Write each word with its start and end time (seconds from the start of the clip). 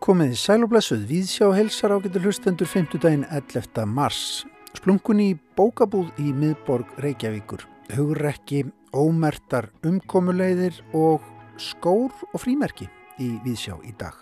Komiði 0.00 0.36
sælublessuð, 0.36 1.06
viðsjá 1.08 1.46
helsar 1.56 1.94
ágættu 1.96 2.20
hlustendur 2.20 2.68
5. 2.68 2.98
daginn 3.00 3.22
11. 3.32 3.86
mars. 3.88 4.44
Splunkunni 4.76 5.30
í 5.32 5.38
bókabúð 5.56 6.10
í 6.20 6.34
miðborg 6.36 6.90
Reykjavíkur. 7.00 7.64
Hugrekki, 7.96 8.66
ómertar 8.92 9.70
umkomuleiðir 9.88 10.76
og 10.92 11.24
skór 11.56 12.12
og 12.28 12.42
frímerki 12.42 12.90
í 13.16 13.30
viðsjá 13.46 13.78
í 13.88 13.94
dag. 13.96 14.12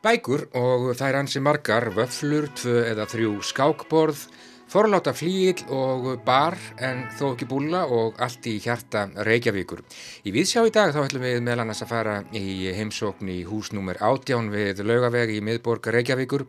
Bækur 0.00 0.48
og 0.56 0.94
þær 0.96 1.20
hansi 1.20 1.44
margar, 1.44 1.92
vöflur, 1.92 2.48
tvö 2.56 2.86
eða 2.88 3.04
þrjú 3.04 3.36
skákborð, 3.52 4.24
Forláta 4.72 5.12
flíil 5.12 5.66
og 5.68 6.06
bar 6.24 6.54
en 6.80 7.02
þó 7.18 7.34
ekki 7.34 7.44
búla 7.44 7.82
og 7.92 8.16
allt 8.24 8.46
í 8.48 8.54
hjarta 8.64 9.02
Reykjavíkur. 9.28 9.82
Í 10.24 10.32
viðsjá 10.32 10.62
í 10.64 10.72
dag 10.72 10.94
þá 10.94 11.02
ætlum 11.02 11.26
við 11.26 11.42
meðlan 11.44 11.74
að 11.74 11.82
fara 11.90 12.14
í 12.32 12.70
heimsókn 12.72 13.28
í 13.28 13.42
húsnúmer 13.44 14.00
átján 14.00 14.48
við 14.48 14.80
laugaveg 14.88 15.34
í 15.34 15.42
miðborg 15.44 15.90
Reykjavíkur 15.92 16.46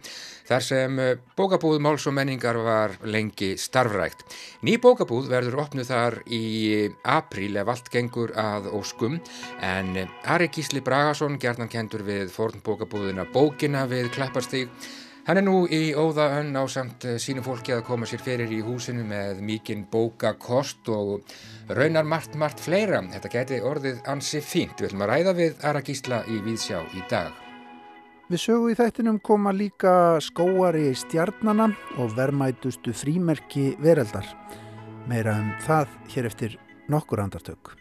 þar 0.47 0.63
sem 0.69 1.03
bókabúð 1.35 1.83
Máls 1.83 2.07
og 2.07 2.15
menningar 2.15 2.61
var 2.63 2.95
lengi 3.03 3.57
starfrækt. 3.59 4.23
Ný 4.63 4.77
bókabúð 4.79 5.27
verður 5.27 5.59
opnuð 5.67 5.91
þar 5.91 6.21
í 6.31 6.43
apríl 7.03 7.59
ef 7.59 7.75
allt 7.75 7.91
gengur 7.91 8.31
að 8.39 8.71
óskum 8.71 9.19
en 9.59 9.97
Ari 10.23 10.47
Gísli 10.47 10.79
Bragason 10.79 11.35
gerðan 11.35 11.75
kentur 11.75 12.07
við 12.07 12.31
fornbókabúðina 12.31 13.27
Bókina 13.35 13.83
við 13.91 14.13
Klapparstík 14.15 14.71
Hann 15.23 15.39
er 15.39 15.45
nú 15.45 15.61
í 15.71 15.93
óða 15.95 16.25
önn 16.41 16.51
á 16.51 16.67
samt 16.67 17.05
eh, 17.07 17.15
sínu 17.15 17.39
fólki 17.45 17.71
að 17.71 17.85
koma 17.87 18.03
sér 18.09 18.19
fyrir 18.19 18.49
í 18.51 18.57
húsinu 18.59 19.05
með 19.07 19.37
mikinn 19.47 19.85
bókakost 19.87 20.89
og 20.91 21.21
raunar 21.71 22.03
margt, 22.03 22.35
margt 22.35 22.59
fleira. 22.59 22.99
Þetta 23.13 23.31
geti 23.31 23.59
orðið 23.63 24.01
ansi 24.11 24.41
fínt. 24.43 24.75
Við 24.81 24.89
ætlum 24.89 25.05
að 25.05 25.11
ræða 25.13 25.33
við 25.37 25.63
Ara 25.69 25.83
Gísla 25.87 26.19
í 26.27 26.41
Víðsjá 26.43 26.81
í 26.91 27.03
dag. 27.07 27.37
Við 28.27 28.41
sögu 28.43 28.73
í 28.73 28.75
þættinum 28.75 29.21
koma 29.23 29.53
líka 29.55 29.93
skóari 30.23 30.89
stjarnana 30.91 31.69
og 32.03 32.17
vermætustu 32.17 32.91
frímerki 32.91 33.77
veraldar. 33.79 34.27
Meira 35.07 35.37
um 35.39 35.55
það 35.63 35.95
hér 36.11 36.27
eftir 36.33 36.59
nokkur 36.91 37.23
andartök. 37.23 37.77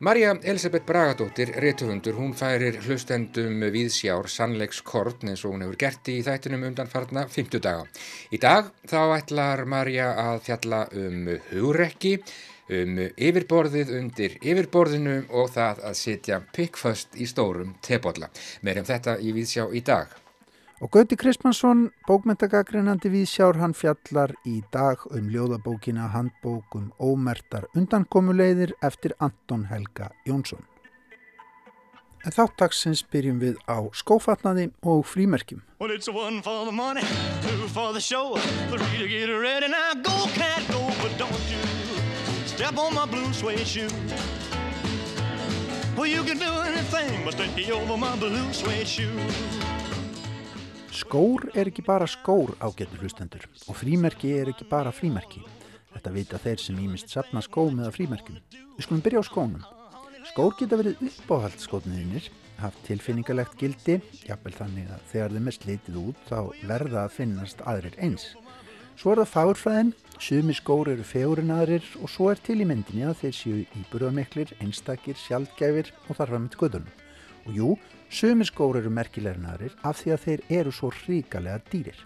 Marja 0.00 0.36
Elisabeth 0.42 0.86
Bragadóttir, 0.86 1.50
réttufundur, 1.58 2.14
hún 2.14 2.30
færir 2.30 2.76
hlustendum 2.84 3.64
viðsjár 3.74 4.28
sannleikskortn 4.30 5.32
eins 5.32 5.42
og 5.42 5.56
hún 5.56 5.64
hefur 5.64 5.78
gert 5.80 6.10
í 6.12 6.20
þættinum 6.22 6.68
undanfarna 6.68 7.24
50 7.26 7.64
daga. 7.64 7.82
Í 8.30 8.38
dag 8.38 8.68
þá 8.86 9.00
ætlar 9.16 9.64
Marja 9.66 10.12
að 10.22 10.38
fjalla 10.46 10.84
um 11.02 11.26
hugrekki, 11.48 12.14
um 12.78 13.02
yfirborðið 13.10 13.90
undir 13.98 14.38
yfirborðinu 14.38 15.18
og 15.34 15.50
það 15.58 15.82
að 15.90 16.00
sitja 16.04 16.40
pikkföst 16.54 17.18
í 17.18 17.26
stórum 17.26 17.74
tebotla. 17.82 18.30
Meirjum 18.62 18.86
þetta 18.94 19.18
í 19.18 19.34
viðsjá 19.34 19.66
í 19.74 19.82
dag. 19.82 20.14
Og 20.78 20.90
Gauti 20.94 21.16
Kristmansson, 21.18 21.88
bókmyndagagreinandi 22.06 23.10
við 23.10 23.24
sjár 23.26 23.56
hann 23.58 23.72
fjallar 23.74 24.30
í 24.46 24.60
dag 24.70 25.00
um 25.10 25.26
ljóðabókina 25.26 26.04
handbókum 26.12 26.92
ómertar 27.02 27.66
undankomuleiðir 27.74 28.76
eftir 28.86 29.16
Anton 29.18 29.64
Helga 29.72 30.12
Jónsson. 30.28 30.62
En 32.22 32.34
þáttaksins 32.34 33.02
byrjum 33.10 33.40
við 33.42 33.58
á 33.66 33.90
skófatnaði 33.90 34.68
og 34.86 35.02
frímerkjum. 35.02 35.64
Well, 35.80 35.90
it's 35.90 36.06
one 36.06 36.42
for 36.46 36.66
the 36.66 36.72
money, 36.72 37.02
two 37.42 37.66
for 37.74 37.92
the 37.92 38.00
show, 38.00 38.38
three 38.70 39.02
to 39.02 39.08
get 39.10 39.34
ready, 39.34 39.66
now 39.66 39.98
go 39.98 40.30
cat 40.38 40.62
go, 40.70 40.86
but 41.02 41.10
don't 41.18 41.50
you 41.50 41.58
step 42.46 42.78
on 42.78 42.94
my 42.94 43.06
blue 43.06 43.32
suede 43.32 43.66
shoe. 43.66 43.90
Well, 45.96 46.06
you 46.06 46.22
can 46.22 46.38
do 46.38 46.52
anything 46.70 47.24
but 47.24 47.34
stay 47.34 47.72
over 47.72 47.96
my 47.96 48.14
blue 48.14 48.52
suede 48.52 48.86
shoe. 48.86 49.18
Skór 50.98 51.44
er 51.54 51.68
ekki 51.70 51.84
bara 51.86 52.08
skór 52.10 52.56
ágetur 52.58 52.98
hlustendur 53.04 53.44
og 53.70 53.76
frímerki 53.78 54.32
er 54.34 54.48
ekki 54.50 54.64
bara 54.66 54.90
frímerki. 54.90 55.44
Þetta 55.92 56.12
vita 56.14 56.40
þeir 56.42 56.62
sem 56.62 56.78
ímist 56.82 57.12
sapna 57.12 57.42
skó 57.44 57.68
með 57.70 57.86
að 57.86 57.94
frímerkjum. 57.98 58.40
Við 58.74 58.86
skulum 58.86 59.02
byrja 59.04 59.22
á 59.22 59.28
skónum. 59.28 59.66
Skór 60.32 60.56
geta 60.58 60.78
verið 60.80 61.04
uppáhald 61.06 61.62
skótniðinir, 61.62 62.26
haft 62.58 62.80
tilfinningalegt 62.88 63.54
gildi, 63.60 64.00
jafnvel 64.26 64.56
þannig 64.56 64.88
að 64.96 65.04
þegar 65.12 65.36
þeim 65.36 65.50
er 65.52 65.56
slitið 65.58 66.00
út 66.02 66.24
þá 66.26 66.38
verða 66.72 67.04
að 67.04 67.14
finnast 67.20 67.62
aðrir 67.62 67.98
eins. 68.02 68.32
Svo 68.98 69.14
er 69.14 69.22
það 69.22 69.32
fagurfræðin, 69.36 69.92
sumi 70.18 70.56
skór 70.58 70.90
eru 70.96 71.06
fegurinn 71.06 71.54
aðrir 71.54 71.86
og 72.02 72.10
svo 72.10 72.32
er 72.32 72.42
til 72.42 72.58
í 72.58 72.66
myndinni 72.66 73.06
að 73.06 73.20
þeir 73.22 73.38
séu 73.38 73.62
íburðamiklir, 73.84 74.56
einstakir, 74.58 75.14
sjálfgæfir 75.28 75.94
og 76.08 76.18
þarfa 76.18 76.42
með 76.42 76.58
sköðunum. 76.58 76.90
Og 77.46 77.54
jú, 77.54 77.70
Sumir 78.08 78.48
skór 78.48 78.78
eru 78.80 78.90
merkilegnaðarir 78.90 79.74
af 79.84 79.98
því 80.00 80.12
að 80.14 80.22
þeir 80.22 80.44
eru 80.60 80.70
svo 80.72 80.88
ríkalega 81.04 81.60
dýrir. 81.68 81.98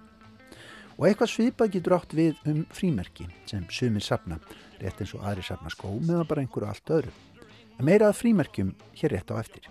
Og 0.99 1.07
eitthvað 1.09 1.31
svipað 1.31 1.71
getur 1.77 1.95
átt 1.97 2.17
við 2.17 2.41
um 2.51 2.65
frímerki 2.75 3.29
sem 3.47 3.63
sumir 3.71 4.03
sapna, 4.05 4.41
rétt 4.83 4.99
eins 5.01 5.15
og 5.15 5.23
aðri 5.23 5.47
sapna 5.47 5.71
skó 5.73 5.93
meðan 6.01 6.29
bara 6.29 6.43
einhverju 6.43 6.69
allt 6.69 6.93
öðru. 6.99 7.15
En 7.79 7.87
meirað 7.87 8.19
frímerkjum 8.19 8.75
hér 8.99 9.15
rétt 9.15 9.31
á 9.31 9.39
eftir. 9.39 9.71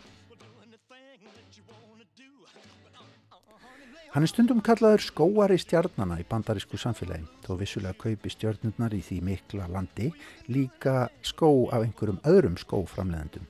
Hann 4.11 4.25
er 4.25 4.27
stundum 4.27 4.59
kallaður 4.59 5.03
skóari 5.05 5.55
stjarnana 5.61 6.17
í 6.19 6.25
bandarísku 6.27 6.75
samfélagi, 6.79 7.23
þó 7.45 7.53
vissulega 7.61 7.95
kaupi 7.95 8.31
stjörnurnar 8.33 8.91
í 8.91 8.99
því 9.07 9.21
mikla 9.23 9.69
landi 9.71 10.09
líka 10.51 11.05
skó 11.23 11.69
af 11.71 11.85
einhverjum 11.85 12.19
öðrum 12.27 12.57
skóframleðendum. 12.59 13.45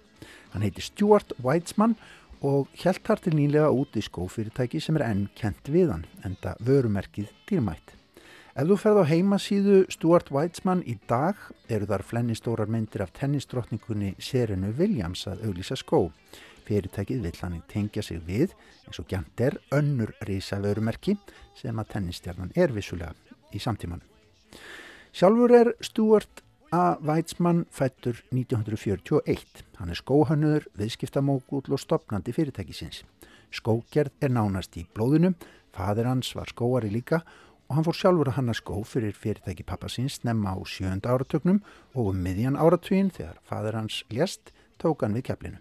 Hann 0.54 0.66
heiti 0.66 0.84
Stuart 0.86 1.34
Weitzman 1.42 1.96
og 2.42 2.70
hjælt 2.74 3.06
þar 3.06 3.22
til 3.22 3.34
nýlega 3.38 3.70
út 3.70 3.98
í 3.98 4.02
skófyrirtæki 4.06 4.82
sem 4.82 4.98
er 4.98 5.06
enn 5.06 5.26
kent 5.38 5.70
við 5.70 5.92
hann, 5.94 6.06
enda 6.26 6.56
vörumerkið 6.66 7.30
dýrmætt. 7.50 7.94
Ef 8.52 8.68
þú 8.68 8.78
ferð 8.82 9.00
á 9.00 9.12
heimasíðu 9.12 9.76
Stuart 9.94 10.32
Weitzman 10.34 10.82
í 10.84 10.98
dag 11.08 11.38
eru 11.72 11.88
þar 11.88 12.04
flennistórar 12.04 12.68
myndir 12.68 13.06
af 13.06 13.14
tennisdrottningunni 13.16 14.16
Serenu 14.20 14.74
Williams 14.76 15.24
að 15.30 15.46
auglýsa 15.48 15.78
skó. 15.80 16.10
Fyrirtækið 16.68 17.24
vill 17.24 17.40
hann 17.40 17.62
tengja 17.72 18.04
sig 18.04 18.20
við 18.28 18.52
eins 18.88 19.00
og 19.00 19.08
gænt 19.08 19.42
er 19.42 19.56
önnur 19.72 20.12
reysa 20.28 20.60
vörumerki 20.60 21.16
sem 21.56 21.80
að 21.80 21.94
tennistjarnan 21.94 22.52
er 22.56 22.74
vissulega 22.76 23.14
í 23.54 23.62
samtímanu. 23.62 24.04
Sjálfur 25.16 25.56
er 25.56 25.74
Stuart 25.84 26.44
A. 26.74 26.96
Weizmann 27.04 27.66
fættur 27.70 28.22
1941. 28.32 29.64
Hann 29.76 29.90
er 29.92 29.98
skóhannur, 30.00 30.64
viðskiptamókull 30.80 31.68
og 31.76 31.80
stopnandi 31.84 32.32
fyrirtækisins. 32.32 33.02
Skógerð 33.52 34.14
er 34.24 34.32
nánast 34.32 34.78
í 34.80 34.86
blóðinu, 34.96 35.34
fadir 35.76 36.08
hans 36.08 36.30
var 36.32 36.48
skóari 36.48 36.88
líka 36.94 37.26
og 37.68 37.76
hann 37.76 37.88
fór 37.90 37.98
sjálfur 38.00 38.32
að 38.32 38.38
hanna 38.38 38.56
skó 38.56 38.78
fyrir 38.88 39.12
fyrirtæki 39.12 39.66
pappasins 39.68 40.22
nefna 40.24 40.56
á 40.56 40.64
sjönda 40.64 41.12
áratögnum 41.12 41.60
og 41.92 42.14
um 42.14 42.24
miðjan 42.24 42.56
áratugin 42.56 43.12
þegar 43.12 43.44
fadir 43.44 43.76
hans 43.76 44.06
lést 44.08 44.54
tók 44.80 45.04
hann 45.04 45.20
við 45.20 45.28
keflinu. 45.28 45.60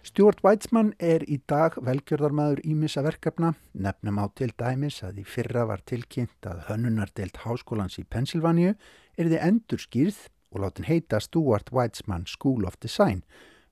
Stuart 0.00 0.40
Weitzman 0.40 0.94
er 0.96 1.20
í 1.28 1.36
dag 1.48 1.76
velgjörðarmadur 1.76 2.62
ímissa 2.64 3.04
verkefna, 3.04 3.52
nefnum 3.76 4.18
á 4.20 4.24
til 4.32 4.48
dæmis 4.56 5.02
að 5.04 5.20
í 5.20 5.24
fyrra 5.28 5.66
var 5.68 5.84
tilkynnt 5.84 6.48
að 6.48 6.64
hönnunardelt 6.70 7.42
háskólans 7.44 8.00
í 8.00 8.06
Pennsylvania 8.08 8.74
er 9.20 9.28
þið 9.28 9.42
endur 9.44 9.82
skýrð 9.82 10.20
og 10.50 10.62
látin 10.64 10.88
heita 10.88 11.20
Stuart 11.20 11.68
Weitzman 11.74 12.26
School 12.28 12.64
of 12.66 12.78
Design 12.80 13.20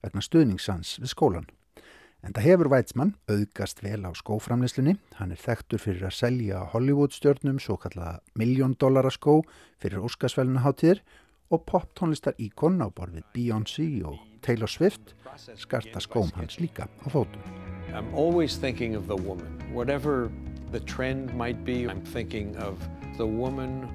vegna 0.04 0.22
stuðningssans 0.22 0.98
við 1.00 1.12
skólan. 1.14 1.48
En 2.22 2.34
það 2.34 2.48
hefur 2.48 2.70
Weitzman 2.72 3.14
auðgast 3.30 3.80
vel 3.84 4.02
á 4.02 4.10
skóframleslunni, 4.18 4.96
hann 5.18 5.32
er 5.32 5.38
þekktur 5.40 5.80
fyrir 5.80 6.08
að 6.08 6.16
selja 6.18 6.64
Hollywood-stjörnum 6.72 7.60
svo 7.62 7.78
kallaða 7.78 8.18
miljóndólara 8.38 9.12
skó 9.14 9.40
fyrir 9.78 10.02
Óskarsvælunaháttíðir 10.06 11.00
og 11.54 11.62
poptónlistar 11.70 12.36
íkon 12.42 12.82
á 12.82 12.90
borfið 12.90 13.24
Beyoncé 13.32 13.86
og 14.04 14.18
Taylor 14.42 14.68
Swift 14.68 15.14
skarta 15.56 16.02
skóm 16.02 16.34
hans 16.34 16.58
líka 16.58 16.90
á 16.90 17.06
fótum. 17.06 17.40
I'm 17.94 18.12
always 18.14 18.58
thinking 18.58 18.96
of 18.98 19.06
the 19.06 19.16
woman. 19.16 19.48
Whatever 19.72 20.28
the 20.72 20.80
trend 20.80 21.32
might 21.34 21.64
be, 21.64 21.86
I'm 21.88 22.04
thinking 22.04 22.56
of 22.58 22.76
the 23.16 23.26
woman 23.26 23.88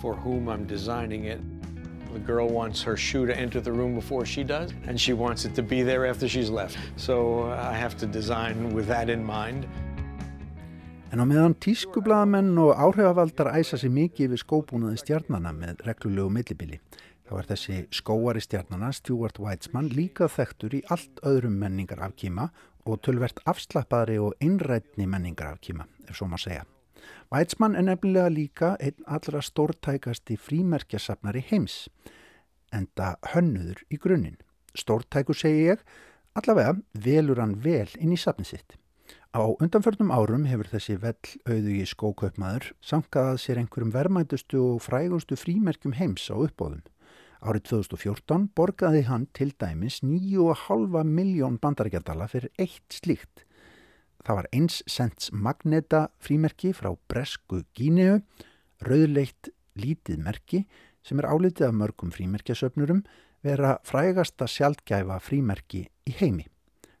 for 0.00 0.14
whom 0.14 0.48
I'm 0.48 0.66
designing 0.66 1.24
it. 1.24 1.40
The 2.12 2.18
girl 2.18 2.48
wants 2.48 2.82
her 2.82 2.96
shoe 2.96 3.26
to 3.26 3.36
enter 3.36 3.60
the 3.60 3.72
room 3.72 3.94
before 3.94 4.24
she 4.24 4.42
does, 4.42 4.72
and 4.86 4.98
she 4.98 5.12
wants 5.12 5.44
it 5.44 5.54
to 5.54 5.62
be 5.62 5.82
there 5.82 6.06
after 6.06 6.26
she's 6.28 6.50
left. 6.50 6.78
So 6.96 7.42
uh, 7.42 7.70
I 7.70 7.74
have 7.74 7.96
to 7.98 8.06
design 8.06 8.72
with 8.74 8.86
that 8.86 9.10
in 9.10 9.24
mind. 9.24 9.66
En 11.12 11.20
á 11.20 11.24
meðan 11.24 11.54
tískublaðamenn 11.56 12.50
og 12.60 12.74
áhrifavaldar 12.76 13.48
æsa 13.56 13.78
sér 13.80 13.92
mikið 13.94 14.34
við 14.34 14.42
skóbúnaði 14.42 15.00
stjarnana 15.00 15.54
með 15.56 15.80
reglulegu 15.88 16.28
millibili, 16.28 16.80
þá 17.24 17.32
er 17.40 17.48
þessi 17.48 17.78
skóari 17.96 18.44
stjarnana 18.44 18.92
Stuart 18.92 19.40
Weitzman 19.40 19.88
líka 19.88 20.28
þekktur 20.28 20.76
í 20.76 20.84
allt 20.92 21.24
öðrum 21.24 21.56
menningar 21.64 22.04
afkíma 22.04 22.50
og 22.84 23.00
tölvert 23.04 23.40
afslappaðri 23.48 24.20
og 24.20 24.36
einrætni 24.44 25.08
menningar 25.08 25.54
afkíma, 25.56 25.88
ef 26.08 26.20
svo 26.20 26.28
maður 26.28 26.44
segja. 26.50 26.68
Weizmann 27.32 27.76
er 27.76 27.84
nefnilega 27.84 28.32
líka 28.32 28.74
einn 28.80 29.06
allra 29.06 29.42
stórtækasti 29.44 30.38
frímerkjasafnari 30.40 31.44
heims, 31.50 31.86
enda 32.72 33.16
hönnuður 33.34 33.84
í 33.92 34.00
grunninn. 34.00 34.38
Stórtækur 34.76 35.36
segi 35.36 35.70
ég, 35.70 35.86
allavega 36.38 36.76
velur 36.94 37.40
hann 37.42 37.58
vel 37.64 37.88
inn 37.98 38.14
í 38.14 38.20
safni 38.20 38.46
sitt. 38.48 38.78
Á 39.36 39.44
undanförnum 39.44 40.12
árum 40.12 40.46
hefur 40.48 40.68
þessi 40.72 40.96
vell 41.02 41.32
auðugi 41.44 41.84
skókaupmaður 41.90 42.70
sankaðað 42.80 43.42
sér 43.42 43.60
einhverjum 43.60 43.92
vermæntustu 43.92 44.60
og 44.62 44.80
frægustu 44.84 45.36
frímerkjum 45.36 45.96
heims 45.98 46.30
á 46.32 46.36
uppbóðum. 46.36 46.80
Árið 47.44 47.68
2014 47.70 48.48
borgaði 48.56 49.04
hann 49.06 49.28
til 49.36 49.52
dæmis 49.60 50.00
9,5 50.02 51.04
miljón 51.06 51.60
bandarækjadala 51.62 52.26
fyrir 52.32 52.50
eitt 52.58 52.96
slíkt. 52.96 53.44
Það 54.26 54.38
var 54.40 54.48
eins 54.52 54.82
sents 54.90 55.30
magneta 55.32 56.08
frímerki 56.22 56.72
frá 56.76 56.90
Bresku 57.10 57.62
Gíneu, 57.76 58.20
rauðleitt 58.84 59.50
lítið 59.78 60.22
merki 60.24 60.64
sem 61.06 61.20
er 61.20 61.28
álitið 61.30 61.68
af 61.68 61.76
mörgum 61.78 62.12
frímerkjasöfnurum 62.14 63.04
vera 63.46 63.76
frægasta 63.86 64.48
sjálfgæfa 64.50 65.18
frímerki 65.22 65.86
í 66.08 66.14
heimi. 66.18 66.46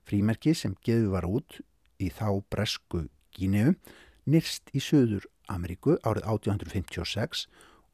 Frímerki 0.06 0.54
sem 0.56 0.76
geðu 0.86 1.12
var 1.16 1.26
út 1.28 1.58
í 1.98 2.10
þá 2.14 2.40
Bresku 2.50 3.08
Gíneu 3.34 3.74
nýrst 4.28 4.70
í 4.76 4.82
Suður 4.82 5.26
Ameríku 5.48 5.96
árið 6.06 6.26
1856 6.28 7.46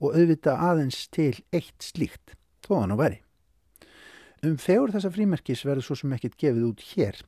og 0.03 0.17
auðvita 0.17 0.57
aðeins 0.59 1.07
til 1.15 1.33
eitt 1.55 1.85
slíkt, 1.85 2.35
þó 2.65 2.83
að 2.83 2.89
nú 2.91 2.99
veri. 3.01 3.21
Um 4.45 4.59
fegur 4.61 4.93
þessa 4.93 5.13
frímerkis 5.15 5.63
verður 5.65 5.87
svo 5.87 5.97
sem 5.97 6.13
ekkert 6.13 6.37
gefið 6.41 6.67
út 6.69 6.83
hér, 6.91 7.21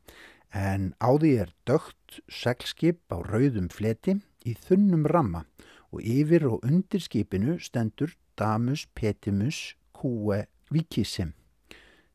en 0.53 0.93
á 1.03 1.11
því 1.17 1.33
er 1.47 1.55
dögt 1.69 2.21
seglskip 2.29 3.01
á 3.13 3.23
rauðum 3.23 3.71
fleti 3.73 4.19
í 4.47 4.55
þunnum 4.67 5.09
ramma 5.11 5.47
og 5.93 6.03
yfir 6.03 6.47
og 6.51 6.67
undir 6.67 7.03
skipinu 7.03 7.59
stendur 7.63 8.15
Damus 8.37 8.87
Petimus 8.95 9.75
Kue 9.97 10.45
Vikissim 10.71 11.35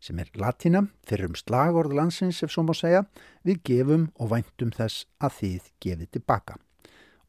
sem 0.02 0.20
er 0.20 0.32
latina 0.42 0.82
fyrir 1.08 1.30
um 1.30 1.38
slagorð 1.38 1.94
landsins 1.96 2.42
ef 2.44 2.52
svo 2.54 2.66
má 2.66 2.74
segja, 2.78 3.04
við 3.46 3.62
gefum 3.70 4.08
og 4.18 4.32
væntum 4.34 4.74
þess 4.74 5.06
að 5.22 5.38
þið 5.40 5.68
gefið 5.86 6.12
tilbaka. 6.18 6.58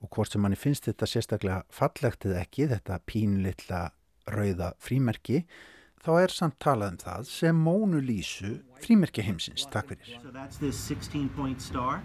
Og 0.02 0.10
hvort 0.10 0.32
sem 0.32 0.42
manni 0.42 0.58
finnst 0.58 0.88
þetta 0.88 1.08
sérstaklega 1.08 1.60
fallegt 1.70 2.24
eða 2.26 2.40
ekki, 2.42 2.66
þetta 2.72 2.98
pínlilla 3.06 3.82
rauða 4.32 4.72
frímerki, 4.82 5.42
þá 6.02 6.12
er 6.18 6.32
samt 6.34 6.58
talað 6.62 6.94
um 6.94 6.98
það 7.02 7.26
sem 7.30 7.58
Mónu 7.66 8.00
Lísu 8.02 8.56
frímerki 8.82 9.22
heimsins. 9.22 9.68
Takk 9.70 9.92
fyrir. 9.92 10.18
So 10.22 10.34
that's 10.34 10.58
this 10.58 10.76
16 10.76 11.28
point 11.36 11.62
star. 11.62 12.02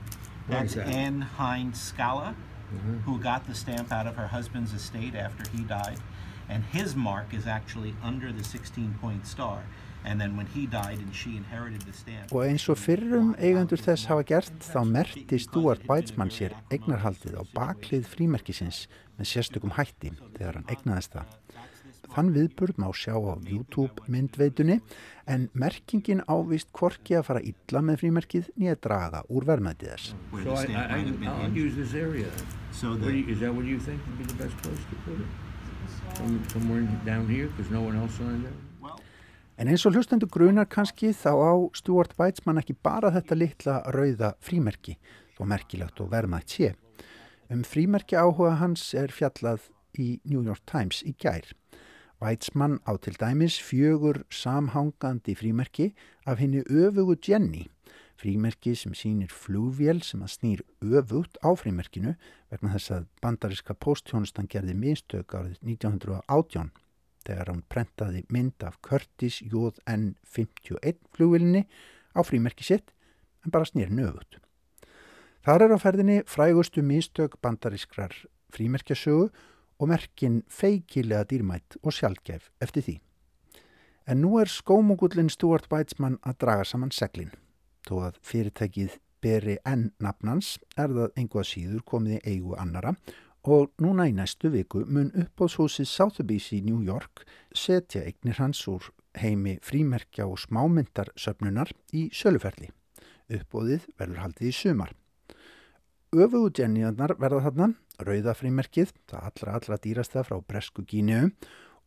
That's 0.50 0.76
that? 0.76 0.88
Anne 0.88 1.22
Hines 1.22 1.82
Scala, 1.82 2.36
who 3.06 3.18
got 3.20 3.48
the 3.48 3.56
stamp 3.56 3.92
out 3.92 4.08
of 4.08 4.16
her 4.16 4.28
husband's 4.28 4.74
estate 4.74 5.16
after 5.16 5.50
he 5.52 5.64
died. 5.64 6.00
And 6.50 6.64
his 6.72 6.96
mark 6.96 7.34
is 7.34 7.46
actually 7.48 7.94
under 8.04 8.32
the 8.32 8.44
16 8.44 8.96
point 9.02 9.26
star. 9.28 9.64
And 10.06 10.22
then 10.22 10.38
when 10.38 10.46
he 10.46 10.68
died 10.68 11.00
and 11.00 11.14
she 11.14 11.36
inherited 11.36 11.82
the 11.82 11.92
stamp. 11.92 12.32
Og 12.32 12.46
eins 12.46 12.70
og 12.70 12.78
fyrrum 12.80 13.34
eigendur 13.42 13.82
þess 13.82 14.08
hafa 14.08 14.24
gert 14.30 14.62
þá 14.64 14.86
merti 14.88 15.42
Stuart 15.42 15.84
Weitzmann 15.90 16.32
sér 16.32 16.56
eignarhaldið 16.72 17.42
á 17.42 17.44
baklið 17.58 18.08
frímerkisins 18.14 18.86
með 19.18 19.34
sérstökum 19.34 19.76
hætti 19.76 20.14
þegar 20.38 20.62
hann 20.62 20.70
eignaðist 20.72 21.18
það. 21.18 21.36
Þann 22.14 22.32
viðburð 22.36 22.80
má 22.82 22.88
sjá 22.96 23.14
á 23.16 23.36
YouTube 23.46 24.06
myndveitunni 24.08 24.80
en 25.28 25.50
merkingin 25.54 26.24
ávist 26.28 26.72
hvorki 26.76 27.18
að 27.20 27.28
fara 27.30 27.42
illa 27.44 27.82
með 27.84 28.00
frímerkið 28.04 28.52
nýja 28.56 28.78
draga 28.82 29.24
úr 29.28 29.48
verðmætið 29.50 29.92
þess. 29.94 30.14
So 30.44 30.56
I, 30.56 30.66
I. 30.88 32.32
So 32.72 32.96
the, 32.96 33.12
you, 33.12 33.26
is 33.34 33.40
that 33.40 33.54
what 33.54 33.66
you 33.66 33.80
think 33.80 34.02
would 34.06 34.18
be 34.18 34.26
the 34.26 34.38
best 34.38 34.56
place 34.62 34.84
to 34.90 34.96
put 35.04 35.20
it? 35.20 35.28
Some, 36.18 36.44
somewhere 36.54 36.84
down 37.06 37.28
here, 37.28 37.48
because 37.48 37.72
no 37.72 37.82
one 37.82 37.98
else 37.98 38.20
it? 38.20 38.54
well, 38.82 39.00
En 39.58 39.68
eins 39.68 39.86
og 39.90 39.96
hlustendur 39.98 40.30
grunar 40.30 40.68
kannski 40.70 41.10
þá 41.18 41.32
á 41.34 41.54
Stuart 41.74 42.14
Weitzmann 42.20 42.62
ekki 42.62 42.76
bara 42.78 43.10
þetta 43.16 43.38
litla 43.38 43.78
rauða 43.94 44.36
frímerki 44.38 44.94
þó 45.38 45.48
merkilegt 45.50 46.02
og 46.02 46.12
verðmætt 46.12 46.54
sé. 46.54 46.74
Um 47.50 47.64
frímerki 47.66 48.18
áhuga 48.20 48.58
hans 48.62 48.92
er 48.94 49.10
fjallað 49.14 49.72
í 49.98 50.20
New 50.30 50.44
York 50.46 50.62
Times 50.70 51.02
í 51.02 51.16
gær. 51.18 51.50
Weitzmann 52.18 52.80
á 52.90 52.98
til 52.98 53.14
dæmis 53.14 53.60
fjögur 53.62 54.24
samhangandi 54.34 55.36
frímerki 55.38 55.94
af 56.26 56.40
henni 56.42 56.64
öfugu 56.66 57.16
Jenny, 57.28 57.68
frímerki 58.18 58.74
sem 58.76 58.94
sýnir 58.98 59.30
flugvél 59.30 60.02
sem 60.02 60.24
að 60.26 60.34
snýr 60.34 60.64
öfugt 60.82 61.38
á 61.46 61.54
frímerkinu 61.54 62.16
vegna 62.50 62.74
þess 62.74 62.94
að 62.96 63.06
bandariska 63.22 63.76
posthjónustan 63.78 64.50
gerði 64.50 64.74
mistök 64.74 65.36
árið 65.38 65.60
1918 65.62 66.72
þegar 67.28 67.52
hann 67.52 67.64
prentaði 67.70 68.24
mynd 68.34 68.66
af 68.66 68.80
Curtis 68.82 69.38
JN51 69.46 70.98
flugvillinni 71.14 71.68
á 72.18 72.20
frímerki 72.26 72.66
sitt 72.66 72.96
en 73.46 73.54
bara 73.54 73.70
snýr 73.70 73.94
nögut. 73.94 74.40
Þar 75.46 75.68
er 75.68 75.76
á 75.76 75.80
ferðinni 75.80 76.18
frægustu 76.26 76.82
mistök 76.82 77.38
bandarískrar 77.46 78.16
frímerkjasögu 78.58 79.30
og 79.80 79.92
merkin 79.92 80.42
feikilega 80.50 81.28
dýrmætt 81.30 81.78
og 81.84 81.94
sjálfgæf 81.94 82.50
eftir 82.62 82.86
því. 82.86 82.96
En 84.08 84.22
nú 84.24 84.38
er 84.42 84.48
skómugullin 84.48 85.30
Stuart 85.30 85.68
Weitzmann 85.72 86.20
að 86.24 86.40
draga 86.44 86.66
saman 86.66 86.94
seglin. 86.96 87.34
Þó 87.88 88.08
að 88.08 88.20
fyrirtækið 88.24 88.98
beri 89.22 89.58
enn 89.68 89.92
nafnans 90.04 90.58
er 90.78 90.94
það 90.94 91.18
einhvað 91.20 91.50
síður 91.52 91.84
komið 91.92 92.18
í 92.18 92.36
eigu 92.36 92.56
annara 92.60 92.94
og 93.48 93.72
núna 93.84 94.08
í 94.10 94.14
næstu 94.16 94.52
viku 94.52 94.84
mun 94.86 95.12
uppbóðshúsið 95.16 95.88
Sotheby's 95.88 96.52
í 96.56 96.62
New 96.66 96.82
York 96.84 97.24
setja 97.56 98.04
eignir 98.04 98.40
hans 98.42 98.64
úr 98.68 98.90
heimi 99.18 99.58
frímerkja 99.64 100.28
og 100.28 100.40
smámyndarsöfnunar 100.44 101.72
í 101.96 102.08
söluferli. 102.14 102.70
Uppbóðið 103.28 103.88
verður 104.00 104.24
haldið 104.26 104.52
í 104.52 104.56
sumar. 104.56 104.94
Öfugu 106.16 106.54
djenniðarnar 106.56 107.18
verða 107.20 107.42
þarna, 107.44 107.66
rauða 108.00 108.34
frímerkið, 108.40 108.94
það 109.12 109.24
allra 109.28 109.56
allra 109.58 109.78
dýrasta 109.84 110.22
frá 110.24 110.38
Bresku 110.40 110.86
Gíniu 110.88 111.34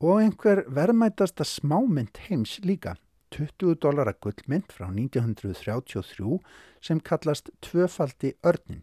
og 0.05 0.19
einhver 0.21 0.67
verðmætasta 0.69 1.47
smámynd 1.49 2.21
heims 2.27 2.59
líka, 2.61 2.99
20 3.33 3.79
dólara 3.81 4.13
gullmynd 4.13 4.75
frá 4.77 4.91
1933 4.91 6.37
sem 6.85 7.01
kallast 7.01 7.49
tvöfaldi 7.65 8.35
örnin. 8.45 8.83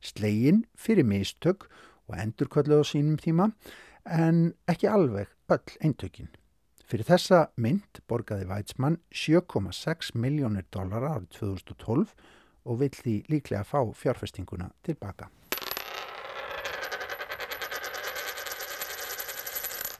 Slegin 0.00 0.62
fyrir 0.72 1.04
mistök 1.04 1.66
og 2.08 2.16
endurkölluð 2.24 2.80
á 2.80 2.84
sínum 2.88 3.18
tíma 3.20 3.50
en 4.08 4.54
ekki 4.64 4.88
alveg 4.88 5.28
öll 5.52 5.76
eintökin. 5.84 6.32
Fyrir 6.88 7.04
þessa 7.04 7.50
mynd 7.60 8.00
borgaði 8.08 8.48
Weizmann 8.48 8.96
7,6 9.12 10.14
miljónir 10.16 10.64
dólara 10.72 11.18
árið 11.18 11.28
2012 11.36 12.16
og 12.64 12.80
vill 12.80 12.94
því 12.96 13.14
líklega 13.30 13.64
fá 13.68 13.80
fjárfestinguna 13.94 14.70
tilbaka. 14.84 15.28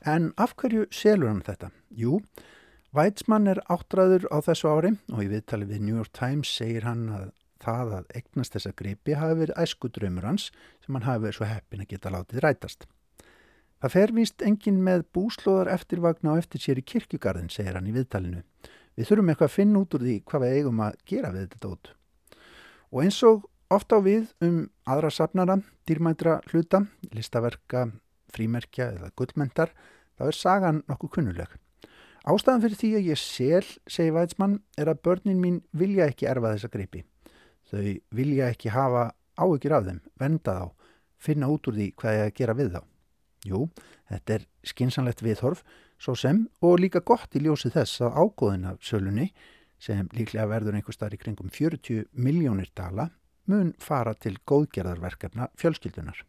En 0.04 0.32
af 0.36 0.52
hverju 0.60 0.84
selur 0.92 1.30
hann 1.30 1.44
þetta? 1.44 1.70
Jú, 1.96 2.18
Weizmann 2.94 3.48
er 3.48 3.62
áttræður 3.72 4.28
á 4.28 4.38
þessu 4.44 4.68
ári 4.68 4.90
og 5.10 5.22
í 5.24 5.30
viðtali 5.32 5.66
við 5.66 5.80
New 5.86 5.96
York 5.96 6.12
Times 6.14 6.50
segir 6.52 6.84
hann 6.84 7.08
að 7.10 7.30
það 7.64 7.94
að 7.98 8.10
eignast 8.18 8.54
þessa 8.54 8.74
gripi 8.76 9.16
hafi 9.16 9.38
verið 9.40 9.62
æsku 9.64 9.88
draumur 9.88 10.28
hans 10.28 10.50
sem 10.84 10.94
hann 10.94 11.06
hafi 11.06 11.24
verið 11.24 11.38
svo 11.38 11.48
heppin 11.48 11.84
að 11.84 11.90
geta 11.94 12.12
látið 12.12 12.44
rætast. 12.44 12.86
Það 13.80 13.94
fer 13.96 14.14
víst 14.16 14.44
engin 14.44 14.80
með 14.84 15.06
búslóðar 15.16 15.72
eftirvagna 15.74 16.36
á 16.36 16.40
eftir 16.40 16.62
sér 16.62 16.80
í 16.80 16.86
kirkjugarðin, 16.92 17.50
segir 17.52 17.76
hann 17.76 17.88
í 17.88 17.96
viðtalinu. 17.96 18.44
Við 18.94 19.10
þurfum 19.10 19.32
eitthvað 19.32 19.50
að 19.50 19.56
finna 19.56 19.82
út 19.82 19.96
úr 19.96 20.06
því 20.06 20.14
hvað 20.28 20.44
við 20.44 20.56
eigum 20.58 20.84
að 20.86 20.98
gera 21.10 21.32
við 21.34 21.48
þetta 21.54 21.72
út. 21.74 21.90
Og 22.94 23.02
eins 23.02 23.16
og 23.26 23.48
ofta 23.74 23.98
á 23.98 24.00
við 24.06 24.28
um 24.46 24.68
aðra 24.86 25.08
safnara, 25.10 25.56
dýrmætra 25.82 26.36
hluta, 26.52 26.84
listaverka, 27.10 27.88
frímerkja 28.30 28.92
eða 28.94 29.10
gullmentar, 29.18 29.72
þá 30.14 30.28
er 30.28 30.38
sagan 30.38 30.78
nokkuð 30.86 31.10
kunnuleg. 31.16 31.56
Ástæðan 32.22 32.62
fyrir 32.62 32.78
því 32.78 32.90
að 32.94 33.08
ég 33.10 33.18
sel, 33.18 33.66
segir 33.90 34.14
Weizmann, 34.14 34.60
er 34.78 34.92
að 34.92 35.02
börnin 35.08 35.42
mín 35.42 35.58
vilja 35.74 36.06
ekki 36.06 36.28
erfa 36.30 36.54
þessa 36.54 36.70
gripi. 36.70 37.02
Þau 37.66 37.82
vilja 38.14 38.52
ekki 38.54 38.70
hafa 38.70 39.08
áhyggjur 39.42 39.74
af 39.74 39.88
þeim, 39.88 40.00
venda 40.22 40.54
þá, 40.60 40.94
finna 41.18 41.50
út 41.50 41.66
úr 41.66 41.74
því 41.80 41.88
hvað 41.98 42.18
ég 42.20 42.30
að 42.30 42.38
gera 42.38 42.56
við 42.60 42.72
þá. 42.76 42.80
Jú, 43.44 43.64
þetta 44.12 44.38
er 44.38 44.46
skinsanlegt 44.70 45.26
viðhorf, 45.26 45.66
svo 45.98 46.14
sem, 46.14 46.46
og 46.62 46.78
líka 46.78 47.02
gott 47.02 47.34
í 47.34 47.42
ljósi 47.42 47.74
þess 47.74 48.06
að 48.06 48.22
ágóðin 48.22 48.70
af 48.70 48.86
sölunni, 48.86 49.32
sem 49.84 50.08
líklega 50.16 50.48
verður 50.48 50.78
einhver 50.78 50.96
starf 50.96 51.16
í 51.16 51.20
kringum 51.20 51.50
40 51.52 52.08
miljónir 52.16 52.70
dala, 52.76 53.10
mun 53.50 53.74
fara 53.82 54.14
til 54.16 54.38
góðgerðarverkefna 54.48 55.50
fjölskyldunar. 55.60 56.22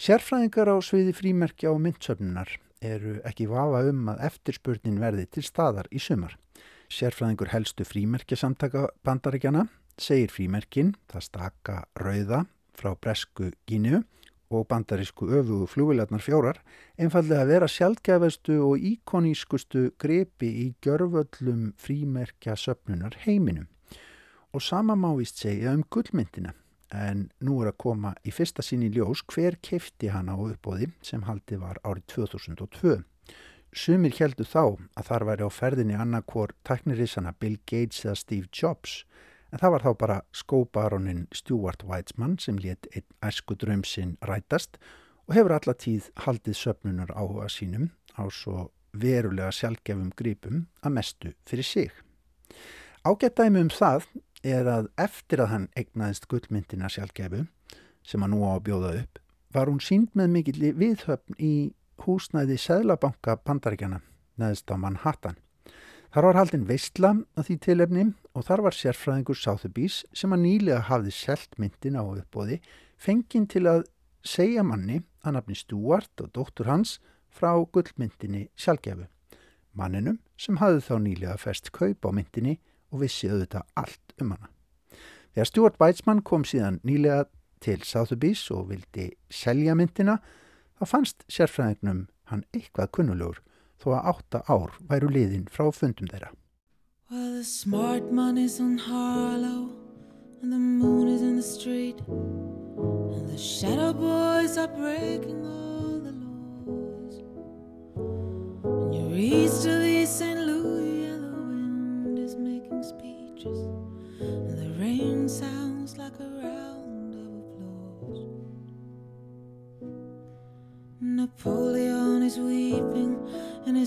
Sérfræðingar 0.00 0.72
á 0.72 0.76
sviði 0.82 1.14
frímerkja 1.14 1.70
og 1.70 1.82
myndsöfnunar 1.84 2.56
eru 2.80 3.18
ekki 3.28 3.46
vafa 3.50 3.82
um 3.90 4.08
að 4.12 4.22
eftirspurnin 4.30 5.00
verði 5.02 5.26
til 5.28 5.44
staðar 5.44 5.90
í 5.92 6.00
sumar. 6.00 6.36
Sérfræðingur 6.90 7.52
helstu 7.52 7.84
frímerkjasamtaka 7.86 8.88
bandaríkjana 9.06 9.66
segir 10.00 10.32
frímerkin, 10.32 10.94
það 11.12 11.26
staka 11.26 11.76
rauða 12.00 12.46
frá 12.74 12.94
Bresku 12.96 13.52
Gínu 13.68 14.02
og 14.50 14.66
bandarísku 14.68 15.28
öfugu 15.30 15.66
flúvilarnar 15.70 16.22
fjórar 16.22 16.58
einfallega 16.98 17.46
vera 17.46 17.68
sjálfgefastu 17.70 18.56
og 18.66 18.82
íkonískustu 18.92 19.90
grepi 19.98 20.50
í 20.64 20.66
gjörvöllum 20.82 21.70
frímerkja 21.78 22.56
söpnunar 22.58 23.14
heiminum. 23.26 23.68
Og 24.52 24.62
sama 24.62 24.96
má 24.98 25.12
vist 25.16 25.38
segja 25.38 25.72
um 25.72 25.84
gullmyndina 25.86 26.54
en 26.90 27.28
nú 27.38 27.60
er 27.62 27.70
að 27.70 27.78
koma 27.84 28.14
í 28.26 28.32
fyrsta 28.34 28.64
sín 28.66 28.82
í 28.82 28.90
ljós 28.90 29.22
hver 29.30 29.60
kefti 29.62 30.10
hana 30.10 30.34
á 30.34 30.42
uppbóði 30.42 30.90
sem 31.06 31.22
haldi 31.22 31.60
var 31.60 31.78
árið 31.86 32.08
2002. 32.16 32.96
Sumir 33.70 34.16
heldur 34.18 34.48
þá 34.50 34.64
að 34.98 35.06
þar 35.06 35.24
væri 35.28 35.46
á 35.46 35.50
ferðinni 35.54 35.94
annarkor 35.94 36.56
taknirísana 36.66 37.36
Bill 37.38 37.60
Gates 37.62 38.02
eða 38.02 38.18
Steve 38.18 38.50
Jobs 38.50 39.04
en 39.50 39.60
það 39.60 39.74
var 39.74 39.84
þá 39.84 39.92
bara 39.98 40.18
skóbaronin 40.36 41.26
Stuart 41.34 41.84
Weitzman 41.86 42.38
sem 42.38 42.58
let 42.62 42.88
einn 42.94 43.06
æsku 43.26 43.56
drömsinn 43.58 44.16
rætast 44.22 44.78
og 45.26 45.36
hefur 45.36 45.56
alla 45.56 45.74
tíð 45.74 46.10
haldið 46.24 46.58
söpnunar 46.58 47.12
áhuga 47.14 47.48
sínum 47.52 47.90
á 48.18 48.26
svo 48.30 48.70
verulega 48.92 49.52
sjálfgefum 49.54 50.10
grípum 50.18 50.66
að 50.82 50.96
mestu 50.96 51.32
fyrir 51.46 51.66
sig. 51.66 51.90
Ágættæmi 53.04 53.62
um 53.62 53.70
það 53.70 54.06
er 54.42 54.66
að 54.68 54.90
eftir 54.98 55.42
að 55.44 55.52
hann 55.54 55.68
egnaðist 55.76 56.26
gullmyndina 56.28 56.88
sjálfgefu 56.90 57.46
sem 58.02 58.22
hann 58.22 58.34
nú 58.34 58.42
á 58.46 58.56
að 58.56 58.64
bjóða 58.68 58.94
upp 59.02 59.20
var 59.54 59.70
hún 59.70 59.82
sínd 59.82 60.14
með 60.14 60.34
mikill 60.34 60.72
viðhöfn 60.78 61.38
í 61.38 61.54
húsnæði 62.04 62.56
Sæðlabanka 62.60 63.36
bandaríkjana 63.44 64.00
neðist 64.40 64.70
á 64.70 64.76
Manhattan. 64.78 65.36
Þar 66.10 66.26
var 66.26 66.36
haldinn 66.40 66.66
veistla 66.66 67.12
að 67.38 67.44
því 67.46 67.54
tilefni 67.62 68.04
og 68.34 68.42
þar 68.48 68.64
var 68.64 68.74
sérfræðingur 68.74 69.38
Sáþubís 69.38 70.00
sem 70.10 70.32
að 70.34 70.40
nýlega 70.42 70.80
hafði 70.88 71.12
selt 71.14 71.52
myndin 71.54 71.94
á 71.94 72.02
uppbóði 72.02 72.56
fenginn 72.98 73.44
til 73.46 73.62
að 73.70 73.84
segja 74.26 74.64
manni 74.66 75.04
að 75.22 75.36
nafni 75.36 75.54
Stuart 75.54 76.24
og 76.24 76.32
dóttur 76.34 76.66
hans 76.66 76.96
frá 77.30 77.52
gullmyndinni 77.54 78.48
sjálfgefu. 78.58 79.06
Manninum 79.78 80.18
sem 80.34 80.58
hafði 80.58 80.82
þá 80.88 80.94
nýlega 81.04 81.36
fest 81.38 81.70
kaup 81.70 82.02
á 82.02 82.10
myndinni 82.10 82.56
og 82.90 83.04
vissi 83.04 83.30
auðvitað 83.30 83.70
allt 83.78 84.16
um 84.18 84.32
hana. 84.34 84.50
Þegar 85.30 85.50
Stuart 85.52 85.78
Weitzman 85.78 86.24
kom 86.26 86.42
síðan 86.42 86.80
nýlega 86.82 87.28
til 87.62 87.78
Sáþubís 87.86 88.48
og 88.50 88.72
vildi 88.72 89.12
selja 89.30 89.78
myndina 89.78 90.18
þá 90.74 90.84
fannst 90.90 91.22
sérfræðingnum 91.30 92.08
hann 92.34 92.42
eitthvað 92.50 92.90
kunnulegur 92.98 93.38
þó 93.80 93.96
að 93.96 94.12
átta 94.12 94.42
ár 94.48 94.76
væru 94.88 95.08
liðin 95.12 95.48
frá 95.50 95.70
fundum 95.72 96.10
þeirra. 96.12 96.30
Well, 97.10 97.32
the 97.34 97.44
smart 97.44 98.12
money's 98.12 98.60
on 98.60 98.78
Harlow 98.78 99.70
And 100.42 100.52
the 100.52 100.58
moon 100.58 101.08
is 101.08 101.22
in 101.22 101.34
the 101.36 101.42
street 101.42 101.98
And 102.06 103.28
the 103.28 103.36
shadow 103.36 103.92
boys 103.92 104.56
are 104.56 104.68
breaking 104.68 105.44
all 105.44 105.69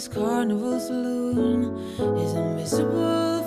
in 0.06 0.10
his 0.12 0.18
carnival 0.18 0.80
saloon. 0.80 1.78
His 2.18 2.34
invisible 2.34 3.43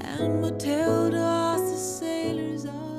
And 0.00 0.40
Matilda 0.42 1.18
asked 1.18 1.72
the 1.72 1.76
sailors, 1.78 2.66
Are 2.66 2.95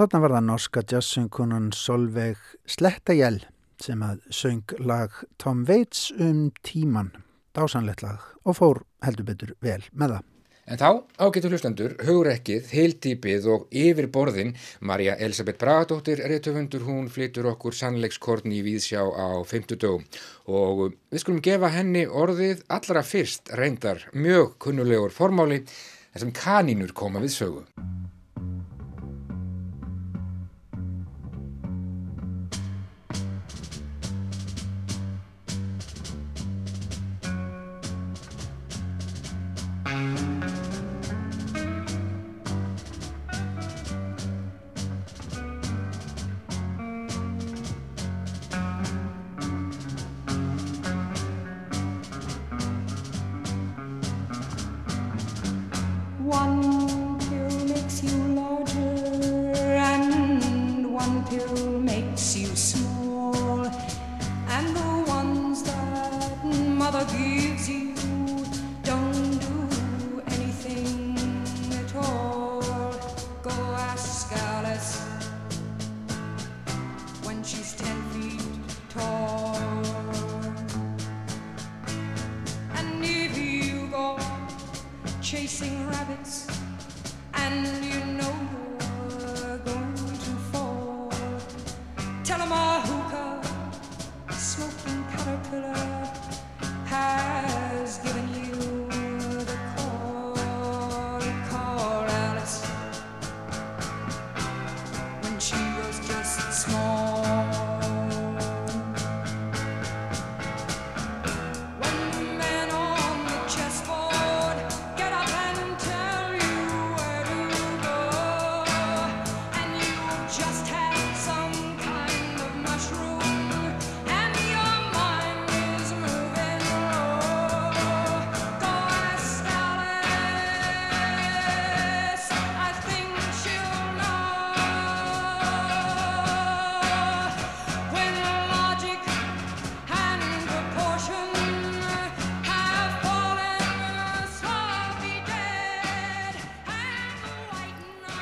Þarna 0.01 0.21
var 0.23 0.33
það 0.33 0.45
norska 0.47 0.81
jazzsöngkunan 0.89 1.65
Solveig 1.77 2.39
Slettagell 2.65 3.43
sem 3.81 4.01
að 4.01 4.23
söng 4.33 4.73
lag 4.81 5.13
Tom 5.41 5.61
Waits 5.67 6.07
um 6.17 6.47
tíman, 6.65 7.11
dásanlegt 7.53 8.01
lag 8.01 8.23
og 8.41 8.57
fór 8.57 8.81
heldur 9.05 9.27
betur 9.27 9.51
vel 9.61 9.83
með 9.93 10.15
það. 10.15 10.27
En 10.71 10.79
þá, 10.79 10.89
ágætu 11.19 11.51
hlustendur, 11.51 11.93
hugrekkið, 12.05 12.69
heildýpið 12.71 13.47
og 13.51 13.63
yfir 13.75 14.07
borðin, 14.13 14.53
Marja 14.79 15.17
Elisabeth 15.19 15.59
Bragadóttir, 15.61 16.21
reytöfundur, 16.31 16.85
hún 16.87 17.09
flytur 17.11 17.49
okkur 17.51 17.75
sannleikskorn 17.75 18.53
í 18.53 18.61
Víðsjá 18.65 19.03
á 19.03 19.41
50 19.45 19.81
dögum 19.81 20.05
og 20.47 20.85
við 21.11 21.25
skulum 21.25 21.45
gefa 21.45 21.73
henni 21.75 22.07
orðið 22.07 22.65
allra 22.71 23.05
fyrst 23.05 23.53
reyndar 23.57 24.07
mjög 24.13 24.55
kunnulegur 24.63 25.13
formáli 25.13 25.65
þar 25.67 26.25
sem 26.25 26.37
kanínur 26.37 26.95
koma 26.95 27.21
við 27.21 27.35
sögu. 27.41 27.65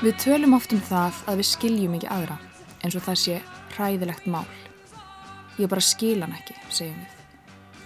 Við 0.10 0.24
tölum 0.24 0.56
oft 0.58 0.72
um 0.74 0.80
það 0.82 1.18
að 1.30 1.36
við 1.38 1.46
skiljum 1.46 1.92
ekki 1.94 2.08
aðra, 2.10 2.36
eins 2.82 2.96
og 2.98 3.04
það 3.06 3.18
sé 3.22 3.34
hræðilegt 3.76 4.24
mál. 4.26 4.48
Ég 5.62 5.70
bara 5.70 5.84
skil 5.86 6.24
hann 6.24 6.34
ekki, 6.34 6.56
segjum 6.74 6.96
við. 6.98 7.20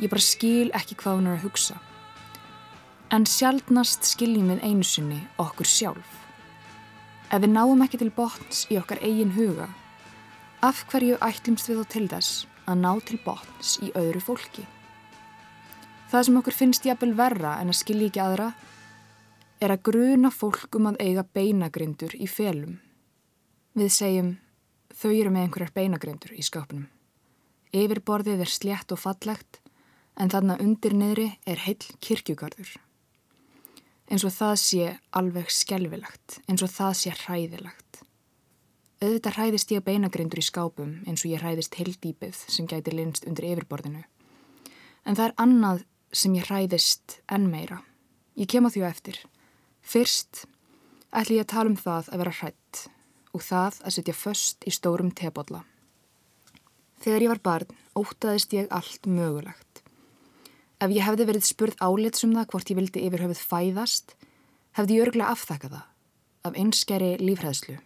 Ég 0.05 0.13
bara 0.13 0.23
skil 0.23 0.69
ekki 0.79 0.95
hvað 1.01 1.17
hún 1.17 1.27
er 1.27 1.35
að 1.35 1.43
hugsa. 1.49 1.75
En 3.11 3.27
sjaldnast 3.27 4.07
skiljum 4.07 4.53
við 4.53 4.63
einu 4.63 4.87
sinni 4.87 5.19
okkur 5.43 5.67
sjálf. 5.67 6.15
Ef 7.27 7.43
við 7.43 7.51
náum 7.57 7.83
ekki 7.83 7.99
til 7.99 8.13
botns 8.15 8.63
í 8.71 8.79
okkar 8.79 9.03
eigin 9.03 9.35
huga, 9.35 9.67
af 10.63 10.85
hverju 10.93 11.19
ætlumst 11.19 11.67
við 11.67 11.81
þá 11.81 11.93
til 11.97 12.05
þess 12.13 12.45
að 12.63 12.83
ná 12.85 12.91
til 13.03 13.19
botns 13.25 13.75
í 13.83 13.91
öðru 13.99 14.23
fólki? 14.23 14.63
Það 16.07 16.29
sem 16.29 16.39
okkur 16.39 16.61
finnst 16.61 16.87
jafnvel 16.87 17.17
verra 17.19 17.57
en 17.59 17.75
að 17.75 17.81
skilja 17.83 18.13
ekki 18.13 18.23
aðra 18.29 18.53
er 19.63 19.73
að 19.73 19.83
gruna 19.89 20.31
fólk 20.33 20.75
um 20.77 20.89
að 20.91 20.99
eiga 21.03 21.23
beinagrindur 21.35 22.15
í 22.15 22.27
felum. 22.27 22.79
Við 23.77 23.91
segjum, 23.95 24.31
þau 24.93 25.11
eru 25.11 25.33
með 25.33 25.45
einhverjar 25.47 25.75
beinagrindur 25.77 26.33
í 26.35 26.43
skápnum. 26.45 26.87
Yfirborðið 27.73 28.43
er 28.45 28.51
slétt 28.51 28.93
og 28.93 29.01
fallegt, 29.01 29.61
en 30.19 30.29
þarna 30.29 30.59
undir 30.61 30.93
niðri 30.93 31.29
er 31.49 31.63
heill 31.65 31.81
kirkjugarður. 32.03 32.75
Eins 34.11 34.25
og 34.27 34.33
það 34.35 34.55
sé 34.61 34.89
alveg 35.15 35.49
skelvilegt, 35.49 36.41
eins 36.45 36.61
og 36.61 36.69
það 36.69 36.97
sé 36.99 37.13
hræðilegt. 37.23 38.03
Auðvitað 39.03 39.37
hræðist 39.37 39.71
ég 39.73 39.83
beinagrindur 39.83 40.39
í 40.39 40.45
skápum 40.45 40.91
eins 41.07 41.23
og 41.25 41.31
ég 41.33 41.41
hræðist 41.41 41.75
heildýpið 41.79 42.37
sem 42.51 42.67
gæti 42.69 42.93
linst 42.93 43.25
undir 43.27 43.49
yfirborðinu. 43.49 44.03
En 45.03 45.17
það 45.17 45.25
er 45.25 45.33
annað 45.43 45.81
sem 46.13 46.35
ég 46.37 46.47
hræðist 46.47 47.17
enn 47.27 47.49
meira. 47.51 47.81
Ég 48.39 48.47
kem 48.47 48.63
á 48.63 48.71
því 48.71 48.85
á 48.85 48.91
eftir. 48.93 49.17
Fyrst 49.83 50.45
ætli 51.11 51.37
ég 51.37 51.45
að 51.45 51.53
tala 51.53 51.71
um 51.71 51.77
það 51.77 52.09
að 52.09 52.23
vera 52.23 52.35
hrætt 52.39 52.81
og 53.33 53.43
það 53.43 53.79
að 53.83 53.95
setja 53.97 54.15
föst 54.15 54.65
í 54.67 54.73
stórum 54.73 55.11
tebolla. 55.11 55.63
Þegar 57.03 57.25
ég 57.25 57.33
var 57.33 57.41
barn 57.43 57.79
ótaðist 57.99 58.53
ég 58.55 58.69
allt 58.71 59.07
mögulegt. 59.09 59.81
Ef 60.79 60.91
ég 60.91 61.05
hefði 61.05 61.27
verið 61.27 61.47
spurð 61.47 61.81
álits 61.83 62.23
um 62.25 62.33
það 62.35 62.49
hvort 62.53 62.71
ég 62.71 62.79
vildi 62.79 63.03
yfir 63.07 63.25
höfuð 63.25 63.41
fæðast, 63.51 64.15
hefði 64.77 64.97
ég 64.97 65.05
örglega 65.07 65.35
afþakka 65.35 65.71
það, 65.73 65.85
af 66.47 66.57
einskæri 66.63 67.11
lífræðslu. 67.21 67.77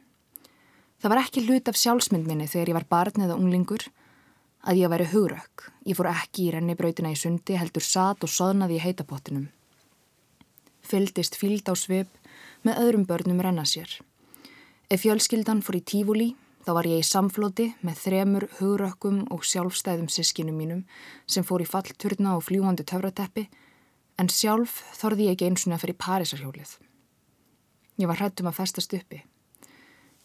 Það 0.98 1.14
var 1.14 1.22
ekki 1.22 1.44
hlut 1.46 1.70
af 1.70 1.78
sjálfsmynd 1.78 2.30
minni 2.30 2.48
þegar 2.50 2.72
ég 2.72 2.78
var 2.80 2.88
barn 2.90 3.26
eða 3.26 3.38
unglingur, 3.38 3.90
að 4.68 4.82
ég 4.82 4.92
væri 4.92 5.12
hugrökk. 5.12 5.68
Ég 5.86 5.98
fór 5.98 6.10
ekki 6.12 6.48
í 6.48 6.54
rennibrautina 6.56 7.14
í 7.14 7.20
sundi, 7.20 7.58
heldur 7.58 7.86
sat 7.86 8.26
og 8.26 8.34
soðnaði 8.34 8.80
í 8.80 8.84
heitapottinum. 8.86 9.46
Fyldist 10.88 11.36
fíld 11.36 11.68
á 11.68 11.76
svip 11.76 12.08
með 12.64 12.80
öðrum 12.84 13.06
börnum 13.08 13.42
renna 13.44 13.66
sér. 13.68 13.90
Ef 14.88 15.04
fjölskyldan 15.04 15.60
fór 15.60 15.82
í 15.82 15.84
tífúli, 15.84 16.28
þá 16.64 16.72
var 16.78 16.88
ég 16.88 17.02
í 17.04 17.08
samflóti 17.08 17.66
með 17.84 18.04
þremur 18.06 18.46
hugrökkum 18.62 19.26
og 19.36 19.44
sjálfstæðum 19.44 20.08
sískinum 20.08 20.56
mínum 20.56 20.86
sem 21.28 21.44
fór 21.44 21.66
í 21.66 21.68
fallturna 21.68 22.38
og 22.38 22.46
fljúandi 22.48 22.86
töfrateppi, 22.88 23.50
en 24.16 24.32
sjálf 24.32 24.80
þorði 24.96 25.28
ég 25.28 25.36
ekki 25.36 25.50
eins 25.50 25.68
og 25.68 25.76
að 25.76 25.84
fyrir 25.84 26.00
Parísarhjólið. 26.06 26.78
Ég 28.00 28.08
var 28.08 28.22
hrættum 28.22 28.48
að 28.48 28.62
festast 28.62 28.96
uppi. 28.96 29.20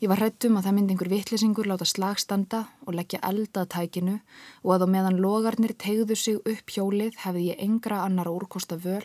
Ég 0.03 0.11
var 0.11 0.23
hrættum 0.23 0.57
að 0.59 0.69
það 0.69 0.77
myndi 0.77 0.95
einhver 0.95 1.11
vittlesingur 1.11 1.69
láta 1.71 1.87
slagstanda 1.87 2.63
og 2.87 2.95
leggja 2.99 3.21
elda 3.27 3.63
að 3.63 3.73
tækinu 3.75 4.15
og 4.63 4.73
að 4.77 4.87
á 4.87 4.89
meðan 4.95 5.19
logarnir 5.23 5.75
tegðu 5.79 6.17
sig 6.19 6.39
upp 6.39 6.75
hjólið 6.75 7.19
hefði 7.23 7.49
ég 7.51 7.63
engra 7.67 8.01
annar 8.07 8.31
úrkosta 8.31 8.79
völ 8.79 9.05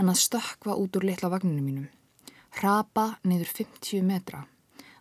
en 0.00 0.08
að 0.08 0.22
stökva 0.22 0.78
út 0.80 0.96
úr 0.96 1.06
litla 1.10 1.28
vagninu 1.32 1.60
mínum. 1.60 1.88
Hrapa 2.56 3.20
niður 3.28 3.52
50 3.60 4.02
metra 4.06 4.46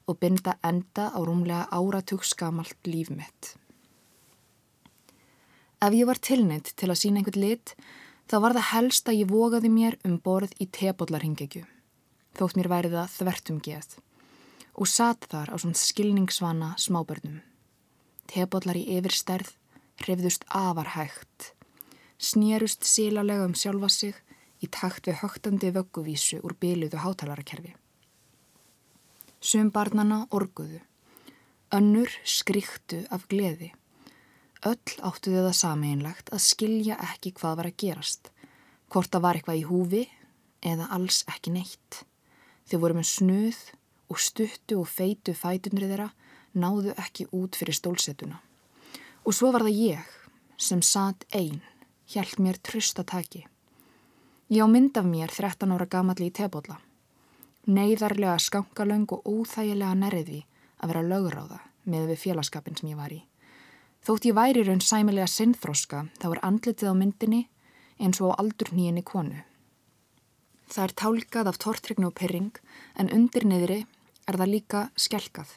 og 0.09 0.17
binda 0.19 0.57
enda 0.65 1.09
á 1.13 1.19
rúmlega 1.21 1.69
áratugskamalt 1.71 2.89
líf 2.89 3.09
mitt. 3.13 3.55
Ef 5.79 5.95
ég 5.95 6.07
var 6.09 6.19
tilneitt 6.19 6.73
til 6.75 6.89
að 6.89 6.99
sína 6.99 7.21
einhvern 7.21 7.39
lit, 7.39 7.75
þá 8.27 8.35
var 8.43 8.55
það 8.57 8.69
helst 8.73 9.09
að 9.09 9.19
ég 9.21 9.29
vogaði 9.31 9.69
mér 9.71 9.95
um 10.03 10.17
borð 10.19 10.55
í 10.59 10.67
tebóllarhingegju, 10.67 11.63
þótt 12.35 12.57
mér 12.59 12.71
væri 12.73 12.91
það 12.91 13.13
þvertum 13.15 13.61
geð, 13.63 13.93
og 14.75 14.89
satt 14.91 15.29
þar 15.31 15.53
á 15.53 15.55
svona 15.55 15.79
skilningsvana 15.79 16.73
smábörnum. 16.81 17.39
Tebóllar 18.27 18.77
í 18.81 18.83
yfirstærð 18.97 19.53
hrifðust 20.03 20.43
afar 20.49 20.91
hægt, 20.97 21.53
snérust 22.19 22.83
sílalega 22.83 23.47
um 23.47 23.55
sjálfa 23.55 23.89
sig 23.93 24.19
í 24.59 24.67
takt 24.67 25.07
við 25.07 25.21
högtandi 25.23 25.71
vögguvísu 25.75 26.41
úr 26.43 26.55
byluðu 26.59 26.99
hátalaраkerfi. 27.03 27.73
Sum 29.39 29.71
barnana 29.71 30.25
orguðu, 30.35 30.81
önnur 31.71 32.11
skríktu 32.27 33.05
af 33.13 33.27
gleði. 33.31 33.71
Öll 34.67 34.99
áttu 35.07 35.31
þau 35.31 35.45
það 35.45 35.55
sameinlegt 35.55 36.31
að 36.35 36.43
skilja 36.43 36.97
ekki 37.13 37.31
hvað 37.39 37.59
var 37.61 37.69
að 37.69 37.77
gerast, 37.79 38.31
hvort 38.91 39.11
það 39.13 39.23
var 39.23 39.39
eitthvað 39.39 39.61
í 39.61 39.67
húfi 39.69 40.01
eða 40.67 40.89
alls 40.91 41.21
ekki 41.31 41.53
neitt. 41.55 42.01
Þau 42.67 42.79
voru 42.83 42.99
með 42.99 43.07
snuð 43.13 43.61
og 44.11 44.19
stuttu 44.19 44.81
og 44.81 44.89
feitu 44.91 45.35
fætunri 45.37 45.87
þeirra 45.87 46.09
náðu 46.59 46.95
ekki 46.99 47.29
út 47.31 47.55
fyrir 47.55 47.77
stólsetuna. 47.77 48.41
Og 49.23 49.35
svo 49.35 49.53
var 49.53 49.63
það 49.63 49.79
ég 49.79 50.15
sem 50.59 50.81
satt 50.83 51.23
einn, 51.31 51.61
hjælt 52.11 52.41
mér 52.43 52.59
trustataki. 52.59 53.45
Ég 54.49 54.65
á 54.65 54.67
mynd 54.67 54.97
af 54.97 55.05
mér 55.05 55.29
13 55.29 55.69
ára 55.69 55.85
gamalli 55.85 56.25
í 56.25 56.33
tebólla. 56.33 56.79
Neiðarlega 57.69 58.39
skankalöng 58.41 59.11
og 59.13 59.27
óþægilega 59.29 59.93
nærriði 59.93 60.39
að 60.81 60.89
vera 60.89 61.03
löguráða 61.05 61.59
með 61.85 62.07
við 62.09 62.21
félagskapin 62.23 62.79
sem 62.79 62.89
ég 62.89 62.97
var 62.97 63.13
í. 63.13 63.19
Þótt 64.01 64.25
ég 64.25 64.33
væri 64.33 64.63
raun 64.65 64.81
sæmilega 64.81 65.27
sinnþróska 65.29 65.99
þá 66.17 66.25
er 66.31 66.41
andlitið 66.49 66.89
á 66.89 66.95
myndinni 66.97 67.43
eins 68.01 68.17
og 68.25 68.33
á 68.33 68.41
aldur 68.41 68.73
nýjinni 68.73 69.03
konu. 69.05 69.43
Það 70.65 70.83
er 70.87 70.95
tálkað 71.03 71.51
af 71.51 71.59
tortrygnu 71.61 72.09
og 72.09 72.17
pyrring 72.17 72.57
en 72.97 73.13
undir 73.13 73.45
niðri 73.45 73.83
er 74.25 74.39
það 74.41 74.53
líka 74.55 74.81
skelkað. 74.97 75.53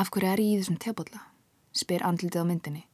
Af 0.00 0.08
hverju 0.08 0.32
er 0.32 0.40
ég 0.40 0.54
í 0.54 0.62
þessum 0.62 0.80
tebólla? 0.80 1.26
spyr 1.76 2.08
andlitið 2.08 2.40
á 2.40 2.48
myndinni. 2.48 2.86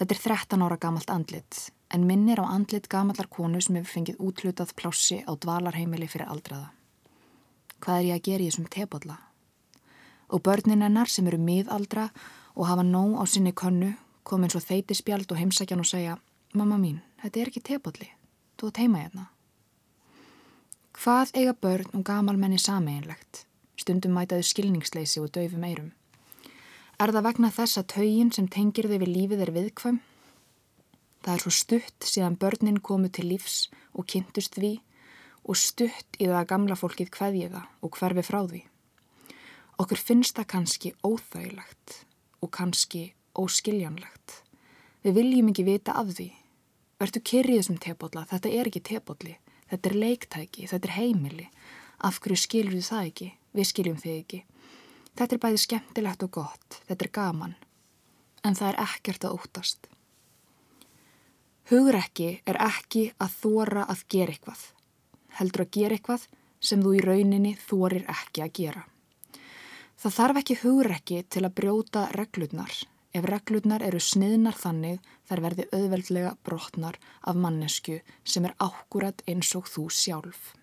Þetta 0.00 0.14
er 0.14 0.20
13 0.24 0.62
ára 0.64 0.76
gamalt 0.80 1.10
andlit 1.12 1.56
en 1.92 2.06
minnir 2.08 2.40
á 2.40 2.48
andlit 2.48 2.86
gamallar 2.88 3.26
konu 3.28 3.58
sem 3.60 3.76
hefur 3.76 3.92
fengið 3.92 4.22
útlutað 4.24 4.70
plássi 4.72 5.18
á 5.28 5.36
dvalarheimili 5.36 6.08
fyrir 6.08 6.30
aldraða. 6.32 6.70
Hvað 7.84 7.98
er 7.98 8.06
ég 8.06 8.14
að 8.16 8.24
gera 8.28 8.44
í 8.44 8.46
þessum 8.48 8.70
tebólla? 8.72 9.16
Og 10.32 10.40
börnin 10.40 10.80
hennar 10.80 11.12
sem 11.12 11.28
eru 11.28 11.36
miðaldra 11.36 12.06
og 12.56 12.70
hafa 12.70 12.86
nóg 12.86 13.18
á 13.20 13.24
sinni 13.28 13.52
könnu 13.52 13.90
kom 14.24 14.48
eins 14.48 14.56
og 14.56 14.64
þeiti 14.64 14.96
spjald 14.96 15.28
og 15.28 15.42
heimsækjan 15.42 15.84
og 15.84 15.90
segja 15.92 16.16
Mamma 16.56 16.80
mín, 16.80 17.02
þetta 17.20 17.40
er 17.40 17.52
ekki 17.52 17.60
tebólli, 17.60 18.08
þú 18.56 18.72
ert 18.72 18.80
heima 18.80 19.04
hérna. 19.04 19.28
Hvað 20.96 21.36
eiga 21.36 21.52
börn 21.52 21.92
og 21.92 22.08
gamalmenni 22.08 22.56
sameinlegt? 22.58 23.44
Stundum 23.76 24.16
mætaðu 24.16 24.48
skilningsleysi 24.48 25.20
og 25.20 25.28
döfum 25.36 25.68
eirum. 25.68 25.92
Er 27.00 27.14
það 27.16 27.24
vegna 27.24 27.48
þess 27.48 27.78
að 27.80 27.86
taugin 27.94 28.30
sem 28.36 28.46
tengir 28.52 28.84
þau 28.90 28.98
við 29.00 29.08
lífið 29.08 29.42
er 29.46 29.50
viðkvæm? 29.54 29.98
Það 31.24 31.30
er 31.32 31.42
svo 31.46 31.52
stutt 31.56 32.04
síðan 32.04 32.36
börnin 32.42 32.80
komu 32.84 33.08
til 33.08 33.24
lífs 33.30 33.70
og 33.96 34.04
kynntust 34.12 34.58
því 34.58 34.74
og 35.48 35.56
stutt 35.56 36.18
í 36.20 36.26
það 36.26 36.36
að 36.42 36.50
gamla 36.50 36.76
fólkið 36.76 37.12
kveðji 37.14 37.48
það 37.54 37.86
og 37.88 37.96
hverfi 37.96 38.26
frá 38.26 38.38
því. 38.50 38.60
Okkur 39.80 40.02
finnst 40.10 40.36
það 40.36 40.48
kannski 40.52 40.92
óþægilegt 41.00 41.96
og 42.44 42.52
kannski 42.58 43.02
óskiljanlegt. 43.32 44.36
Við 45.00 45.16
viljum 45.22 45.48
ekki 45.54 45.64
vita 45.70 45.96
af 45.96 46.12
því. 46.12 46.28
Vertu 47.00 47.24
kyrrið 47.24 47.62
þessum 47.62 47.80
tebólla, 47.80 48.26
þetta 48.28 48.52
er 48.52 48.68
ekki 48.68 48.84
tebólli, 48.84 49.38
þetta 49.72 49.88
er 49.88 50.00
leiktæki, 50.04 50.68
þetta 50.68 50.92
er 50.92 50.96
heimili. 50.98 51.48
Af 52.04 52.20
hverju 52.20 52.44
skilur 52.44 52.76
þið 52.76 52.88
það 52.92 53.08
ekki? 53.08 53.34
Við 53.56 53.72
skiljum 53.72 54.00
þið 54.04 54.16
ekki. 54.18 54.44
Þetta 55.18 55.36
er 55.36 55.42
bæði 55.42 55.62
skemmtilegt 55.64 56.26
og 56.26 56.34
gott, 56.38 56.80
þetta 56.88 57.06
er 57.06 57.12
gaman. 57.14 57.56
En 58.44 58.56
það 58.56 58.72
er 58.72 58.82
ekkert 58.86 59.26
að 59.26 59.38
óttast. 59.38 59.90
Hugrekki 61.70 62.30
er 62.50 62.58
ekki 62.64 63.10
að 63.22 63.34
þóra 63.42 63.84
að 63.92 64.06
gera 64.10 64.34
eitthvað. 64.34 64.62
Heldur 65.38 65.62
að 65.66 65.74
gera 65.76 65.96
eitthvað 65.96 66.24
sem 66.60 66.80
þú 66.82 66.94
í 66.98 67.02
rauninni 67.04 67.52
þórir 67.62 68.08
ekki 68.10 68.42
að 68.42 68.54
gera. 68.58 68.86
Það 70.00 70.16
þarf 70.16 70.40
ekki 70.40 70.56
hugrekki 70.62 71.20
til 71.28 71.44
að 71.44 71.54
brjóta 71.60 72.06
reglurnar. 72.16 72.72
Ef 73.14 73.26
reglurnar 73.26 73.82
eru 73.84 74.00
sniðnar 74.00 74.56
þannig 74.56 75.00
þær 75.28 75.42
verði 75.44 75.66
auðveldlega 75.76 76.30
brotnar 76.46 76.98
af 77.20 77.36
mannesku 77.36 77.98
sem 78.24 78.46
er 78.48 78.56
ákúrat 78.58 79.22
eins 79.28 79.50
og 79.58 79.68
þú 79.70 79.88
sjálf. 79.92 80.54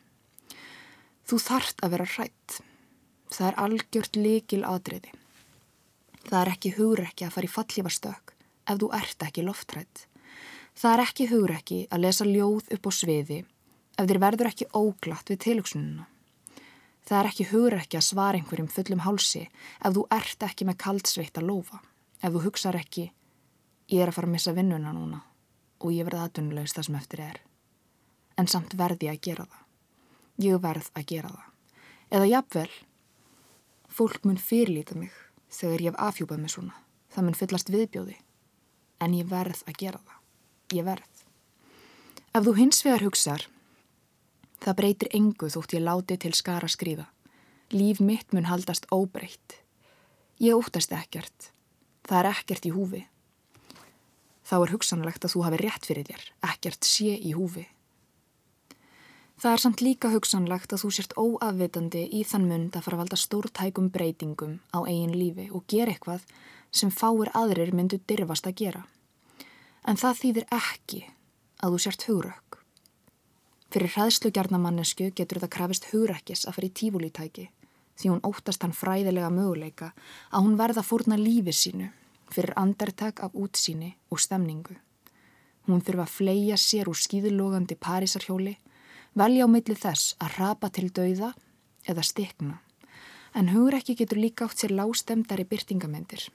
Þú 1.27 1.39
þart 1.43 1.83
að 1.83 1.93
vera 1.95 2.07
hrætt. 2.15 2.59
Það 3.31 3.47
er 3.47 3.57
algjört 3.63 4.19
líkil 4.19 4.63
aðriði. 4.63 5.11
Það 6.27 6.39
er 6.41 6.51
ekki 6.53 6.73
hugrekki 6.77 7.25
að 7.27 7.33
fara 7.35 7.47
í 7.47 7.53
fallífastökk 7.53 8.33
ef 8.67 8.79
þú 8.81 8.89
ert 8.97 9.23
ekki 9.27 9.45
loftrætt. 9.47 10.05
Það 10.77 10.93
er 10.93 11.03
ekki 11.03 11.27
hugrekki 11.31 11.79
að 11.91 12.03
lesa 12.03 12.27
ljóð 12.27 12.67
upp 12.75 12.87
á 12.87 12.91
sviði 12.93 13.39
ef 13.97 14.05
þér 14.05 14.21
verður 14.21 14.51
ekki 14.51 14.69
óglatt 14.77 15.31
við 15.31 15.41
tilugsununa. 15.45 16.07
Það 17.07 17.19
er 17.19 17.29
ekki 17.29 17.47
hugrekki 17.51 17.97
að 17.97 18.07
svara 18.09 18.39
einhverjum 18.39 18.67
fullum 18.71 19.03
hálsi 19.05 19.45
ef 19.47 19.95
þú 19.95 20.03
ert 20.11 20.43
ekki 20.43 20.67
með 20.67 20.79
kaldsveitt 20.83 21.39
að 21.39 21.47
lofa. 21.49 21.79
Ef 22.19 22.33
þú 22.33 22.43
hugsar 22.47 22.75
ekki, 22.75 23.05
ég 23.93 24.03
er 24.03 24.11
að 24.11 24.17
fara 24.17 24.27
að 24.27 24.35
missa 24.35 24.53
vinnuna 24.57 24.91
núna 24.91 25.21
og 25.79 25.93
ég 25.93 26.07
verði 26.07 26.23
aðdunlegs 26.25 26.75
það 26.75 26.87
sem 26.87 26.99
eftir 26.99 27.23
er. 27.23 27.39
En 28.37 28.49
samt 28.51 28.75
verði 28.77 29.07
ég 29.07 29.17
að 29.17 29.23
gera 29.29 29.45
það. 29.47 29.63
Ég 30.45 30.61
verð 30.61 30.91
að 30.93 31.07
gera 31.13 31.31
það. 31.33 31.47
Eða 32.17 32.29
jafnvel, 32.31 32.69
fólk 33.97 34.23
mun 34.27 34.37
fyrirlíta 34.37 34.97
mig 34.97 35.13
þegar 35.49 35.81
ég 35.81 35.91
hef 35.91 36.01
afhjúpað 36.07 36.41
mig 36.43 36.53
svona. 36.53 36.75
Það 37.13 37.25
mun 37.25 37.37
fyllast 37.39 37.71
viðbjóði. 37.73 38.17
En 39.01 39.13
ég 39.17 39.29
verð 39.29 39.63
að 39.65 39.79
gera 39.81 40.01
það. 40.01 40.23
Ég 40.77 40.87
verð. 40.87 41.21
Ef 42.35 42.45
þú 42.45 42.53
hins 42.57 42.81
vegar 42.85 43.05
hugsar, 43.05 43.45
það 44.61 44.77
breytir 44.81 45.13
engu 45.17 45.49
þótt 45.49 45.77
ég 45.77 45.85
láti 45.85 46.17
til 46.21 46.33
skara 46.37 46.69
skrýða. 46.69 47.07
Líf 47.73 48.01
mitt 48.03 48.33
mun 48.35 48.49
haldast 48.49 48.85
óbreytt. 48.93 49.57
Ég 50.39 50.55
óttast 50.55 50.93
ekkert. 50.93 51.51
Það 52.07 52.19
er 52.19 52.29
ekkert 52.31 52.67
í 52.67 52.73
húfi. 52.75 53.01
Þá 54.47 54.55
er 54.59 54.73
hugsanlegt 54.75 55.25
að 55.25 55.33
þú 55.33 55.41
hafi 55.43 55.57
rétt 55.63 55.87
fyrir 55.89 56.07
þér, 56.07 56.27
ekkert 56.53 56.87
sé 56.87 57.17
í 57.17 57.33
húfi. 57.35 57.65
Það 59.37 59.53
er 59.53 59.61
samt 59.61 59.81
líka 59.85 60.09
hugsanlegt 60.09 60.71
að 60.73 60.81
þú 60.81 60.89
sért 60.95 61.11
óafvitandi 61.13 62.07
í 62.09 62.23
þann 62.25 62.47
mund 62.49 62.77
að 62.77 62.87
fara 62.87 62.97
að 62.97 63.01
valda 63.03 63.17
stórtækum 63.21 63.91
breytingum 63.93 64.55
á 64.73 64.81
eigin 64.89 65.13
lífi 65.13 65.45
og 65.53 65.67
gera 65.69 65.93
eitthvað 65.93 66.23
sem 66.73 66.89
fáir 66.89 67.29
aðrir 67.37 67.69
myndu 67.77 67.99
dyrfast 68.09 68.49
að 68.49 68.57
gera. 68.63 68.81
En 69.85 69.99
það 70.01 70.17
þýðir 70.21 70.47
ekki 70.57 71.03
að 71.61 71.75
þú 71.75 71.83
sért 71.85 72.07
hugrökk. 72.09 72.57
Fyrir 73.69 73.93
hræðslugjarnamannesku 73.93 75.11
getur 75.13 75.43
það 75.43 75.53
krafist 75.53 75.87
hugrekkis 75.91 76.47
að 76.47 76.57
fara 76.57 76.71
í 76.71 76.75
tífúlítæki 76.81 77.47
því 77.97 78.11
hún 78.13 78.25
óttast 78.25 78.65
hann 78.65 78.73
fræðilega 78.73 79.29
möguleika 79.33 79.91
að 80.31 80.47
hún 80.47 80.57
verða 80.57 80.85
fórna 80.85 81.17
lífi 81.19 81.53
sínu 81.53 81.91
fyrir 82.33 82.57
andartak 82.57 83.21
af 83.23 83.37
útsýni 83.37 83.93
og 84.09 84.21
stemningu. 84.21 84.75
Hún 85.67 85.83
þurfa 85.85 86.07
að 86.07 86.15
fleia 86.15 86.57
sér 86.57 86.89
úr 86.89 86.97
skýðulogandi 86.97 87.77
parísarhjóli, 87.79 88.55
velja 89.17 89.45
á 89.45 89.49
milli 89.49 89.75
þess 89.75 90.15
að 90.21 90.35
rapa 90.37 90.69
til 90.69 90.89
dauða 90.93 91.31
eða 91.89 92.03
stikna, 92.05 92.57
en 93.33 93.49
hugur 93.53 93.77
ekki 93.79 93.95
getur 93.97 94.21
líka 94.21 94.45
átt 94.45 94.61
sér 94.61 94.75
lágstemdari 94.77 95.47
byrtingamendir. 95.49 96.27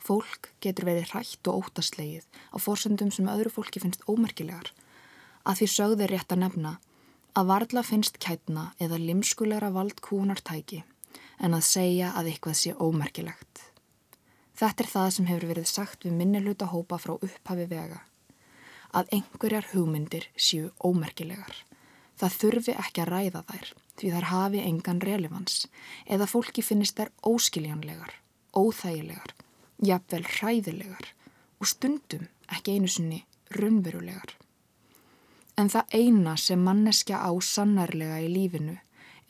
Fólk 0.00 0.54
getur 0.64 0.88
verið 0.88 1.10
hrætt 1.12 1.50
og 1.50 1.66
óttaslegið 1.66 2.24
á 2.24 2.56
fórsöndum 2.56 3.12
sem 3.12 3.28
öðru 3.28 3.52
fólki 3.52 3.82
finnst 3.82 4.06
ómerkilegar, 4.08 4.72
að 5.44 5.60
því 5.60 5.68
sögður 5.74 6.14
rétt 6.14 6.32
að 6.32 6.42
nefna 6.46 6.78
að 7.36 7.50
varla 7.52 7.82
finnst 7.86 8.16
kætna 8.22 8.70
eða 8.80 8.98
limskulegra 8.98 9.70
vald 9.74 10.00
kúnartæki 10.04 10.82
en 11.40 11.56
að 11.56 11.66
segja 11.68 12.14
að 12.16 12.32
eitthvað 12.32 12.56
sé 12.58 12.72
ómerkilegt. 12.76 13.66
Þetta 14.56 14.84
er 14.84 14.90
það 14.92 15.10
sem 15.14 15.28
hefur 15.28 15.48
verið 15.52 15.68
sagt 15.68 16.04
við 16.04 16.16
minniluta 16.16 16.68
hópa 16.68 16.98
frá 17.00 17.14
upphafi 17.16 17.68
vega. 17.68 18.00
Að 18.90 19.12
einhverjar 19.16 19.68
hugmyndir 19.72 20.26
séu 20.36 20.72
ómerkilegar. 20.82 21.54
Það 22.18 22.36
þurfi 22.40 22.74
ekki 22.74 23.04
að 23.04 23.12
ræða 23.14 23.42
þær 23.48 23.70
því 24.00 24.10
þær 24.14 24.26
hafi 24.30 24.60
engan 24.64 25.00
relevans 25.04 25.66
eða 26.08 26.28
fólki 26.28 26.64
finnist 26.64 26.96
þær 26.96 27.12
óskiljanlegar, 27.26 28.14
óþægilegar, 28.56 29.34
jafnvel 29.84 30.24
hræðilegar 30.24 31.10
og 31.60 31.68
stundum 31.68 32.28
ekki 32.48 32.76
einu 32.76 32.88
sinni 32.88 33.24
raunverulegar. 33.56 34.36
En 35.60 35.68
það 35.68 35.96
eina 35.96 36.36
sem 36.40 36.62
manneskja 36.64 37.20
á 37.20 37.30
sannarlega 37.44 38.20
í 38.24 38.30
lífinu 38.32 38.78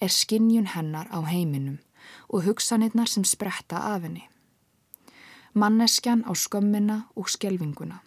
er 0.00 0.12
skinnjun 0.14 0.70
hennar 0.74 1.10
á 1.10 1.18
heiminum 1.26 1.80
og 2.30 2.46
hugsanirnar 2.46 3.10
sem 3.10 3.26
spretta 3.26 3.82
af 3.94 4.06
henni. 4.06 4.28
Manneskjan 5.52 6.22
á 6.22 6.32
skömmina 6.38 7.02
og 7.16 7.28
skelvinguna. 7.28 7.98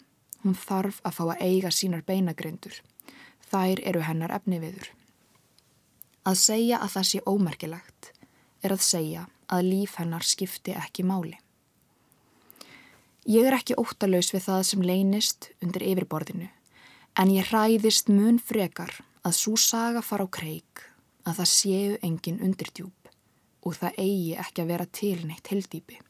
Hún 0.44 0.58
þarf 0.60 1.00
að 1.08 1.16
fá 1.18 1.24
að 1.24 1.44
eiga 1.44 1.72
sínar 1.72 2.04
beinagrindur. 2.08 2.82
Þær 3.48 3.80
eru 3.88 4.04
hennar 4.04 4.34
efniviður. 4.36 4.90
Að 6.28 6.40
segja 6.40 6.80
að 6.84 6.94
það 6.98 7.08
sé 7.10 7.24
ómerkilegt 7.28 8.12
er 8.64 8.76
að 8.76 8.84
segja 8.84 9.24
að 9.52 9.70
líf 9.70 9.98
hennar 10.00 10.24
skipti 10.24 10.76
ekki 10.76 11.04
máli. 11.08 11.38
Ég 13.24 13.48
er 13.48 13.56
ekki 13.56 13.78
óttalaus 13.80 14.34
við 14.34 14.46
það 14.48 14.64
sem 14.68 14.82
leynist 14.84 15.50
undir 15.64 15.86
yfirborðinu, 15.94 16.50
en 17.20 17.30
ég 17.32 17.48
hræðist 17.52 18.10
mun 18.12 18.40
frekar 18.40 18.98
að 19.24 19.38
svo 19.38 19.54
saga 19.60 20.02
fara 20.04 20.28
á 20.28 20.36
kreik 20.40 20.84
að 21.24 21.40
það 21.40 21.52
séu 21.54 21.94
engin 22.04 22.42
undirdjúb 22.44 23.12
og 23.64 23.78
það 23.80 24.00
eigi 24.04 24.34
ekki 24.44 24.64
að 24.64 24.74
vera 24.74 24.88
til 25.00 25.20
neitt 25.24 25.48
heldýpi. 25.54 26.02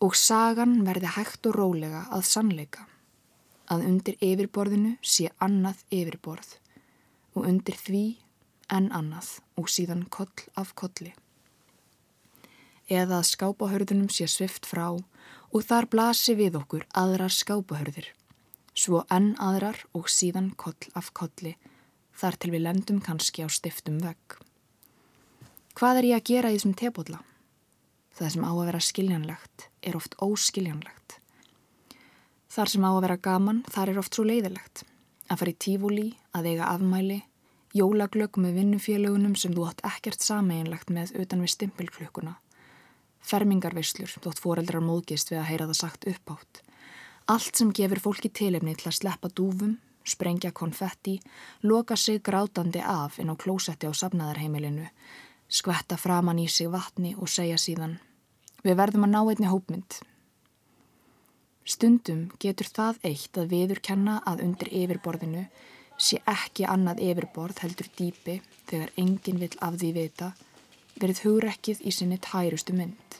Og 0.00 0.16
sagan 0.16 0.80
verði 0.86 1.12
hægt 1.18 1.46
og 1.50 1.58
rólega 1.58 2.06
að 2.08 2.24
sannleika, 2.30 2.86
að 3.72 3.86
undir 3.88 4.18
yfirborðinu 4.20 4.96
sé 5.00 5.30
annað 5.40 5.80
yfirborð 5.94 6.58
og 7.32 7.48
undir 7.48 7.78
því 7.78 8.04
en 8.72 8.90
annað 8.92 9.38
og 9.60 9.70
síðan 9.72 10.04
koll 10.12 10.46
af 10.58 10.74
kolli. 10.78 11.12
Eða 12.92 13.20
að 13.20 13.28
skápahörðunum 13.30 14.10
sé 14.12 14.28
svift 14.28 14.68
frá 14.68 14.86
og 14.92 15.64
þar 15.68 15.88
blasi 15.92 16.34
við 16.36 16.58
okkur 16.60 16.86
aðrar 16.96 17.32
skápahörðir, 17.32 18.08
svo 18.74 19.04
enn 19.12 19.34
aðrar 19.40 19.78
og 19.96 20.08
síðan 20.12 20.52
koll 20.56 20.92
af 20.98 21.12
kolli, 21.16 21.56
þar 22.16 22.38
til 22.40 22.52
við 22.54 22.66
lendum 22.66 23.00
kannski 23.04 23.44
á 23.44 23.48
stiftum 23.52 24.00
vegg. 24.04 24.38
Hvað 25.76 26.02
er 26.02 26.08
ég 26.10 26.20
að 26.20 26.28
gera 26.28 26.52
í 26.52 26.58
þessum 26.58 26.76
tebólla? 26.76 27.22
Það 28.12 28.32
sem 28.34 28.44
á 28.44 28.52
að 28.52 28.66
vera 28.68 28.80
skiljanlegt 28.84 29.68
er 29.80 29.96
oft 29.96 30.16
óskiljanlegt. 30.20 31.21
Þar 32.52 32.68
sem 32.68 32.84
á 32.84 32.90
að 32.92 33.02
vera 33.06 33.16
gaman, 33.16 33.60
þar 33.72 33.90
er 33.90 33.98
oft 34.02 34.16
svo 34.16 34.26
leiðilegt. 34.28 34.82
Að 35.32 35.38
fara 35.40 35.52
í 35.54 35.60
tífúli, 35.64 36.08
að 36.36 36.48
eiga 36.50 36.66
afmæli, 36.68 37.22
jólaglögg 37.72 38.36
með 38.44 38.58
vinnufélögunum 38.58 39.36
sem 39.40 39.54
þú 39.56 39.70
átt 39.70 39.80
ekkert 39.88 40.20
sameinlegt 40.20 40.92
með 40.92 41.14
utan 41.22 41.40
við 41.40 41.54
stimpilklukkuna. 41.54 42.34
Fermingarveislur, 43.24 44.12
þótt 44.20 44.42
foreldrar 44.44 44.84
móðgist 44.84 45.32
við 45.32 45.40
að 45.40 45.48
heyra 45.48 45.70
það 45.70 45.80
sagt 45.80 46.06
uppátt. 46.12 46.60
Allt 47.32 47.56
sem 47.56 47.72
gefur 47.72 48.04
fólki 48.04 48.28
tilefni 48.28 48.76
til 48.76 48.90
að 48.90 48.98
sleppa 49.00 49.32
dúfum, 49.32 49.78
sprengja 50.04 50.52
konfetti, 50.52 51.22
loka 51.64 51.96
sig 51.96 52.20
grátandi 52.20 52.84
af 52.84 53.16
inn 53.22 53.32
á 53.32 53.36
klósetti 53.38 53.88
á 53.88 53.96
safnaðarheimilinu, 53.96 54.90
skvetta 55.48 55.96
framann 55.96 56.42
í 56.42 56.50
sig 56.52 56.68
vatni 56.68 57.16
og 57.16 57.32
segja 57.32 57.56
síðan 57.56 58.00
Við 58.62 58.76
verðum 58.78 59.08
að 59.08 59.14
ná 59.16 59.22
einni 59.24 59.48
hópmynd. 59.50 60.02
Stundum 61.62 62.24
getur 62.42 62.66
það 62.66 62.98
eitt 63.06 63.38
að 63.38 63.52
viður 63.54 63.80
kenna 63.86 64.16
að 64.26 64.42
undir 64.46 64.70
yfirborðinu 64.82 65.44
sé 66.02 66.18
ekki 66.26 66.66
annað 66.66 67.02
yfirborð 67.06 67.62
heldur 67.62 67.90
dýpi 67.98 68.40
þegar 68.66 68.90
enginn 68.98 69.38
vill 69.42 69.54
af 69.62 69.78
því 69.78 69.92
vita, 69.94 70.32
verið 70.98 71.22
hugrekkið 71.26 71.82
í 71.86 71.94
sinni 71.94 72.18
tærustu 72.22 72.74
mynd. 72.74 73.18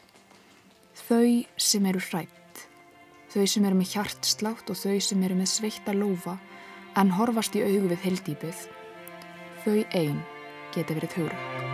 Þau 1.07 1.45
sem 1.57 1.87
eru 1.87 2.03
hrætt, 2.11 2.65
þau 3.33 3.47
sem 3.47 3.69
eru 3.69 3.79
með 3.79 3.95
hjartslátt 3.95 4.73
og 4.73 4.81
þau 4.81 4.99
sem 4.99 5.23
eru 5.23 5.39
með 5.39 5.53
sveitta 5.55 5.95
lófa 5.97 6.39
en 6.99 7.15
horfast 7.17 7.55
í 7.57 7.63
augu 7.65 7.93
við 7.95 8.09
heldýpið, 8.09 8.67
þau 9.63 9.79
ein 9.95 10.19
geti 10.75 10.99
verið 10.99 11.21
hugrekk. 11.21 11.72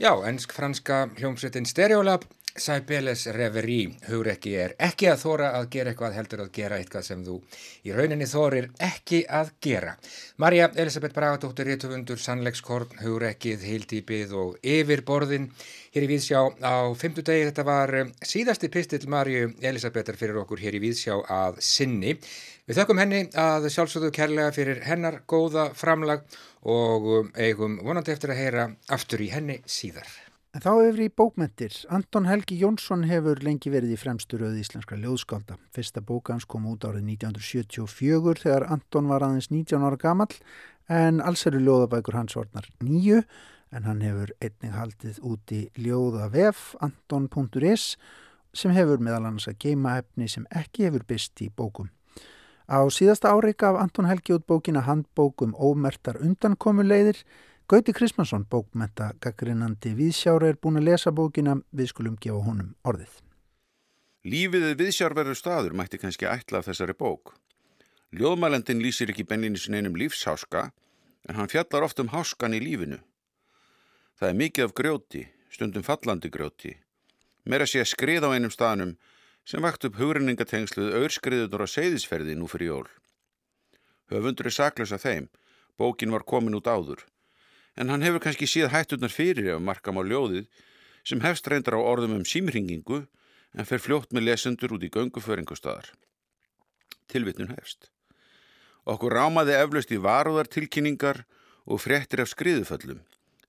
Já, 0.00 0.16
ennsk-franska 0.24 1.10
hljómsveitin 1.18 1.66
Stereolab 1.66 2.22
Sæbeles 2.60 3.24
Reverie, 3.32 3.94
hugrekki 4.06 4.52
er 4.60 4.74
ekki 4.86 5.08
að 5.08 5.22
þóra 5.22 5.48
að 5.56 5.68
gera 5.72 5.92
eitthvað 5.92 6.16
heldur 6.18 6.42
að 6.44 6.52
gera 6.58 6.78
eitthvað 6.80 7.06
sem 7.06 7.24
þú 7.24 7.36
í 7.88 7.94
rauninni 7.96 8.28
þórir 8.28 8.68
ekki 8.84 9.22
að 9.40 9.52
gera. 9.64 9.96
Marja 10.42 10.68
Elisabeth 10.74 11.16
Bragadóttir, 11.16 11.70
réttufundur, 11.70 12.20
sannleikskorn, 12.20 13.00
hugrekkið, 13.00 13.66
heildýpið 13.70 14.36
og 14.42 14.70
yfirborðin 14.76 15.50
hér 15.94 16.06
í 16.06 16.12
Víðsjá 16.12 16.44
á 16.60 16.92
fymtudegi. 17.00 17.48
Þetta 17.50 17.66
var 17.66 17.94
eh, 17.96 18.14
síðasti 18.22 18.70
pistill 18.70 19.02
Marju 19.10 19.54
Elisabethar 19.72 20.20
fyrir 20.20 20.42
okkur 20.44 20.62
hér 20.62 20.78
í 20.78 20.84
Víðsjá 20.84 21.18
að 21.26 21.60
sinni. 21.64 22.18
Við 22.70 22.78
þökkum 22.78 23.02
henni 23.02 23.24
að 23.40 23.70
sjálfsögðu 23.74 24.12
kærlega 24.14 24.54
fyrir 24.54 24.84
hennar 24.86 25.22
góða 25.26 25.70
framlag 25.74 26.28
og 26.62 27.12
um, 27.18 27.30
eigum 27.34 27.80
vonandi 27.82 28.14
eftir 28.14 28.34
að 28.34 28.44
heyra 28.44 28.72
aftur 28.94 29.24
í 29.24 29.32
henni 29.32 29.62
síðar. 29.66 30.29
En 30.50 30.64
þá 30.64 30.70
hefur 30.80 31.00
í 31.04 31.12
bókmentir. 31.14 31.74
Anton 31.94 32.24
Helgi 32.26 32.56
Jónsson 32.58 33.04
hefur 33.06 33.38
lengi 33.46 33.70
verið 33.70 33.92
í 33.94 33.98
fremstu 34.00 34.40
röð 34.40 34.56
íslenskra 34.58 34.96
ljóðskálda. 34.98 35.60
Fyrsta 35.70 36.02
bóka 36.02 36.34
hans 36.34 36.46
kom 36.50 36.64
út 36.66 36.82
árið 36.88 37.04
1974 37.12 38.40
þegar 38.42 38.66
Anton 38.66 39.06
var 39.06 39.22
aðeins 39.22 39.46
19 39.52 39.84
ára 39.86 40.00
gamall 40.02 40.34
en 40.90 41.20
alls 41.22 41.46
eru 41.46 41.60
ljóðabækur 41.62 42.18
hans 42.18 42.34
orðnar 42.34 42.66
nýju 42.82 43.20
en 43.70 43.86
hann 43.86 44.02
hefur 44.02 44.32
einnig 44.42 44.74
haldið 44.74 45.20
út 45.30 45.54
í 45.54 45.60
ljóðavef 45.78 46.72
anton.is 46.82 47.94
sem 48.50 48.74
hefur 48.74 48.98
meðal 48.98 49.28
annars 49.28 49.46
að 49.46 49.60
geima 49.62 50.00
efni 50.00 50.26
sem 50.26 50.48
ekki 50.50 50.88
hefur 50.88 51.06
byrst 51.06 51.44
í 51.46 51.46
bókum. 51.54 51.92
Á 52.66 52.82
síðasta 52.90 53.30
ári 53.30 53.54
gaf 53.54 53.78
Anton 53.78 54.10
Helgi 54.10 54.34
út 54.34 54.48
bókina 54.50 54.82
handbókum 54.86 55.54
ómertar 55.54 56.18
undankomuleiðir 56.18 57.22
Gauti 57.70 57.92
Kristmansson, 57.94 58.48
bókmenta 58.50 59.12
gaggrinandi 59.22 59.92
viðsjára 59.94 60.48
er 60.50 60.56
búin 60.58 60.80
að 60.80 60.88
lesa 60.88 61.12
bókina, 61.14 61.52
við 61.70 61.92
skulum 61.92 62.16
gefa 62.18 62.40
honum 62.42 62.72
orðið. 62.82 63.12
Lífið 64.26 64.64
er 64.66 64.78
viðsjárverður 64.80 65.38
staður 65.38 65.76
mætti 65.78 66.00
kannski 66.02 66.26
ætla 66.26 66.58
af 66.58 66.66
þessari 66.66 66.96
bók. 66.98 67.30
Ljóðmælendin 68.10 68.82
lýsir 68.82 69.12
ekki 69.14 69.22
benninni 69.22 69.62
sin 69.62 69.76
einum 69.78 69.94
lífsháska, 70.02 70.64
en 71.30 71.38
hann 71.38 71.52
fjallar 71.52 71.86
oft 71.86 72.02
um 72.02 72.10
háskan 72.10 72.56
í 72.58 72.60
lífinu. 72.64 72.98
Það 74.18 74.32
er 74.32 74.40
mikið 74.42 74.66
af 74.66 74.74
grjóti, 74.82 75.22
stundum 75.54 75.86
fallandi 75.86 76.32
grjóti. 76.34 76.74
Meira 77.46 77.70
sé 77.70 77.84
að 77.84 77.92
skrið 77.92 78.26
á 78.26 78.34
einum 78.34 78.50
staðnum 78.50 78.96
sem 79.46 79.62
vakt 79.62 79.86
upp 79.86 80.02
hugrenningatengsluð 80.02 80.98
auðskriðunar 81.04 81.70
á 81.70 81.74
seyðisferði 81.76 82.34
nú 82.34 82.50
fyrir 82.50 82.72
jól. 82.74 82.90
Höfundur 84.10 84.50
er 84.50 84.58
saklaus 84.58 84.90
af 84.90 85.06
þeim, 85.06 85.30
bókin 85.78 86.10
var 86.10 86.26
komin 86.26 86.58
út 86.58 86.66
áður 86.66 87.06
en 87.76 87.92
hann 87.92 88.02
hefur 88.04 88.22
kannski 88.24 88.48
síð 88.50 88.70
hætturnar 88.74 89.12
fyrir 89.14 89.54
ef 89.54 89.62
markam 89.62 90.00
á 90.00 90.02
ljóðið 90.02 90.48
sem 91.06 91.22
hefst 91.24 91.48
reyndar 91.48 91.78
á 91.78 91.80
orðum 91.80 92.18
um 92.18 92.26
símringingu 92.26 93.04
en 93.54 93.66
fer 93.66 93.82
fljótt 93.82 94.12
með 94.14 94.30
lesendur 94.30 94.74
út 94.76 94.84
í 94.86 94.90
gönguföringustadar. 94.94 95.90
Tilvitnun 97.10 97.54
hefst. 97.54 97.90
Okkur 98.86 99.14
rámaði 99.14 99.56
eflaust 99.58 99.92
í 99.92 100.00
varúðartilkynningar 100.00 101.24
og 101.66 101.82
fréttir 101.82 102.22
af 102.22 102.30
skriðuföllum, 102.32 103.02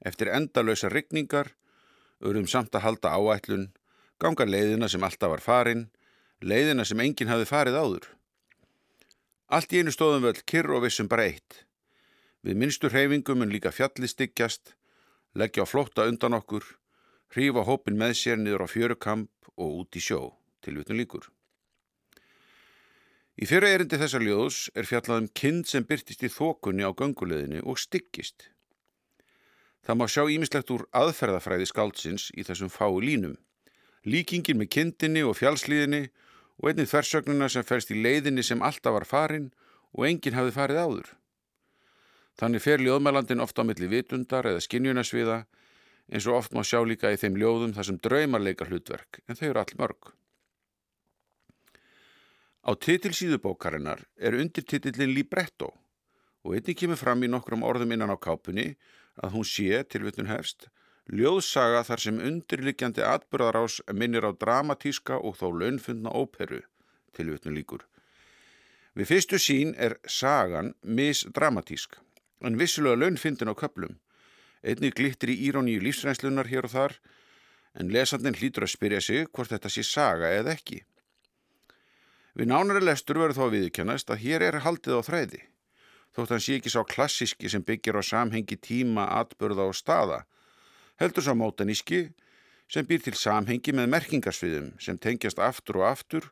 eftir 0.05 0.31
endalösa 0.33 0.89
rigningar, 0.91 1.53
örum 2.21 2.47
samt 2.49 2.75
að 2.75 2.85
halda 2.85 3.13
áætlun, 3.15 3.69
ganga 4.21 4.45
leiðina 4.45 4.89
sem 4.91 5.03
alltaf 5.03 5.31
var 5.33 5.43
farin, 5.45 5.87
leiðina 6.41 6.85
sem 6.85 6.99
enginn 6.99 7.31
hafi 7.31 7.47
farið 7.49 7.77
áður. 7.77 8.07
Allt 9.51 9.73
í 9.73 9.81
einu 9.81 9.93
stóðum 9.93 10.27
völd 10.27 10.43
kyrr 10.47 10.75
og 10.75 10.85
vissum 10.85 11.09
bara 11.11 11.27
eitt. 11.29 11.65
Við 12.41 12.57
minnstu 12.57 12.89
hreyfingum 12.89 13.43
en 13.45 13.51
líka 13.53 13.69
fjalli 13.69 14.07
styggjast, 14.09 14.73
leggja 15.37 15.61
á 15.61 15.69
flótta 15.69 16.07
undan 16.09 16.33
okkur, 16.33 16.63
hrífa 17.35 17.61
hópin 17.67 17.99
með 17.99 18.15
sér 18.17 18.41
niður 18.41 18.65
á 18.65 18.67
fjörukamp 18.67 19.29
og 19.61 19.83
út 19.83 19.99
í 19.99 20.01
sjó, 20.01 20.33
tilvitun 20.65 20.97
líkur. 20.97 21.29
Í 23.41 23.47
fyrra 23.49 23.69
erindi 23.73 23.99
þessar 24.01 24.25
ljóðs 24.25 24.57
er 24.77 24.89
fjallað 24.89 25.21
um 25.23 25.29
kind 25.37 25.69
sem 25.69 25.85
byrtist 25.87 26.25
í 26.25 26.29
þokunni 26.33 26.83
á 26.85 26.91
gönguleðinu 26.97 27.61
og 27.63 27.79
styggist. 27.79 28.49
Það 29.85 29.97
má 29.97 30.05
sjá 30.09 30.25
ímislegt 30.29 30.73
úr 30.73 30.83
aðferðafræði 30.97 31.69
skáldsins 31.69 32.27
í 32.37 32.45
þessum 32.45 32.69
fái 32.69 33.01
línum. 33.05 33.37
Líkingin 34.05 34.59
með 34.59 34.73
kindinni 34.75 35.23
og 35.25 35.37
fjallslíðinni 35.37 36.03
og 36.61 36.69
einnið 36.69 36.91
þversögnuna 36.91 37.49
sem 37.49 37.65
fælst 37.65 37.93
í 37.93 38.01
leiðinni 38.01 38.45
sem 38.45 38.61
alltaf 38.61 38.97
var 38.97 39.09
farin 39.09 39.49
og 39.93 40.05
enginn 40.09 40.37
hafði 40.37 40.57
farið 40.57 40.81
áður. 40.85 41.09
Þannig 42.41 42.63
fer 42.63 42.81
ljóðmælandin 42.81 43.43
ofta 43.43 43.61
á 43.61 43.69
milli 43.69 43.85
vitundar 43.85 44.47
eða 44.49 44.63
skinjunasviða 44.65 45.43
eins 46.09 46.25
og 46.25 46.39
oft 46.39 46.55
má 46.57 46.63
sjá 46.65 46.79
líka 46.81 47.11
í 47.13 47.19
þeim 47.21 47.37
ljóðum 47.37 47.75
þar 47.75 47.87
sem 47.87 47.99
draumar 48.01 48.41
leika 48.41 48.65
hlutverk 48.65 49.19
en 49.27 49.37
þau 49.37 49.45
eru 49.51 49.61
all 49.61 49.75
mörg. 49.77 50.09
Á 52.65 52.71
titilsíðu 52.73 53.37
bókarinnar 53.45 54.01
er 54.17 54.39
undirtitillin 54.41 55.13
Libretto 55.13 55.69
og 56.41 56.57
einnig 56.57 56.81
kemur 56.81 56.97
fram 56.97 57.21
í 57.21 57.29
nokkrum 57.29 57.61
orðum 57.61 57.93
innan 57.93 58.13
á 58.13 58.17
kápunni 58.17 58.71
að 59.21 59.37
hún 59.37 59.45
sé, 59.45 59.85
tilvittun 59.85 60.33
hefst, 60.33 60.71
ljóðsaga 61.13 61.85
þar 61.85 62.07
sem 62.09 62.21
undirlikjandi 62.25 63.05
atbyrðarás 63.05 63.83
minnir 63.93 64.25
á 64.25 64.33
dramatíska 64.33 65.21
og 65.21 65.37
þó 65.37 65.51
launfundna 65.61 66.09
óperu, 66.09 66.65
tilvittun 67.13 67.53
líkur. 67.53 67.85
Við 68.97 69.13
fyrstu 69.13 69.37
sín 69.37 69.77
er 69.77 70.01
sagan 70.09 70.73
misdramatísk 70.81 72.01
en 72.45 72.57
vissulega 72.59 72.99
launfindin 72.99 73.51
á 73.51 73.55
köplum. 73.57 73.97
Einnig 74.61 74.95
glittir 74.97 75.33
í 75.33 75.39
íróníu 75.47 75.81
lífsrenslunar 75.81 76.49
hér 76.51 76.67
og 76.67 76.73
þar, 76.75 76.95
en 77.77 77.91
lesandin 77.93 78.37
hlýtur 78.37 78.67
að 78.67 78.73
spyrja 78.75 79.01
sig 79.01 79.29
hvort 79.31 79.51
þetta 79.53 79.71
sé 79.71 79.83
saga 79.87 80.31
eða 80.35 80.55
ekki. 80.57 80.81
Við 82.37 82.51
nánari 82.51 82.83
lestur 82.83 83.19
verður 83.19 83.37
þó 83.37 83.45
að 83.47 83.55
viðkennast 83.57 84.11
að 84.13 84.21
hér 84.23 84.45
er 84.47 84.59
haldið 84.65 84.99
á 84.99 85.07
þræði, 85.07 85.41
þótt 86.15 86.33
hann 86.35 86.43
sé 86.43 86.57
ekki 86.59 86.71
sá 86.71 86.81
klassíski 86.87 87.51
sem 87.51 87.63
byggir 87.63 87.99
á 87.99 88.03
samhengi 88.03 88.57
tíma, 88.59 89.07
atbörða 89.19 89.67
og 89.67 89.75
staða, 89.75 90.21
heldur 91.01 91.25
sá 91.25 91.33
mótaníski 91.35 92.11
sem 92.71 92.87
býr 92.87 93.03
til 93.03 93.17
samhengi 93.19 93.73
með 93.75 93.91
merkingarsviðum 93.91 94.71
sem 94.79 94.99
tengjast 94.99 95.41
aftur 95.43 95.81
og 95.81 95.89
aftur 95.89 96.29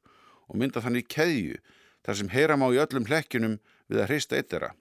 og 0.47 0.55
mynda 0.61 0.83
þannig 0.83 1.09
keðju 1.11 1.59
þar 2.05 2.19
sem 2.19 2.31
heyram 2.31 2.63
á 2.63 2.67
í 2.71 2.79
öllum 2.79 3.07
hlekkjunum 3.09 3.57
við 3.91 4.03
að 4.03 4.11
hrista 4.13 4.39
eittera. 4.39 4.71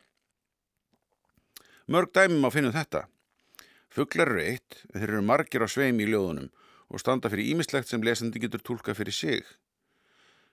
Mörg 1.88 2.10
dæmum 2.12 2.44
á 2.44 2.52
finnum 2.52 2.72
þetta. 2.74 3.06
Fuglar 3.88 4.28
eru 4.28 4.42
eitt, 4.44 4.82
en 4.92 5.00
þeir 5.00 5.10
eru 5.14 5.22
margir 5.24 5.62
á 5.64 5.68
sveim 5.72 5.96
í 6.04 6.08
ljóðunum 6.10 6.50
og 6.92 7.00
standa 7.00 7.30
fyrir 7.32 7.54
ímislegt 7.54 7.88
sem 7.88 8.02
lesandi 8.04 8.42
getur 8.42 8.60
tólka 8.60 8.92
fyrir 8.92 9.16
sig. 9.16 9.46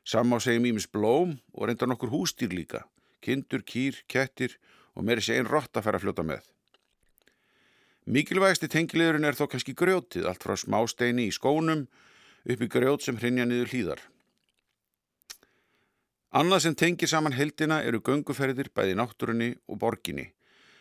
Samá 0.07 0.39
segjum 0.39 0.69
ímis 0.69 0.87
blóm 0.87 1.33
og 1.51 1.67
reynda 1.67 1.89
nokkur 1.91 2.13
hústýr 2.13 2.55
líka, 2.55 2.85
kindur, 3.19 3.65
kýr, 3.67 3.99
kettir 4.07 4.55
og 4.95 5.03
meiri 5.03 5.25
sé 5.25 5.35
einn 5.35 5.49
rott 5.51 5.75
að 5.75 5.89
færa 5.89 5.99
að 5.99 6.05
fljóta 6.05 6.23
með. 6.23 6.47
Mikilvægsti 8.07 8.71
tengilegurinn 8.71 9.27
er 9.27 9.35
þó 9.35 9.49
kannski 9.51 9.75
grjótið, 9.75 10.29
allt 10.31 10.45
frá 10.45 10.55
smásteini 10.55 11.27
í 11.27 11.35
skónum 11.35 11.83
upp 12.47 12.63
í 12.63 12.71
grjót 12.71 13.03
sem 13.03 13.19
hrinja 13.19 13.43
niður 13.43 13.73
hlýðar. 13.73 14.05
Annað 16.31 16.63
sem 16.63 16.79
tengir 16.79 17.11
saman 17.11 17.35
heldina 17.35 17.83
eru 17.83 17.99
gönguferðir 17.99 18.71
bæði 18.71 18.95
náttúrunni 19.01 19.51
og 19.67 19.83
borginni 19.83 20.29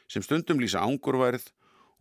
sem 0.09 0.23
stundum 0.23 0.61
lýsa 0.61 0.83
ángurværið 0.85 1.49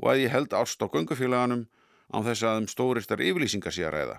og 0.01 0.09
að 0.11 0.23
ég 0.25 0.33
held 0.33 0.53
ást 0.57 0.81
á 0.83 0.87
göngufélaganum 0.87 1.67
á 2.13 2.17
þess 2.25 2.45
að 2.45 2.59
um 2.61 2.67
stóristar 2.69 3.23
yfirlýsingar 3.23 3.73
sé 3.73 3.85
að 3.87 3.95
ræða. 3.95 4.17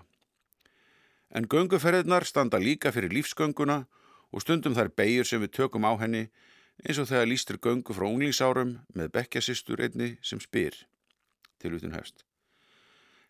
En 1.35 1.49
gönguferðirnar 1.51 2.27
standa 2.27 2.61
líka 2.63 2.93
fyrir 2.95 3.13
lífsgönguna 3.13 3.85
og 4.33 4.43
stundum 4.43 4.75
þær 4.75 4.93
beigur 4.97 5.29
sem 5.29 5.43
við 5.43 5.55
tökum 5.59 5.87
á 5.87 5.93
henni 5.99 6.29
eins 6.83 6.99
og 6.99 7.09
þegar 7.11 7.31
lístur 7.31 7.59
göngu 7.59 7.95
frá 7.95 8.07
unglingsárum 8.07 8.79
með 8.95 9.13
bekkjasistur 9.15 9.83
einni 9.83 10.17
sem 10.23 10.41
spyr. 10.43 10.75
Tilvitun 11.63 11.95
hefst. 11.95 12.25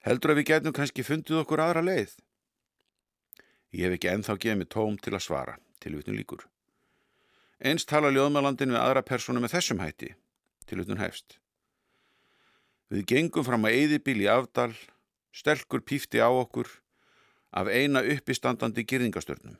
Heldur 0.04 0.32
að 0.32 0.42
við 0.42 0.50
getum 0.52 0.76
kannski 0.76 1.04
fundið 1.04 1.42
okkur 1.42 1.64
aðra 1.64 1.84
leið? 1.84 2.16
Ég 3.74 3.88
hef 3.88 3.96
ekki 3.96 4.12
enþá 4.12 4.36
gefið 4.38 4.58
mig 4.60 4.68
tóm 4.72 4.98
til 5.00 5.14
að 5.16 5.24
svara. 5.26 5.56
Tilvitun 5.80 6.16
líkur. 6.16 6.44
Eins 7.64 7.88
tala 7.88 8.12
ljóðmælandin 8.12 8.72
við 8.74 8.80
aðra 8.80 9.02
personu 9.04 9.40
með 9.40 9.56
þessum 9.56 9.80
hætti 9.80 10.12
til 10.68 10.82
utan 10.84 11.00
hefst. 11.00 11.38
Við 12.92 13.06
gengum 13.10 13.46
fram 13.46 13.64
að 13.66 13.76
eyðibíl 13.78 14.20
í 14.22 14.30
afdal, 14.30 14.72
stelkur 15.34 15.82
pífti 15.82 16.20
á 16.20 16.28
okkur 16.28 16.68
af 17.54 17.70
eina 17.70 18.02
uppistandandi 18.02 18.84
girðingastörnum. 18.86 19.56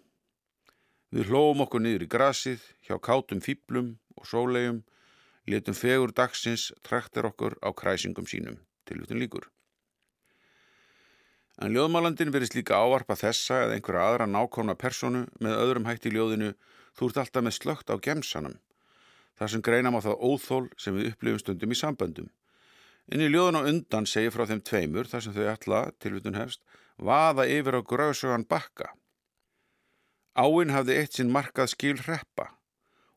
Við 1.14 1.30
hlóum 1.30 1.62
okkur 1.64 1.82
niður 1.82 2.04
í 2.06 2.10
grasið 2.10 2.62
hjá 2.86 2.98
kátum 2.98 3.40
fýblum 3.42 3.94
og 4.18 4.28
sólegjum, 4.28 4.82
letum 5.46 5.76
fegur 5.78 6.12
dagsins 6.14 6.70
traktir 6.86 7.26
okkur 7.30 7.56
á 7.62 7.70
kræsingum 7.74 8.26
sínum, 8.26 8.58
til 8.84 9.02
utan 9.02 9.22
líkur. 9.22 9.48
En 11.62 11.70
ljóðmálandin 11.70 12.32
verðist 12.34 12.56
líka 12.58 12.80
ávarpa 12.82 13.14
þessa 13.14 13.60
eða 13.64 13.76
einhverja 13.78 14.06
aðra 14.08 14.26
nákvæmna 14.26 14.74
personu 14.74 15.26
með 15.38 15.60
öðrum 15.62 15.86
hætti 15.86 16.10
í 16.10 16.16
ljóðinu 16.16 16.54
þú 16.98 17.10
ert 17.10 17.20
alltaf 17.22 17.46
með 17.46 17.58
slögt 17.60 17.92
á 17.94 17.96
gemsanum 18.02 18.58
þar 19.38 19.52
sem 19.52 19.62
greina 19.66 19.92
má 19.92 20.00
það 20.04 20.20
óþól 20.28 20.64
sem 20.78 20.96
við 20.96 21.12
upplifum 21.12 21.42
stundum 21.42 21.74
í 21.74 21.78
samböndum. 21.78 22.30
En 23.12 23.20
í 23.20 23.28
ljóðun 23.28 23.60
á 23.60 23.68
undan 23.68 24.08
segir 24.08 24.32
frá 24.32 24.46
þeim 24.48 24.62
tveimur 24.64 25.08
þar 25.10 25.24
sem 25.26 25.34
þau 25.36 25.46
ætla, 25.52 25.80
tilvitun 26.00 26.38
hefst, 26.38 26.62
vaða 26.96 27.46
yfir 27.50 27.76
á 27.76 27.82
gröðsugan 27.84 28.46
bakka. 28.48 28.94
Áinn 30.34 30.72
hafði 30.74 30.98
eitt 30.98 31.18
sinn 31.18 31.32
markað 31.34 31.74
skil 31.74 31.98
hreppa 32.00 32.50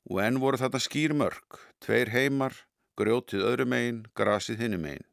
og 0.07 0.19
enn 0.23 0.39
voru 0.39 0.59
þetta 0.59 0.79
skýr 0.79 1.13
mörg, 1.17 1.57
tveir 1.83 2.11
heimar, 2.13 2.53
grjótið 2.97 3.43
öðru 3.47 3.65
megin, 3.67 4.03
grasið 4.15 4.61
hinnu 4.63 4.79
megin. 4.81 5.07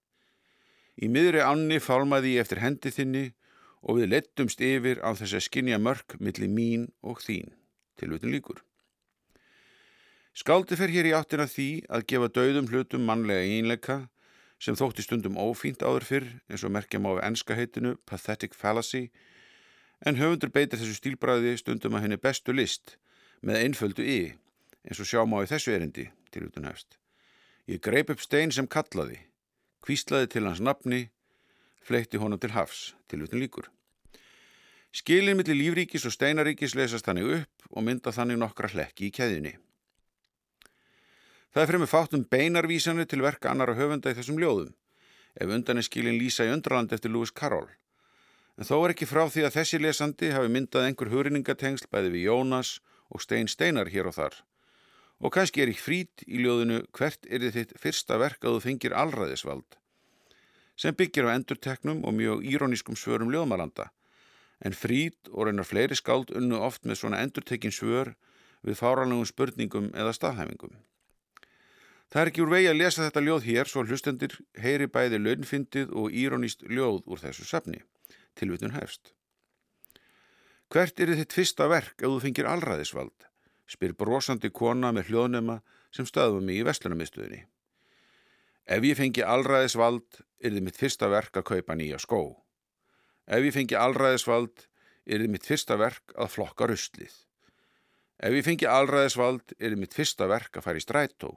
Í 0.95 1.09
miðri 1.11 1.43
ánni 1.43 1.81
fálmaði 1.83 2.37
ég 2.37 2.45
eftir 2.45 2.63
hendi 2.63 2.93
þinni 2.95 3.25
og 3.83 3.99
við 3.99 4.13
lettumst 4.13 4.63
yfir 4.63 5.03
á 5.03 5.11
þess 5.19 5.35
að 5.35 5.47
skinja 5.49 5.81
mörg 5.83 6.15
milli 6.23 6.49
mín 6.49 6.87
og 7.03 7.19
þín, 7.25 7.51
tilvitun 7.99 8.33
líkur. 8.35 8.63
Skáldi 10.35 10.75
fer 10.75 10.91
hér 10.91 11.07
í 11.07 11.15
áttina 11.15 11.45
því 11.47 11.69
að 11.95 12.07
gefa 12.11 12.29
dauðum 12.35 12.67
hlutum 12.67 13.05
mannlega 13.07 13.47
einleika 13.47 13.97
sem 14.59 14.75
þótti 14.75 15.05
stundum 15.05 15.37
ófínt 15.39 15.85
áður 15.87 16.07
fyrr 16.09 16.27
eins 16.51 16.65
og 16.67 16.73
merkja 16.75 16.99
má 16.99 17.13
við 17.13 17.27
enska 17.29 17.55
heitinu 17.55 17.93
Pathetic 18.09 18.57
Fallacy 18.59 19.05
en 20.03 20.19
höfundur 20.19 20.51
beitir 20.51 20.81
þessu 20.81 20.97
stílbræði 20.99 21.53
stundum 21.61 21.95
að 21.95 22.07
henni 22.07 22.19
bestu 22.19 22.55
list 22.57 22.97
með 23.47 23.61
einföldu 23.63 24.03
í 24.03 24.19
eins 24.85 25.01
og 25.01 25.09
sjá 25.09 25.23
má 25.23 25.39
í 25.45 25.51
þessu 25.53 25.71
erindi 25.77 26.09
til 26.35 26.49
utun 26.49 26.67
hefst. 26.67 26.99
Ég 27.71 27.79
greip 27.81 28.11
upp 28.11 28.21
stein 28.21 28.51
sem 28.53 28.67
kallaði, 28.67 29.21
kvíslaði 29.87 30.33
til 30.35 30.45
hans 30.49 30.61
nafni, 30.61 31.09
fleitti 31.87 32.19
honum 32.19 32.41
til 32.43 32.53
hafs 32.57 32.93
til 33.09 33.23
utun 33.25 33.41
líkur. 33.41 33.71
Skilin 34.95 35.39
millir 35.39 35.59
lífríkis 35.59 36.05
og 36.11 36.15
steinaríkis 36.15 36.75
lesast 36.75 37.07
þannig 37.07 37.31
upp 37.39 37.71
og 37.71 37.87
mynda 37.87 38.13
þannig 38.15 38.43
nokkra 38.43 38.73
hlekki 38.75 39.09
í 39.09 39.15
keðjunni. 39.15 39.55
Það 41.55 41.63
er 41.63 41.71
fremur 41.71 41.87
fátt 41.87 42.15
um 42.17 42.23
beinarvísanir 42.27 43.07
til 43.07 43.21
verka 43.23 43.53
annara 43.53 43.77
höfunda 43.79 44.11
í 44.11 44.15
þessum 44.19 44.41
ljóðum, 44.43 44.73
ef 45.39 45.51
undan 45.55 45.79
er 45.79 45.85
skilin 45.87 46.17
Lísa 46.19 46.43
í 46.43 46.51
undraland 46.51 46.91
eftir 46.91 47.13
Lewis 47.15 47.31
Carroll. 47.31 47.69
En 48.59 48.67
þó 48.67 48.81
er 48.81 48.95
ekki 48.95 49.07
frá 49.07 49.21
því 49.31 49.45
að 49.47 49.55
þessi 49.61 49.79
lesandi 49.79 50.33
hafi 50.35 50.51
myndað 50.51 50.89
einhver 50.89 51.13
hugrinningatengsl 51.13 51.87
bæði 51.93 52.09
við 52.11 52.25
Jónas 52.27 52.73
og 53.07 53.23
Stein 53.23 53.47
Steinar 53.47 53.87
hér 53.93 54.09
og 54.11 54.17
þar. 54.17 54.41
Og 55.23 55.31
kannski 55.37 55.63
er 55.63 55.71
ekki 55.71 55.85
frít 55.85 56.25
í 56.27 56.41
ljóðinu 56.43 56.81
hvert 56.99 57.29
er 57.31 57.47
þitt 57.55 57.77
fyrsta 57.79 58.19
verk 58.19 58.43
að 58.43 58.57
þú 58.57 58.63
fengir 58.65 58.97
allræðisvald, 58.99 59.77
sem 60.75 60.97
byggir 60.99 61.29
á 61.31 61.35
endurteknum 61.37 62.01
og 62.03 62.17
mjög 62.19 62.43
írónískum 62.51 62.99
svörum 62.99 63.31
ljóðmalanda. 63.31 63.93
En 64.59 64.75
frít 64.75 65.31
og 65.31 65.47
reynar 65.47 65.71
fleiri 65.71 65.95
skáld 65.95 66.35
unnu 66.35 66.59
oft 66.59 66.83
með 66.83 66.99
svona 67.05 67.23
endurtekin 67.23 67.75
svör 67.75 68.17
við 68.67 68.81
fáranlegum 68.83 69.31
spurningum 69.31 69.93
eða 69.95 70.17
staðhæfingum. 70.19 70.75
Það 72.13 72.23
er 72.23 72.31
ekki 72.31 72.45
úr 72.45 72.53
vegi 72.53 72.71
að 72.71 72.81
lesa 72.81 73.05
þetta 73.05 73.25
ljóð 73.25 73.47
hér 73.49 73.71
svo 73.71 73.85
hlustendir 73.85 74.39
heyri 74.61 74.87
bæði 74.87 75.21
launfyndið 75.23 75.93
og 75.99 76.15
íróníst 76.15 76.67
ljóð 76.71 77.03
úr 77.11 77.23
þessu 77.23 77.47
safni. 77.49 77.83
Tilvitun 78.39 78.75
hefst. 78.77 79.15
Hvert 80.73 81.01
er 81.01 81.15
þitt 81.19 81.35
fyrsta 81.37 81.69
verk 81.71 81.97
ef 82.01 82.11
þú 82.11 82.21
fengir 82.23 82.51
allræðisvald? 82.51 83.31
spyr 83.71 83.95
brosandi 83.97 84.51
kona 84.53 84.93
með 84.93 85.11
hljóðnema 85.11 85.61
sem 85.95 86.07
stöðum 86.09 86.45
mig 86.49 86.61
í 86.61 86.65
vestlunarmiðstöðinni. 86.69 87.45
Ef 88.65 88.85
ég 88.85 88.97
fengi 88.97 89.25
allræðisvald 89.25 90.21
er 90.41 90.55
þið 90.55 90.65
mitt 90.65 90.81
fyrsta 90.81 91.09
verk 91.13 91.37
að 91.37 91.49
kaupa 91.51 91.77
nýja 91.77 92.01
skó. 92.01 92.23
Ef 93.29 93.45
ég 93.45 93.55
fengi 93.57 93.77
allræðisvald 93.77 94.67
er 95.05 95.21
þið 95.21 95.33
mitt 95.35 95.49
fyrsta 95.49 95.77
verk 95.81 96.15
að 96.17 96.33
flokka 96.33 96.69
ruslið. 96.69 97.15
Ef 98.25 98.37
ég 98.37 98.47
fengi 98.47 98.69
allræðisvald 98.69 99.57
er 99.59 99.75
þið 99.75 99.83
mitt 99.83 99.97
fyrsta 99.97 100.29
verk 100.31 100.57
að 100.57 100.67
fara 100.69 100.81
í 100.81 100.85
strætó. 100.85 101.35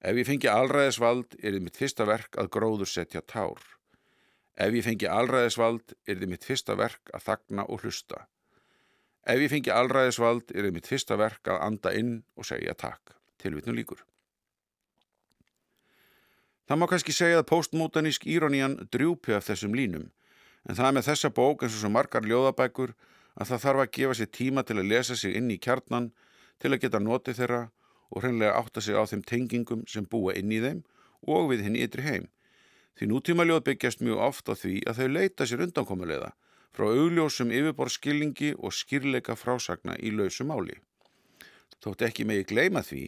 Ef 0.00 0.16
ég 0.16 0.24
fengi 0.24 0.48
allræðisvald 0.48 1.34
er 1.42 1.52
þið 1.52 1.64
mitt 1.66 1.76
fyrsta 1.76 2.06
verk 2.08 2.36
að 2.40 2.50
gróður 2.56 2.88
setja 2.88 3.20
tár. 3.20 3.60
Ef 4.56 4.72
ég 4.72 4.84
fengi 4.86 5.08
allræðisvald 5.08 5.92
er 6.08 6.20
þið 6.22 6.30
mitt 6.32 6.46
fyrsta 6.48 6.76
verk 6.80 7.12
að 7.12 7.26
þagna 7.26 7.66
og 7.68 7.84
hlusta. 7.84 8.22
Ef 9.28 9.42
ég 9.44 9.52
fengi 9.52 9.72
allræðisvald 9.74 10.54
er 10.54 10.64
þið 10.64 10.76
mitt 10.78 10.88
fyrsta 10.88 11.18
verk 11.20 11.50
að 11.52 11.60
anda 11.66 11.92
inn 11.92 12.14
og 12.36 12.48
segja 12.48 12.72
takk. 12.72 13.12
Tilvitnum 13.40 13.76
líkur. 13.76 14.00
Það 16.64 16.80
má 16.80 16.86
kannski 16.88 17.12
segja 17.12 17.42
að 17.42 17.48
postmótanísk 17.50 18.24
íronían 18.30 18.78
drjúpi 18.94 19.34
af 19.36 19.48
þessum 19.48 19.72
línum, 19.74 20.04
en 20.64 20.76
það 20.78 20.86
er 20.86 20.96
með 20.96 21.06
þessa 21.08 21.30
bók 21.34 21.64
eins 21.64 21.74
og 21.74 21.82
svo 21.82 21.90
margar 21.92 22.24
ljóðabækur 22.24 22.92
að 23.34 23.48
það 23.50 23.62
þarf 23.64 23.82
að 23.84 23.92
gefa 23.96 24.16
sér 24.16 24.30
tíma 24.38 24.64
til 24.64 24.76
að 24.78 24.90
lesa 24.92 25.16
sig 25.18 25.34
inn 25.36 25.50
í 25.50 25.58
kjarnan 25.58 26.12
til 26.62 26.70
að 26.70 26.80
geta 26.84 27.00
notið 27.02 27.40
þeirra 27.40 27.60
og 28.10 28.24
hreinlega 28.24 28.58
átta 28.58 28.82
sig 28.82 28.98
á 28.98 29.02
þeim 29.06 29.22
tengingum 29.26 29.86
sem 29.88 30.06
búa 30.06 30.34
inn 30.36 30.52
í 30.52 30.60
þeim 30.62 30.84
og 31.26 31.50
við 31.50 31.64
hinn 31.66 31.78
ytri 31.78 32.06
heim. 32.06 32.28
Því 32.98 33.10
nútíma 33.10 33.46
ljóð 33.46 33.64
byggjast 33.68 34.02
mjög 34.04 34.22
oft 34.26 34.50
á 34.50 34.54
því 34.58 34.82
að 34.90 35.00
þau 35.00 35.08
leita 35.14 35.46
sér 35.46 35.64
undankomulega 35.66 36.32
frá 36.74 36.86
augljósum 36.90 37.50
yfirborðskilningi 37.54 38.54
og 38.58 38.74
skýrleika 38.74 39.36
frásagna 39.38 39.96
í 39.98 40.12
lausu 40.14 40.46
máli. 40.46 40.76
Þótt 41.80 42.04
ekki 42.06 42.26
megi 42.28 42.46
gleima 42.50 42.82
því 42.84 43.06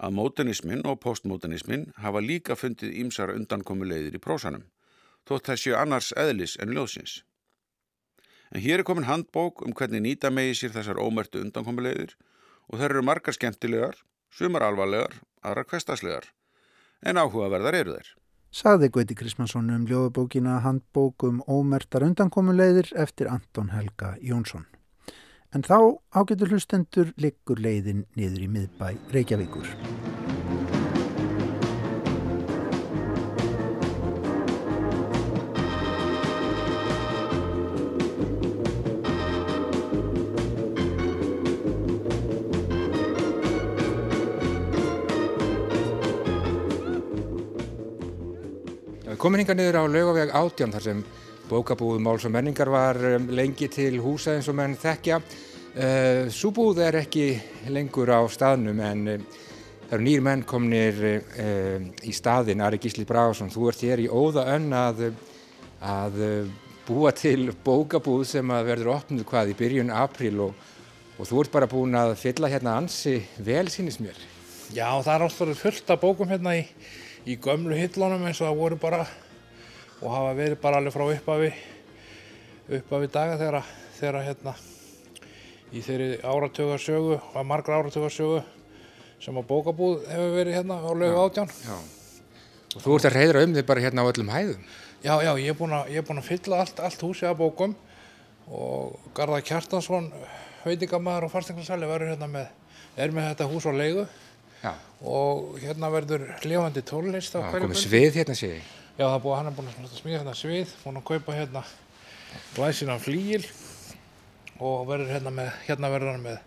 að 0.00 0.14
mótanismin 0.16 0.84
og 0.88 1.00
postmótanismin 1.04 1.88
hafa 2.00 2.22
líka 2.24 2.56
fundið 2.56 2.94
ímsara 3.02 3.36
undankomulegðir 3.36 4.16
í 4.16 4.22
prósanum, 4.22 4.64
þótt 5.28 5.50
þessi 5.50 5.74
annars 5.76 6.12
eðlis 6.16 6.56
en 6.60 6.72
ljóðsins. 6.76 7.20
En 8.50 8.62
hér 8.64 8.80
er 8.80 8.86
komin 8.86 9.06
handbók 9.06 9.62
um 9.64 9.74
hvernig 9.76 10.02
nýta 10.04 10.30
megi 10.32 10.56
sér 10.58 10.74
þessar 10.74 10.98
ómertu 10.98 11.42
undankomulegðir 11.44 12.16
og 12.70 12.80
þær 12.80 12.88
eru 12.90 13.04
margar 13.06 13.36
skemmtilegar, 13.36 13.98
sumar 14.30 14.64
alvarlegar, 14.66 15.20
aðra 15.42 15.66
kvestaslegar, 15.68 16.30
en 17.02 17.20
áhugaverðar 17.20 17.78
eru 17.82 17.96
þær. 17.98 18.10
Saði 18.50 18.90
Gauti 18.90 19.14
Krismansson 19.14 19.70
um 19.70 19.84
ljóðabókina 19.86 20.56
handbók 20.64 21.22
um 21.28 21.38
ómertar 21.46 22.02
undankomuleiðir 22.08 22.90
eftir 22.98 23.30
Anton 23.30 23.70
Helga 23.70 24.16
Jónsson. 24.18 24.66
En 25.54 25.62
þá 25.66 25.98
ágetur 26.10 26.50
hlustendur 26.50 27.14
liggur 27.18 27.62
leiðin 27.62 28.06
niður 28.18 28.46
í 28.46 28.50
miðbæ 28.50 28.88
Reykjavíkur. 29.14 29.70
Komin 49.20 49.42
hinga 49.42 49.52
niður 49.52 49.76
á 49.76 49.84
laugaveg 49.84 50.30
átján 50.32 50.70
þar 50.72 50.84
sem 50.86 51.00
bókabúð 51.44 51.98
Máls 52.00 52.22
og 52.24 52.32
menningar 52.32 52.70
var 52.72 52.96
um, 53.04 53.26
lengi 53.36 53.66
til 53.68 53.98
húsa 54.00 54.32
eins 54.32 54.46
og 54.48 54.56
menn 54.56 54.78
þekkja. 54.80 55.18
Uh, 55.74 56.30
Súbúð 56.32 56.80
er 56.86 56.96
ekki 57.02 57.26
lengur 57.68 58.08
á 58.16 58.24
staðnum 58.32 58.80
en 58.80 59.02
uh, 59.12 59.42
það 59.82 59.92
eru 59.98 60.06
nýr 60.06 60.24
menn 60.24 60.44
komnir 60.48 61.02
uh, 61.04 61.84
í 62.00 62.14
staðin, 62.16 62.64
Ari 62.64 62.80
Gísli 62.80 63.04
Brásson, 63.04 63.52
þú 63.52 63.68
ert 63.68 63.84
hér 63.84 64.00
í 64.00 64.08
óða 64.08 64.46
önn 64.54 64.72
að, 64.72 65.04
að 65.84 66.18
búa 66.88 67.12
til 67.12 67.50
bókabúð 67.60 68.24
sem 68.32 68.56
að 68.56 68.72
verður 68.72 68.94
opnuð 68.94 69.28
hvað 69.28 69.52
í 69.52 69.58
byrjun 69.60 69.92
april 70.00 70.46
og, 70.46 70.66
og 71.20 71.28
þú 71.28 71.44
ert 71.44 71.56
bara 71.58 71.68
búin 71.68 72.00
að 72.06 72.16
fylla 72.24 72.48
hérna 72.48 72.78
ansi 72.80 73.18
vel 73.36 73.68
sínist 73.68 74.00
mér. 74.00 74.16
Já, 74.72 74.88
það 75.04 75.12
er 75.12 75.28
alltaf 75.28 75.64
fullt 75.66 75.92
af 75.92 76.00
bókum 76.08 76.32
hérna 76.32 76.56
í, 76.56 76.64
í 77.28 77.36
gömlu 77.36 77.76
hillunum 77.76 78.24
eins 78.28 78.40
og 78.40 78.48
það 78.48 78.60
voru 78.62 78.80
bara 78.80 79.04
og 80.00 80.08
hafa 80.14 80.32
verið 80.38 80.60
bara 80.62 80.80
alveg 80.80 80.94
frá 80.94 81.04
uppafi 81.04 81.50
uppafi 82.78 83.10
daga 83.12 83.36
þegar, 83.40 83.66
þegar 83.98 84.24
hérna 84.24 84.54
í 85.70 85.82
þeirri 85.84 86.08
áratögarsögu 86.24 87.18
og 87.18 87.46
margra 87.46 87.80
áratögarsögu 87.80 88.40
sem 89.20 89.36
að 89.36 89.48
bókabúð 89.50 90.06
hefur 90.08 90.36
verið 90.38 90.56
hérna 90.56 90.78
á 90.80 90.90
lögu 90.96 91.18
átján. 91.20 91.50
Já. 91.60 91.76
Og 92.70 92.84
þú 92.84 92.96
ert 92.96 93.08
að 93.10 93.16
reyðra 93.18 93.42
um 93.44 93.54
þig 93.56 93.66
bara 93.68 93.84
hérna 93.84 94.04
á 94.06 94.10
öllum 94.10 94.32
hæðum. 94.32 94.64
Já, 95.00 95.14
já, 95.24 95.30
ég 95.40 95.52
er 95.52 95.58
búinn 95.58 95.76
að, 95.76 95.92
er 95.92 96.06
búinn 96.06 96.22
að 96.22 96.30
fylla 96.30 96.62
allt, 96.62 96.80
allt 96.80 97.04
húsið 97.04 97.30
af 97.30 97.38
bókum 97.38 97.76
og 98.50 99.12
Garðar 99.16 99.44
Kjartansson, 99.46 100.10
veitingamæður 100.64 101.28
og 101.28 101.34
farstinglarsæli 101.34 101.88
verður 101.90 102.14
hérna 102.14 102.28
með, 102.30 102.48
er 102.96 103.14
með 103.14 103.28
þetta 103.30 103.50
hús 103.50 103.68
á 103.68 103.72
leigu 103.74 104.06
Já. 104.60 104.74
og 105.00 105.56
hérna 105.62 105.88
verður 105.92 106.26
lifandi 106.44 106.82
tónlist 106.84 107.36
á 107.36 107.40
Já, 107.40 107.48
hverju 107.48 107.68
komið 107.68 107.80
svið 107.80 108.18
hérna 108.20 108.36
sé 108.36 108.50
ég. 108.58 108.68
Já, 108.98 109.06
það 109.06 109.22
búið, 109.24 109.36
hann 109.38 109.48
er 109.48 109.56
búinn 109.56 109.70
að 109.88 109.96
smíða 109.96 110.18
hérna 110.18 110.34
svið, 110.36 110.74
búinn 110.84 111.00
að 111.00 111.06
kaupa 111.08 111.36
hérna 111.38 111.62
glæsinan 112.56 113.00
flíil 113.00 113.46
og 114.60 114.84
verður 114.90 115.14
hérna 115.14 115.32
með, 115.32 115.52
hérna 115.64 115.92
verður 115.94 116.12
hann 116.14 116.26
með 116.26 116.38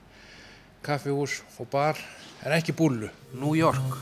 kaffihús 0.85 1.39
og 1.57 1.69
bar, 1.71 1.97
en 2.43 2.53
ekki 2.53 2.75
búllu. 2.77 3.09
New 3.33 3.55
York 3.57 3.97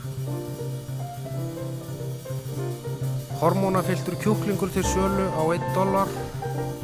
Hormónafylltur 3.42 4.14
kjúklingur 4.22 4.70
til 4.70 4.84
sölu 4.86 5.24
á 5.34 5.42
1 5.50 5.72
dólar 5.74 6.10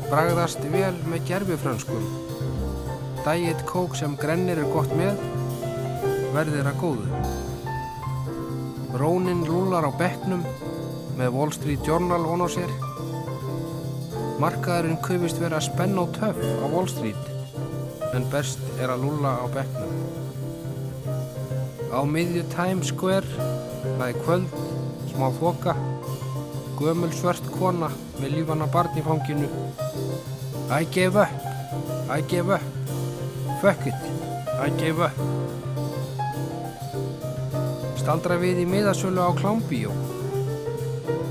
bragðast 0.08 0.64
vel 0.72 0.96
með 1.06 1.28
gerfifrönskum 1.28 2.08
Diet 3.22 3.60
Coke 3.68 3.98
sem 3.98 4.16
grennir 4.18 4.58
er 4.58 4.72
gott 4.72 4.90
með 4.98 5.20
verðir 6.34 6.68
að 6.68 6.80
góðu 6.82 7.22
Rónin 8.98 9.44
lúlar 9.44 9.84
á 9.84 9.92
bekknum 9.94 10.40
með 11.18 11.34
Wall 11.34 11.50
Street 11.52 11.84
Journal 11.86 12.24
von 12.24 12.40
á 12.40 12.48
sér. 12.48 12.70
Markaðurinn 14.40 15.00
kaupist 15.04 15.38
vera 15.42 15.60
spenn 15.62 15.98
og 16.00 16.14
töff 16.16 16.38
á 16.40 16.66
Wall 16.72 16.88
Street 16.90 17.20
en 18.16 18.24
best 18.32 18.62
er 18.80 18.90
að 18.90 19.04
lulla 19.04 19.34
á 19.38 19.46
bekknum. 19.54 19.92
Á 21.92 22.00
miðju 22.08 22.42
Times 22.54 22.90
Square, 22.90 23.28
það 23.84 24.06
er 24.08 24.20
kvöld, 24.24 24.56
smá 25.12 25.28
þoka, 25.36 25.76
gömul 26.80 27.12
svört 27.12 27.44
kona 27.58 27.92
með 28.18 28.38
lífana 28.38 28.70
barn 28.72 28.96
í 28.96 29.04
fanginu. 29.04 29.50
I 30.72 30.88
gave 30.94 31.20
up, 31.20 31.48
I 32.08 32.22
gave 32.24 32.50
up, 32.56 32.64
fuck 33.60 33.84
it, 33.86 34.08
I 34.58 34.72
gave 34.80 35.04
up. 35.04 35.67
Staldra 38.08 38.38
við 38.40 38.62
í 38.62 38.64
miðasölu 38.64 39.20
á 39.20 39.36
klámbíó. 39.36 39.90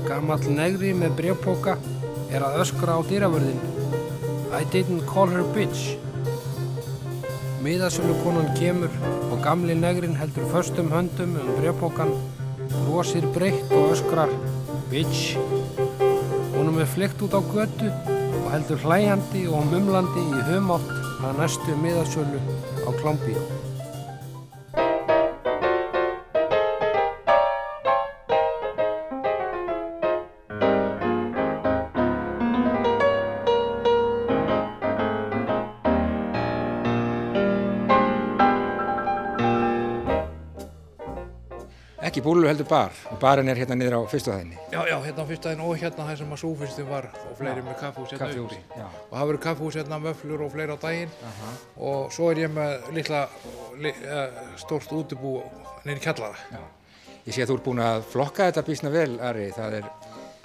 Gamall 0.06 0.44
negri 0.54 0.92
með 0.94 1.16
brevpóka 1.18 1.72
er 2.30 2.44
að 2.46 2.60
öskra 2.62 2.94
á 2.94 3.02
dýravörðin. 3.02 3.58
I 4.54 4.62
didn't 4.70 5.02
call 5.10 5.26
her 5.26 5.42
bitch. 5.56 5.98
Miðasölu 7.66 8.14
konan 8.22 8.54
kemur 8.54 8.94
og 9.26 9.42
gamli 9.42 9.74
negrin 9.74 10.14
heldur 10.22 10.46
föstum 10.54 10.94
höndum 10.94 11.34
um 11.42 11.50
brevpókan, 11.58 12.14
brosir 12.86 13.26
breytt 13.34 13.74
og 13.74 13.96
öskrar 13.96 14.30
bitch. 14.86 15.34
Hún 16.54 16.68
er 16.68 16.76
með 16.76 16.92
flykt 16.94 17.26
út 17.26 17.34
á 17.34 17.42
götu 17.42 17.90
og 17.90 18.52
heldur 18.54 18.86
hlæjandi 18.86 19.48
og 19.50 19.66
mumlandi 19.74 20.28
í 20.30 20.50
humátt 20.52 20.94
að 21.26 21.42
næstu 21.42 21.74
miðasölu 21.82 22.38
á 22.86 22.90
klámbíó. 23.02 23.67
Búlu 42.28 42.48
heldur 42.50 42.68
bar. 42.68 42.92
Og 43.12 43.18
barinn 43.22 43.48
er 43.48 43.58
hérna 43.58 43.76
niður 43.80 43.98
á 43.98 44.00
fyrstu 44.12 44.32
hæðinni. 44.34 44.58
Já, 44.72 44.80
já, 44.92 44.96
hérna 45.06 45.24
á 45.24 45.28
fyrsta 45.30 45.48
daginn 45.48 45.64
og 45.66 45.76
hérna 45.80 46.06
það 46.08 46.18
sem 46.22 46.34
að 46.36 46.40
súfinstin 46.44 46.88
var 46.88 47.08
og 47.24 47.36
fleiri 47.40 47.64
með 47.66 47.78
kaffhús 47.82 48.12
hérna 48.12 48.26
Kaffihús, 48.26 48.52
uppi. 48.56 48.80
já. 48.80 48.86
Og 49.08 49.14
það 49.18 49.28
verður 49.30 49.42
kaffhús 49.46 49.78
hérna, 49.80 50.00
vöflur 50.04 50.44
og 50.46 50.52
fleiri 50.54 50.76
á 50.76 50.78
daginn 50.84 51.14
og 51.88 52.12
svo 52.14 52.30
er 52.32 52.42
ég 52.44 52.52
með 52.54 52.90
litla, 52.98 53.22
li, 53.82 53.92
uh, 54.04 54.42
stórt 54.60 54.92
útibú 54.92 55.38
nýri 55.88 56.02
kjallara. 56.04 56.36
Já. 56.52 56.60
Ég 57.28 57.34
sé 57.36 57.44
að 57.44 57.50
þú 57.52 57.56
ert 57.58 57.66
búin 57.68 57.82
að 57.84 58.02
flokka 58.12 58.46
þetta 58.50 58.62
bísna 58.68 58.90
vel, 58.92 59.18
Ari. 59.20 59.48
Það 59.56 59.78
er, 59.80 59.88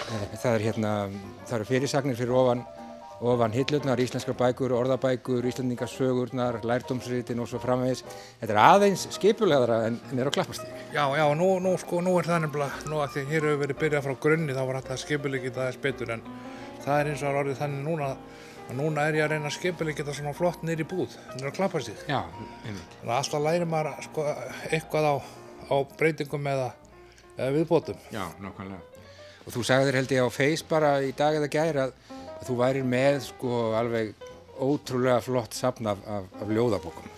eh, 0.04 0.24
það 0.36 0.56
er 0.58 0.66
hérna, 0.68 0.94
það 1.48 1.58
eru 1.60 1.68
fyrirsagnir 1.70 2.18
fyrir 2.20 2.36
ofan, 2.42 2.66
ofan 3.22 3.54
hillurnar, 3.56 4.00
íslenskar 4.02 4.36
bækur, 4.40 4.74
orðabækur, 4.76 5.46
íslendingasögurnar, 5.48 6.60
lærdómsritin 6.68 7.40
og 7.44 7.50
svo 7.52 7.62
framvegis. 7.64 8.04
Þetta 8.42 8.56
er 8.56 8.62
aðeins 8.64 9.06
skipulegðara 9.16 9.80
en, 9.88 10.00
en 10.12 10.22
er 10.22 10.30
á 10.30 10.36
klappastík. 10.36 10.72
Já, 10.96 11.06
já, 11.18 11.26
nú, 11.38 11.50
nú, 11.64 11.76
sko, 11.82 12.02
nú 12.04 12.16
er 12.20 12.30
það 12.30 12.46
nefnilega, 12.48 12.84
nú 12.92 13.02
að 13.04 13.16
því 13.16 13.26
að 13.26 13.34
hér 13.34 13.48
hefur 13.50 13.62
verið 13.64 13.82
byrjað 13.84 14.08
frá 14.08 14.16
grunni 14.28 14.58
þá 14.58 14.64
var 14.64 14.80
hægt 14.80 14.94
að 14.96 15.04
skipulegja 15.06 15.54
það 15.54 15.66
aðeins 15.68 15.84
betur 15.88 16.16
en 16.18 16.26
það 16.84 16.96
er 17.00 17.12
eins 17.14 17.24
og 17.24 17.42
orðið 17.44 17.62
þannig 17.62 17.86
núna 17.88 18.14
að 18.14 18.78
núna 18.78 19.08
er 19.08 19.18
ég 19.20 19.26
að 19.26 19.34
reyna 19.34 19.50
að 19.50 19.58
skipulegja 19.58 20.04
þetta 20.04 20.16
svona 20.18 20.36
flott 20.38 20.64
í 20.64 20.88
búð, 20.88 21.18
niður 21.36 21.52
á 21.52 21.58
klappastík. 21.58 22.06
Já, 22.08 22.22
einmitt. 22.64 22.96
Þannig 23.02 23.12
að 23.12 23.18
alltaf 23.20 23.44
læri 23.44 23.68
maður 23.70 24.08
sko, 24.08 24.26
eitthvað 24.70 25.10
á, 25.12 25.16
á 25.68 25.76
breytingum 26.00 26.50
eða, 26.54 26.70
eða 27.36 27.52
viðbótum. 27.58 28.04
Já. 28.14 28.26
Og 29.44 29.52
þú 29.52 29.64
sagði 29.68 29.90
þér 29.90 30.00
held 30.00 30.14
ég 30.16 30.24
á 30.24 30.30
Face 30.32 30.68
bara 30.70 30.94
í 31.04 31.12
dag 31.18 31.36
eða 31.36 31.50
gær 31.52 31.80
að, 31.84 31.96
að 32.16 32.23
þú 32.50 32.60
værir 32.60 32.86
með 32.88 33.20
sko 33.28 33.64
alveg 33.80 34.14
ótrúlega 34.64 35.22
flott 35.24 35.58
safn 35.58 35.90
af, 35.92 36.04
af, 36.08 36.30
af 36.42 36.54
ljóðabókum. 36.54 37.10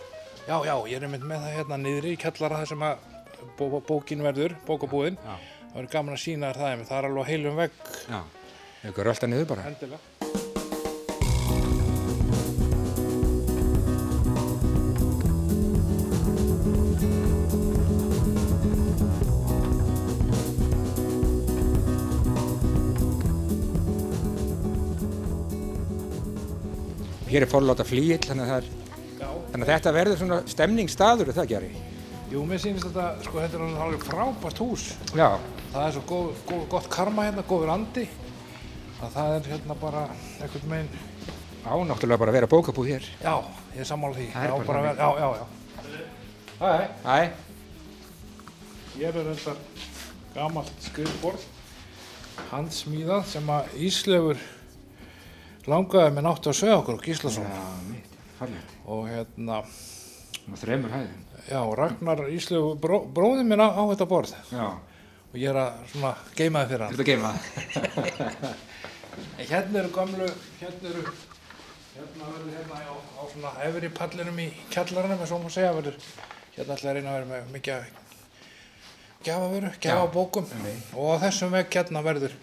Já, 0.46 0.58
já, 0.68 0.76
ég 0.88 0.96
er 1.00 1.08
einmitt 1.08 1.26
með 1.26 1.44
það 1.44 1.58
hérna 1.58 1.82
niðri 1.82 2.14
í 2.14 2.22
kjallara 2.22 2.62
þar 2.62 2.72
sem 2.72 2.86
að 2.86 3.06
bó, 3.58 3.66
bó, 3.66 3.78
bókin 3.88 4.26
verður, 4.26 4.58
bókabúðin. 4.68 5.18
Já. 5.18 5.36
Það 5.66 5.78
verður 5.80 5.94
gaman 5.98 6.16
að 6.16 6.24
sína 6.24 6.52
þér 6.52 6.62
það, 6.62 6.72
einmitt. 6.72 6.92
það 6.92 7.00
er 7.02 7.10
alveg 7.10 7.32
heilum 7.34 7.62
vegg. 7.64 7.80
Já. 8.06 8.20
Ykkur 8.92 9.10
rölda 9.10 9.32
niður 9.32 9.50
bara. 9.56 9.72
Endilega. 9.74 10.45
Hér 27.36 27.44
er 27.44 27.52
forláta 27.52 27.84
flýill, 27.84 28.22
þannig 28.24 28.46
að, 28.46 28.50
það 28.50 28.58
er, 28.62 28.68
Já. 29.20 29.30
þannig 29.52 29.66
að 29.66 29.72
þetta 29.74 29.92
verður 29.92 30.20
svona 30.22 30.36
stemningsstaður, 30.48 31.28
er 31.32 31.36
það 31.36 31.44
ekki, 31.44 31.56
Ari? 31.58 31.72
Jú, 32.32 32.44
mér 32.48 32.62
sýnist 32.64 32.86
þetta, 32.88 33.08
sko, 33.26 33.42
þetta 33.44 33.58
er 33.60 33.74
alveg- 33.86 34.06
frábært 34.08 34.62
hús. 34.64 34.86
Já. 35.20 35.28
Það 35.74 35.88
er 35.90 35.92
svo 35.98 36.04
góð, 36.08 36.30
góð, 36.48 36.62
gott 36.72 36.88
karma 36.94 37.26
hérna, 37.28 37.44
góður 37.50 37.74
andi. 37.74 38.06
Að 39.04 39.12
það 39.18 39.34
er 39.36 39.50
hérna 39.52 39.76
bara 39.82 40.06
einhvern 40.40 40.72
veginn, 40.72 40.90
Á, 41.68 41.74
náttúrulega 41.90 42.20
bara 42.24 42.32
að 42.32 42.38
vera 42.40 42.48
bókabúð 42.48 42.88
hér. 42.94 43.04
já, 43.20 43.36
ég 43.76 43.80
er 43.84 43.90
sammála 43.92 44.16
því. 44.16 44.28
Það 44.32 44.44
er 44.46 44.50
Já, 44.56 44.66
bara 44.72 44.82
vera- 44.82 44.96
þannig. 44.96 45.20
Já, 45.20 45.20
já, 45.20 45.36
já. 45.36 45.46
Æ, 46.62 46.90
Æ, 47.04 47.32
Ég 48.96 49.08
er 49.12 49.14
þetta 49.36 49.56
gamalt 50.36 50.72
skrifborð, 50.80 51.44
handsmíðað 52.52 53.26
sem 53.26 53.48
að 53.52 53.76
Íslefur 53.76 54.38
langaði 55.72 56.14
með 56.16 56.26
náttu 56.28 56.52
að 56.52 56.58
segja 56.60 56.78
okkur 56.80 56.98
og 57.00 57.06
Gíslason. 57.06 57.46
já, 57.50 57.64
mitt, 57.90 58.18
fallið. 58.40 58.74
Og 58.86 59.08
hérna, 59.10 59.62
Og 60.46 60.60
þremur 60.62 60.92
hæðin. 60.94 61.24
já, 61.50 61.62
Ragnar 61.80 62.20
Íslefur, 62.30 62.76
bró, 62.82 63.00
bróðið 63.16 63.48
minn 63.50 63.64
á, 63.66 63.70
á 63.74 63.82
þetta 63.94 64.06
borð. 64.12 64.36
Já. 64.52 64.68
Og 65.34 65.40
ég 65.42 65.50
er 65.50 65.58
að 65.60 65.80
svona 65.92 66.12
geimaði 66.38 66.70
fyrir 66.70 66.86
hann. 66.86 67.06
Geima. 67.06 67.32
En 69.40 69.46
hérna 69.48 69.80
eru 69.80 69.90
gamlu, 69.96 70.28
hérna 70.60 70.90
eru, 70.92 71.04
hérna 71.96 72.30
verður 72.30 72.54
hérna 72.56 72.80
á, 72.84 72.96
á 72.96 73.24
svona 73.32 73.52
efri 73.68 73.90
pallinum 73.96 74.40
í 74.44 74.48
kjallaranum, 74.74 75.20
eins 75.24 75.32
og 75.36 75.42
maður 75.44 75.56
segja, 75.56 75.74
verður, 75.78 75.98
hérna 76.58 76.76
ætla 76.78 76.90
að 76.92 76.98
reyna 77.00 77.10
að 77.14 77.18
vera 77.18 77.30
með 77.32 77.54
mikið 77.56 77.94
gjafavöru, 79.26 79.72
gjafabókum 79.82 80.50
og 81.00 81.08
á 81.10 81.16
þessum 81.26 81.56
vegg 81.56 81.78
hérna 81.80 82.04
verður, 82.06 82.36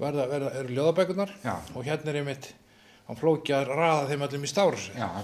verða, 0.00 0.26
verða, 0.30 0.50
eru 0.62 0.74
ljóðabækurnar 0.78 1.34
Já. 1.44 1.54
og 1.74 1.86
hérna 1.86 2.12
er 2.12 2.20
einmitt, 2.22 2.50
hann 3.08 3.20
flóki 3.20 3.54
að 3.56 3.70
raða 3.74 4.08
þeim 4.10 4.26
öllum 4.28 4.48
í 4.48 4.50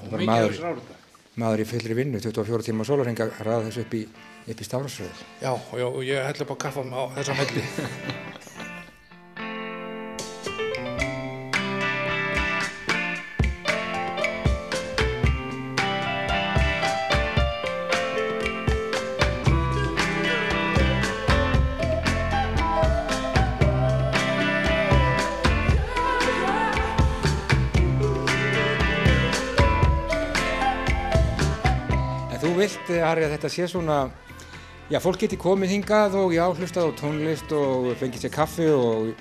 er 0.06 0.14
bara 0.14 0.22
mikið 0.22 0.36
af 0.36 0.52
þessu 0.52 0.66
rárita. 0.68 1.00
Maður 1.36 1.62
í 1.62 1.68
fullri 1.72 1.98
vinnu, 1.98 2.22
24 2.24 2.68
tíma 2.70 2.86
sólarhenga, 2.88 3.28
ræða 3.44 3.66
þessu 3.66 3.84
upp 3.84 3.98
í, 3.98 4.04
í 4.48 4.68
stafrásröð. 4.70 5.26
Já, 5.42 5.50
og 5.52 5.76
ég, 5.76 5.90
og 5.90 6.06
ég 6.06 6.30
hella 6.30 6.46
upp 6.46 6.54
á 6.56 6.62
kaffa 6.64 6.86
á 6.96 7.02
þessa 7.18 7.36
melli. 7.42 7.66
vilt, 32.96 33.02
eh, 33.02 33.08
Harry, 33.08 33.24
að 33.24 33.34
þetta 33.36 33.50
sé 33.50 33.68
svona, 33.68 34.10
já, 34.90 35.00
fólk 35.00 35.18
geti 35.20 35.36
komið 35.36 35.72
hingað 35.74 36.14
og 36.14 36.32
já, 36.32 36.44
hlustað 36.54 36.88
á 36.88 36.98
tónlist 36.98 37.52
og 37.52 37.96
fengið 38.00 38.24
sér 38.24 38.32
kaffi 38.32 38.68
og 38.70 39.14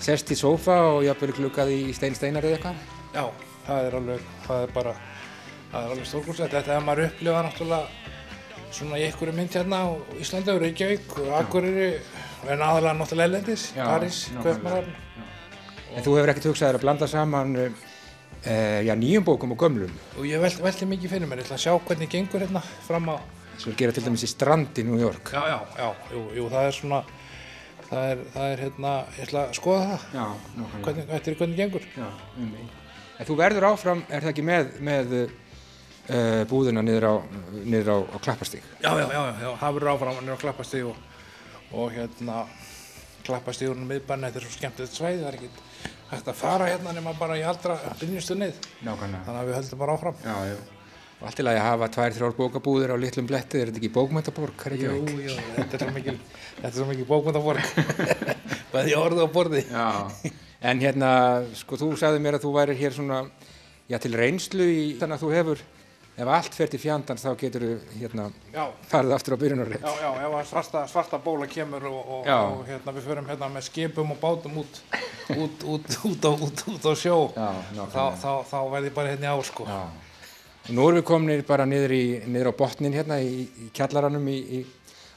sest 0.00 0.30
í 0.30 0.36
sófa 0.36 0.76
og 0.94 1.04
jafnvel 1.04 1.32
glukkað 1.32 1.72
í 1.74 1.94
stein 1.94 2.14
steinar 2.14 2.44
eða 2.44 2.58
eitthvað. 2.58 2.76
Já, 3.14 3.24
það 3.66 3.88
er 3.88 3.98
alveg, 3.98 4.20
það 4.46 4.62
er 4.62 4.72
bara, 4.74 4.94
það 5.72 5.82
er 5.82 5.90
alveg 5.90 6.06
stórkostlega. 6.06 6.50
Þetta 6.54 6.72
er 6.72 6.78
að 6.78 6.86
maður 6.86 7.08
upplifa 7.08 7.42
náttúrulega 7.42 7.88
svona 8.70 8.98
í 8.98 9.04
einhverju 9.08 9.34
mynd 9.34 9.54
hérna 9.56 9.76
á 9.80 9.88
Íslandi 10.20 10.52
og 10.52 10.62
Reykjavík 10.62 11.18
og 11.22 11.28
Akureyri 11.40 11.90
en 12.48 12.62
aðalega 12.62 12.94
náttúrulega 12.98 13.40
París, 13.40 13.66
nákvæmlega. 13.74 14.42
Kaupmannhafn. 14.44 14.96
En 15.96 16.04
þú 16.04 16.18
hefur 16.18 16.30
ekkert 16.30 16.50
hugsað 16.50 16.68
þér 16.68 16.78
að 16.78 16.84
blanda 16.84 17.08
saman, 17.08 17.56
uh, 18.46 18.80
já, 18.86 18.94
nýjum 18.98 19.24
bókum 19.26 19.52
og 19.54 19.58
gömlum. 19.60 19.92
Og 20.18 20.26
ég 20.28 20.40
velti, 20.42 20.62
velti 20.62 20.86
mikið 20.88 21.10
fyrir 21.14 21.28
mér, 21.30 21.42
ég 21.42 21.48
ætla 21.48 21.58
að 21.58 21.64
sjá 21.66 21.74
hvernig 21.88 22.10
gengur 22.12 22.44
hérna 22.44 22.62
fram 22.86 23.10
á, 23.14 23.16
Svo 23.58 23.72
gera 23.74 23.90
til 23.90 24.04
dæmis 24.06 24.22
í 24.22 24.28
strand 24.30 24.76
í 24.78 24.84
New 24.86 25.00
York. 25.00 25.32
já, 25.34 25.42
já, 25.50 25.58
já, 25.78 25.88
jú, 26.14 26.20
jú, 26.36 26.44
það 26.52 26.66
er 26.68 26.76
svona, 26.76 27.00
það 27.88 28.04
er, 28.12 28.20
það 28.36 28.52
er 28.52 28.60
hérna, 28.62 28.92
ég 29.16 29.24
ætla 29.26 29.40
að 29.48 29.56
skoða 29.58 29.88
það, 29.88 30.04
Já, 30.14 30.26
nákvæmlega. 30.60 30.84
hvernig, 30.84 31.10
eftir 31.18 31.34
hvernig 31.40 31.56
gengur. 31.58 31.88
Já, 31.96 32.08
um 32.38 32.52
En 33.18 33.26
þú 33.26 33.34
verður 33.34 33.64
áfram, 33.72 34.04
er 34.14 34.22
það 34.22 34.30
ekki 34.30 34.42
með, 34.46 34.68
með 34.86 35.14
uh, 35.18 36.44
búðina 36.46 36.84
niður 36.86 37.06
á, 37.10 37.14
niður 37.66 37.90
á, 37.90 37.98
á 38.14 38.16
klappastík? 38.22 38.62
Já, 38.78 38.92
já, 38.94 39.06
já, 39.10 39.22
já, 39.42 39.48
það 39.58 39.74
verður 39.74 39.90
áfram, 39.96 40.20
er 40.22 40.34
að 40.36 40.42
klappast 40.44 40.76
því 40.76 40.82
og, 40.92 41.00
og 41.74 41.90
hérna, 41.96 42.36
klappastíðunum 43.26 43.90
miðbanni, 43.90 44.30
þetta 44.30 44.38
er 44.38 44.46
svo 44.46 44.54
skemmtilegt 44.54 44.94
svæði, 44.94 45.18
það 45.24 45.28
er 45.32 45.38
ekkert 45.40 45.58
hægt 46.10 46.28
að 46.32 46.38
fara 46.38 46.66
hérna 46.70 46.94
nema 46.96 47.14
bara 47.18 47.36
í 47.38 47.44
allra 47.46 47.76
byrjustu 48.00 48.36
nið. 48.38 48.58
Nákvæmlega. 48.86 49.22
Þannig 49.26 49.40
að 49.40 49.48
við 49.50 49.56
höldum 49.58 49.82
bara 49.82 49.96
áfram. 49.98 50.20
Já, 50.24 50.34
allt 51.18 51.40
í 51.42 51.44
lagi 51.46 51.58
að 51.58 51.66
hafa 51.66 51.88
tvær, 51.96 52.14
þrjár 52.14 52.34
bókabúðir 52.38 52.92
á 52.94 52.96
litlum 53.02 53.26
bletti, 53.26 53.58
er 53.58 53.70
þetta 53.72 53.80
ekki 53.80 53.90
bókmæntaborg, 53.96 54.66
Jú, 54.78 54.92
jú, 55.24 55.36
þetta 55.56 55.78
er 55.78 55.82
svo 55.82 55.94
mikil, 55.96 56.14
þetta 56.60 56.68
er 56.68 56.76
svo 56.76 56.86
mikil 56.86 57.06
bókmyndaborg. 57.08 57.72
Bæði 58.74 58.94
orðu 59.00 59.24
og 59.24 59.32
borði. 59.34 59.64
Já. 59.66 59.88
En 60.70 60.82
hérna, 60.82 61.10
sko, 61.58 61.78
þú 61.80 61.90
sagði 61.98 62.22
mér 62.22 62.38
að 62.38 62.46
þú 62.46 62.52
værir 62.54 62.78
hér 62.78 62.94
svona, 62.94 63.18
já, 63.90 63.98
til 64.02 64.14
reynslu 64.18 64.68
í, 64.70 64.86
þannig 65.00 65.18
að 65.18 65.24
þú 65.24 65.32
hefur, 65.34 65.64
ef 66.18 66.30
allt 66.34 66.56
fer 66.58 66.70
til 66.72 66.80
fjandans 66.82 67.22
þá 67.22 67.30
getur 67.38 67.64
þú, 67.64 67.74
hérna, 68.00 68.24
farið 68.90 69.14
aftur 69.14 69.36
á 69.36 69.42
byrjunarrið. 69.42 69.84
já, 69.86 69.92
já, 70.02 70.24
ef 70.40 70.48
svarta, 70.50 70.82
svarta 70.90 71.20
bóla 71.22 71.46
kemur 71.50 71.86
og, 71.90 72.00
og, 72.16 72.26
og 72.26 72.64
hérna 72.66 72.94
við 72.96 73.06
förum 73.06 73.30
hérna 73.30 73.50
með 73.54 73.68
skipum 73.68 74.10
og 74.16 74.18
bátum 74.22 74.58
út, 74.64 74.80
út, 75.36 75.62
út, 75.62 75.96
út, 76.10 76.26
á, 76.26 76.30
út, 76.34 76.64
út 76.74 76.90
á 76.90 76.92
sjó, 76.98 77.18
Já, 77.38 77.84
þá, 77.94 78.02
þá, 78.18 78.30
þá 78.50 78.58
verð 78.74 78.90
ég 78.90 78.96
bara 78.98 79.14
hérna 79.14 79.32
ár, 79.36 79.44
sko. 79.46 79.68
Já. 79.68 79.80
Og 80.68 80.74
nú 80.76 80.88
erum 80.90 80.98
við 81.00 81.06
komin 81.08 81.44
bara 81.48 81.64
niður, 81.64 81.94
í, 81.96 82.04
niður 82.28 82.50
á 82.52 82.58
botnin 82.58 82.92
hérna 82.98 83.22
í, 83.24 83.46
í 83.46 83.70
kjallaranum 83.72 84.26
í, 84.28 84.38
í, 84.58 84.64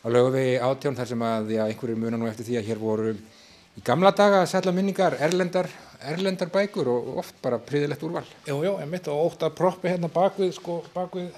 á 0.05 0.07
laugavegi 0.07 0.59
átján 0.63 0.95
þar 1.01 1.09
sem 1.09 1.25
að 1.27 1.55
já, 1.57 1.63
einhverjir 1.65 1.99
muna 1.99 2.19
nú 2.21 2.29
eftir 2.29 2.47
því 2.47 2.61
að 2.61 2.69
hér 2.69 2.79
voru 2.79 3.11
í 3.75 3.83
gamla 3.83 4.13
daga 4.15 4.45
sætla 4.47 4.71
minningar 4.75 5.17
erlendar, 5.19 5.67
erlendar 6.09 6.49
bækur 6.53 6.87
og 6.91 7.17
oft 7.21 7.35
bara 7.43 7.59
príðilegt 7.61 8.03
úrval. 8.05 8.25
Jú, 8.47 8.57
jú, 8.65 8.73
ég 8.81 8.89
mitt 8.89 9.07
og 9.11 9.27
ótt 9.31 9.43
að 9.45 9.55
proppi 9.59 9.91
hérna 9.91 10.09
bakvið, 10.11 10.53
sko, 10.57 10.79
bakvið 10.95 11.29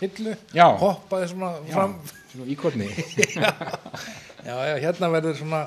hillu, 0.00 0.34
Já. 0.54 0.66
hoppaði 0.78 1.28
svona 1.32 1.52
fram. 1.70 1.94
Svona 2.32 2.50
íkorni. 2.54 2.88
já, 3.34 3.52
já, 4.48 4.56
já, 4.70 4.74
hérna 4.84 5.08
verður 5.14 5.38
svona 5.40 5.62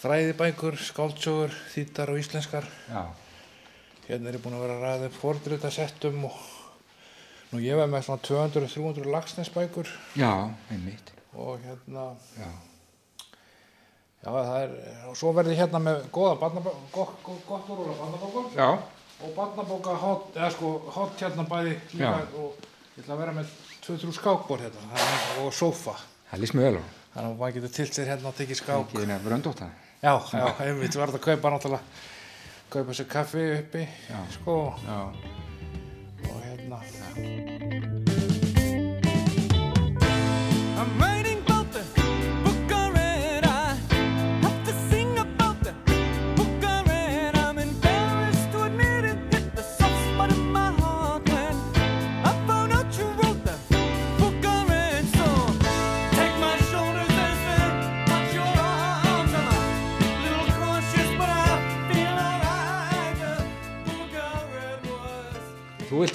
fræðibækur, 0.00 0.78
skáldsögur, 0.80 1.52
þýttar 1.74 2.12
og 2.14 2.20
íslenskar. 2.22 2.68
Já. 2.88 3.02
Hérna 4.08 4.30
er 4.32 4.38
ég 4.38 4.42
búin 4.44 4.56
að 4.58 4.64
vera 4.64 4.78
að 4.78 4.86
ræða 4.86 5.10
upp 5.10 5.18
fordritasettum 5.20 6.24
og 6.30 6.38
nú 7.52 7.60
ég 7.62 7.76
var 7.78 7.90
með 7.90 8.06
svona 8.08 8.24
200-300 8.26 9.06
lagsnesbækur 9.12 9.90
Já, 10.18 10.32
einmitt. 10.72 11.12
og 11.34 11.60
hérna, 11.62 12.08
Já. 12.38 12.48
Já 14.20 14.30
það 14.30 14.56
er, 14.62 14.72
og 15.08 15.16
svo 15.16 15.32
verði 15.32 15.56
hérna 15.56 15.80
með 15.80 16.02
góða 16.12 16.34
barnabóka, 16.40 16.76
gott, 16.92 17.14
gott, 17.24 17.44
gott 17.48 17.70
úrval 17.72 17.90
af 17.94 18.00
barnabókum 18.02 18.50
Já. 18.56 18.68
og 19.24 19.34
barnabóka 19.36 19.94
hot, 20.02 20.30
eða 20.36 20.50
sko 20.52 20.72
hot 20.96 21.16
hérna 21.20 21.46
bæði 21.48 21.74
líka 21.94 22.04
Já. 22.04 22.26
og 22.36 22.54
ég 22.96 23.02
ætla 23.04 23.14
að 23.16 23.22
vera 23.24 23.32
með 23.40 23.46
2-3 23.86 24.12
skákbor 24.18 24.60
hérna 24.60 24.86
þannig- 24.92 25.44
og 25.46 25.52
sófa, 25.56 25.96
Það 26.30 26.40
líst 26.44 26.54
mjög 26.54 26.66
vel 26.68 26.76
á. 26.78 26.84
þannig 27.14 27.30
að 27.32 27.38
maður 27.40 27.54
getur 27.54 27.72
tilt 27.74 27.92
sér 27.96 28.06
hérna 28.12 28.28
og 28.28 28.34
tekið 28.38 28.56
skák. 28.60 28.80
Ekki 28.84 28.98
þína 29.02 29.18
bröndóta. 29.24 29.70
Já, 30.02 30.12
já, 30.32 30.44
einmitt 30.64 30.92
þetta 30.94 31.16
að 31.16 31.24
kaupa 31.24 31.50
náttúrulega, 31.50 31.80
kaupa 32.70 32.92
sér 32.94 33.08
kaffi 33.08 33.42
uppi, 33.58 33.88
Já. 34.10 34.20
sko, 34.36 34.74
Já. 34.86 35.00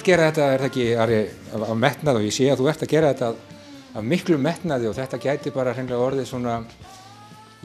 Gera 0.06 0.28
þetta, 0.30 0.50
er 0.52 0.62
það 0.62 0.68
ekki, 0.70 0.84
Ari, 1.02 1.20
af, 1.56 1.70
metnað 1.78 2.20
og 2.20 2.26
ég 2.26 2.34
sé 2.34 2.50
að 2.50 2.60
þú 2.60 2.68
ert 2.72 2.84
að 2.84 2.92
gera 2.92 3.12
þetta 3.12 3.30
af, 3.30 4.04
miklu 4.04 4.36
metnaði 4.40 4.90
og 4.90 4.94
þetta 4.96 5.22
gæti 5.22 5.52
bara 5.54 5.72
hreinlega 5.74 6.04
orðið 6.06 6.28
svona, 6.30 6.54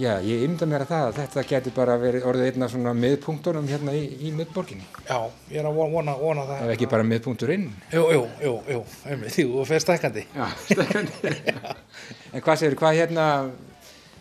já, 0.01 0.13
ég 0.25 0.45
ymda 0.47 0.67
mér 0.69 0.85
að 0.85 0.93
það 0.93 1.07
að 1.09 1.19
þetta 1.19 1.43
gæti 1.51 1.73
bara 1.75 1.97
verið 2.01 2.27
orðið 2.31 2.49
einna 2.49 2.69
svona 2.71 2.93
miðpunktunum 2.97 3.67
hérna 3.69 3.95
í, 3.97 4.03
í 4.27 4.31
miðborginni. 4.37 4.87
Já, 5.05 5.19
ég 5.51 5.61
er 5.61 5.69
að 5.69 5.77
vona, 5.81 5.91
vona, 5.97 6.15
vona 6.21 6.47
það. 6.49 6.63
Ef 6.65 6.73
ekki 6.75 6.89
bara 6.95 7.07
miðpunkturinn. 7.11 7.67
Jú, 7.93 8.05
jú, 8.15 8.23
jú, 8.45 8.55
jú, 8.75 8.81
einmitt, 9.05 9.37
jú, 9.43 9.53
og 9.61 9.69
fer 9.69 9.83
stækkandi. 9.83 10.25
Já, 10.31 10.47
stekkandi. 10.71 11.35
en 12.33 12.47
hvað 12.47 12.63
segir, 12.63 12.79
hvað 12.79 12.99
hérna, 13.03 13.27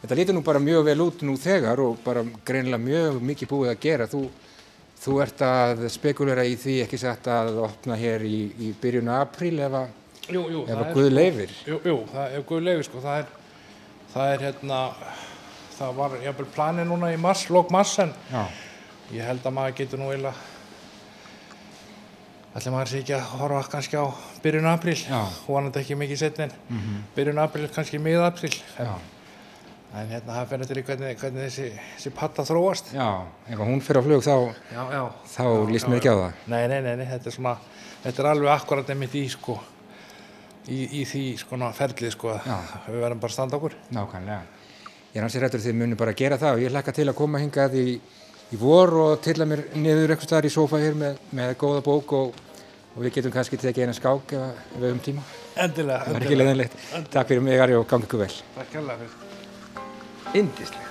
þetta 0.04 0.20
lítur 0.20 0.36
nú 0.36 0.44
bara 0.46 0.62
mjög 0.62 0.86
vel 0.90 1.00
út 1.06 1.26
nú 1.26 1.38
þegar 1.40 1.82
og 1.86 1.98
bara 2.04 2.26
greinilega 2.44 2.84
mjög 2.84 3.20
mikið 3.32 3.54
búið 3.54 3.74
að 3.74 3.82
gera. 3.86 4.10
Þú, 4.10 4.26
þú 5.00 5.14
ert 5.24 5.40
að 5.46 5.86
spekulera 5.88 6.44
í 6.44 6.56
því 6.60 6.74
ekki 6.84 6.98
sagt 7.00 7.28
að 7.32 7.56
opna 7.64 7.96
hér 7.96 8.24
í, 8.28 8.40
í 8.60 8.72
byrjun 8.82 9.08
apríl 9.14 9.56
ef 9.64 9.72
að, 9.80 9.88
Jú, 10.30 10.42
jú, 10.52 10.60
ef 10.62 10.68
það 10.68 10.80
að 10.80 10.86
er 10.86 10.94
Guð 10.94 11.06
sko- 11.08 11.14
leifir. 11.16 11.54
Jú, 11.66 11.78
jú, 11.88 11.96
það 12.12 12.34
er 12.36 12.42
Guð 12.50 12.62
leifir, 12.66 12.84
sko, 12.90 13.00
það 13.02 13.18
er, 13.22 13.30
það 14.12 14.32
er 14.34 14.44
hérna, 14.46 14.80
það 15.78 15.94
var 15.96 16.16
jafnvel 16.26 16.46
planið 16.54 16.90
núna 16.92 17.12
í 17.14 17.18
mars, 17.18 17.46
lók 17.50 17.70
mars, 17.74 17.94
en 18.04 18.12
Já. 18.30 18.44
ég 19.16 19.24
held 19.26 19.48
að 19.48 19.56
maður 19.56 19.76
getur 19.80 19.98
nú 20.02 20.10
eiginlega, 20.12 20.34
ætli 22.54 22.72
maður 22.74 22.90
sé 22.92 23.00
ekki 23.00 23.14
að 23.16 23.26
horfa 23.40 23.62
kannski 23.72 23.96
á 23.98 24.06
byrjun 24.44 24.68
apríl, 24.70 24.98
Já. 25.00 25.20
vonandi 25.46 25.80
ekki 25.82 25.96
mikið 25.98 26.18
setni, 26.26 26.46
en 26.50 27.02
byrjun 27.16 27.38
apríl, 27.42 27.68
kannski 27.74 27.98
mið 28.02 28.20
apríl, 28.28 28.52
Já. 28.78 28.92
En 29.90 30.06
hérna 30.12 30.36
það 30.36 30.46
fyrir 30.52 30.64
eftir 30.66 30.78
í 30.80 30.84
hvernig, 30.86 31.16
hvernig 31.18 31.46
þessi, 31.48 31.64
þessi 31.96 32.12
patta 32.14 32.44
þróast. 32.46 32.92
Já, 32.94 33.08
ef 33.50 33.58
hún 33.64 33.80
fyrir 33.82 33.98
á 33.98 34.06
flug 34.06 34.22
þá, 34.22 34.34
Já, 34.70 34.82
já. 34.94 35.02
þá 35.34 35.44
líst 35.72 35.88
mér 35.90 35.98
ekki 35.98 36.12
á 36.14 36.16
það. 36.20 36.38
Nei, 36.52 36.62
nei, 36.70 36.78
nei, 36.84 36.94
nei, 37.00 37.06
þetta 37.10 37.30
er 37.30 37.34
svona, 37.36 37.54
þetta 38.04 38.22
er 38.22 38.28
alveg 38.30 38.52
akkurat 38.54 38.92
einmitt 38.94 39.16
í, 39.18 39.24
sko, 39.32 39.56
í, 40.70 40.78
í 41.00 41.04
því, 41.10 41.24
sko, 41.42 41.58
ferlið, 41.80 42.14
sko, 42.14 42.36
Já. 42.46 42.56
við 42.86 43.00
verðum 43.02 43.22
bara 43.24 43.32
að 43.32 43.36
standa 43.38 43.58
okkur. 43.58 43.74
Nákvæmlega. 43.96 44.42
Ég 45.10 45.18
er 45.18 45.26
hansi 45.26 45.40
rættur 45.42 45.64
þið 45.64 45.74
muni 45.80 45.96
bara 45.98 46.12
að 46.14 46.20
gera 46.22 46.38
það 46.38 46.54
og 46.54 46.60
ég 46.62 46.70
hlakka 46.70 46.92
til 46.94 47.08
að 47.10 47.16
koma 47.18 47.40
hingað 47.42 47.74
í, 47.80 47.86
í 48.54 48.58
vor 48.60 48.92
og 48.94 49.16
tilla 49.24 49.46
mér 49.50 49.64
niður 49.74 50.12
eitthvað 50.14 50.28
staðar 50.28 50.46
í 50.46 50.52
sófa 50.54 50.78
hér 50.78 50.94
með, 51.00 51.18
með 51.34 51.56
góða 51.58 51.80
bók 51.88 52.14
og, 52.14 52.38
og 52.94 53.00
við 53.02 53.16
getum 53.18 53.34
kannski 53.34 53.58
tekið 53.58 53.88
eina 53.88 53.96
skák 53.98 54.36
ef, 54.38 54.60
við 54.76 54.86
höfum 54.86 55.02
tíma. 55.08 55.26
Endilega, 55.66 56.14
leiðinlegt. 56.14 56.78
Takk 57.10 57.34
fyrir 57.34 57.42
mig 57.42 57.58
Ari 57.58 57.74
og 57.80 57.90
gangi 57.90 58.06
ykkur 58.06 58.22
vel. 58.22 58.30
Takk 60.32 60.46
hérlega 60.46 60.66
fyrir. 60.66 60.89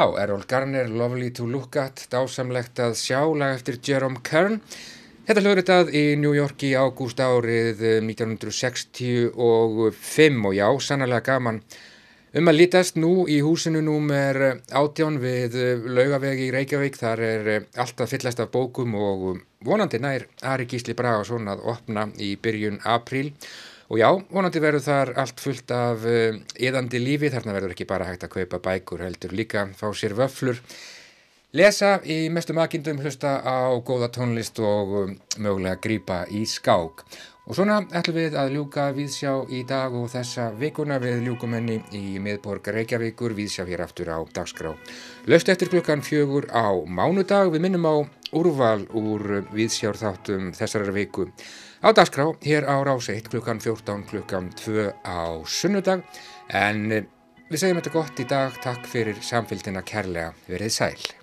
Já, 0.00 0.08
Errol 0.16 0.44
Garner, 0.48 0.88
Lovely 0.88 1.30
to 1.30 1.44
Look 1.46 1.76
At, 1.76 2.06
dásamlegt 2.08 2.80
að 2.80 2.94
sjá 2.96 3.20
lag 3.36 3.58
eftir 3.58 3.76
Jerome 3.84 4.22
Kern. 4.24 4.56
Þetta 5.28 5.42
hljóðritað 5.44 5.90
í 5.92 6.16
New 6.16 6.32
York 6.32 6.64
í 6.64 6.70
ágúst 6.72 7.20
árið 7.20 7.82
eh, 7.84 7.98
1965 8.00 9.36
og 9.36 10.56
já, 10.56 10.64
sannlega 10.80 11.20
gaman. 11.26 11.60
Um 12.32 12.48
að 12.48 12.58
lítast 12.62 12.96
nú 12.96 13.28
í 13.28 13.42
húsinu 13.44 13.84
númer 13.84 14.62
átján 14.72 15.20
við 15.20 15.60
eh, 15.60 15.76
laugavegi 15.84 16.48
í 16.48 16.54
Reykjavík, 16.56 16.96
þar 16.96 17.24
er 17.26 17.52
eh, 17.58 17.68
alltaf 17.76 18.08
fyllast 18.14 18.40
af 18.40 18.48
bókum 18.56 18.96
og 18.96 19.44
vonandi 19.68 20.00
nær 20.00 20.24
Ari 20.40 20.64
Gísli 20.70 20.96
Bragason 20.96 21.44
að 21.52 21.60
opna 21.74 22.08
í 22.16 22.38
byrjun 22.40 22.80
apríl. 22.88 23.34
Og 23.90 23.98
já, 23.98 24.06
vonandi 24.30 24.60
verður 24.62 24.84
þar 24.84 25.10
allt 25.18 25.40
fullt 25.42 25.72
af 25.74 26.04
eðandi 26.06 27.00
lífi, 27.02 27.26
þarna 27.34 27.56
verður 27.56 27.72
ekki 27.74 27.88
bara 27.90 28.06
hægt 28.06 28.22
að 28.22 28.36
kaupa 28.36 28.60
bækur, 28.62 29.02
heldur 29.02 29.34
líka 29.34 29.64
fá 29.74 29.88
sér 29.98 30.14
vöflur, 30.14 30.60
lesa 31.58 31.96
í 32.06 32.28
mestum 32.30 32.60
aðkindum, 32.62 33.00
hlusta 33.02 33.40
á 33.42 33.74
góða 33.82 34.12
tónlist 34.14 34.62
og 34.62 34.92
um, 35.00 35.16
mögulega 35.42 35.80
grípa 35.82 36.20
í 36.30 36.44
skák. 36.46 37.02
Og 37.50 37.56
svona 37.58 37.80
ætlum 37.98 38.14
við 38.14 38.36
að 38.38 38.52
ljúka 38.54 38.84
viðsjá 38.94 39.32
í 39.50 39.64
dag 39.66 39.96
og 39.98 40.06
þessa 40.12 40.52
vikuna 40.60 41.00
við 41.02 41.24
ljúkumenni 41.26 41.80
í 41.98 42.20
miðborg 42.22 42.70
Reykjavíkur, 42.76 43.34
viðsjá 43.34 43.64
hér 43.66 43.82
aftur 43.88 44.12
á 44.14 44.22
dagskrá. 44.22 44.70
Löst 45.26 45.50
eftir 45.50 45.72
klukkan 45.72 46.06
fjögur 46.06 46.46
á 46.54 46.70
mánudag, 46.86 47.50
við 47.50 47.66
minnum 47.66 47.90
á 47.90 47.94
úrval 48.38 48.86
úr 48.94 49.40
viðsjárþáttum 49.50 50.52
þessara 50.54 50.94
viku. 50.94 51.26
Á 51.80 51.96
dagskrá 51.96 52.26
hér 52.44 52.68
á 52.68 52.76
rás 52.84 53.08
1 53.08 53.30
klukkan 53.32 53.56
14 53.56 54.04
klukkan 54.04 54.50
2 54.52 54.92
á 55.00 55.40
sunnudag. 55.48 56.04
En 56.52 56.92
eh, 56.92 57.06
við 57.48 57.62
segjum 57.62 57.80
þetta 57.80 57.94
gott 57.94 58.20
í 58.20 58.26
dag, 58.28 58.60
takk 58.60 58.84
fyrir 58.84 59.16
samfélgina 59.24 59.80
kærlega, 59.80 60.34
verið 60.44 60.76
sæl. 60.76 61.19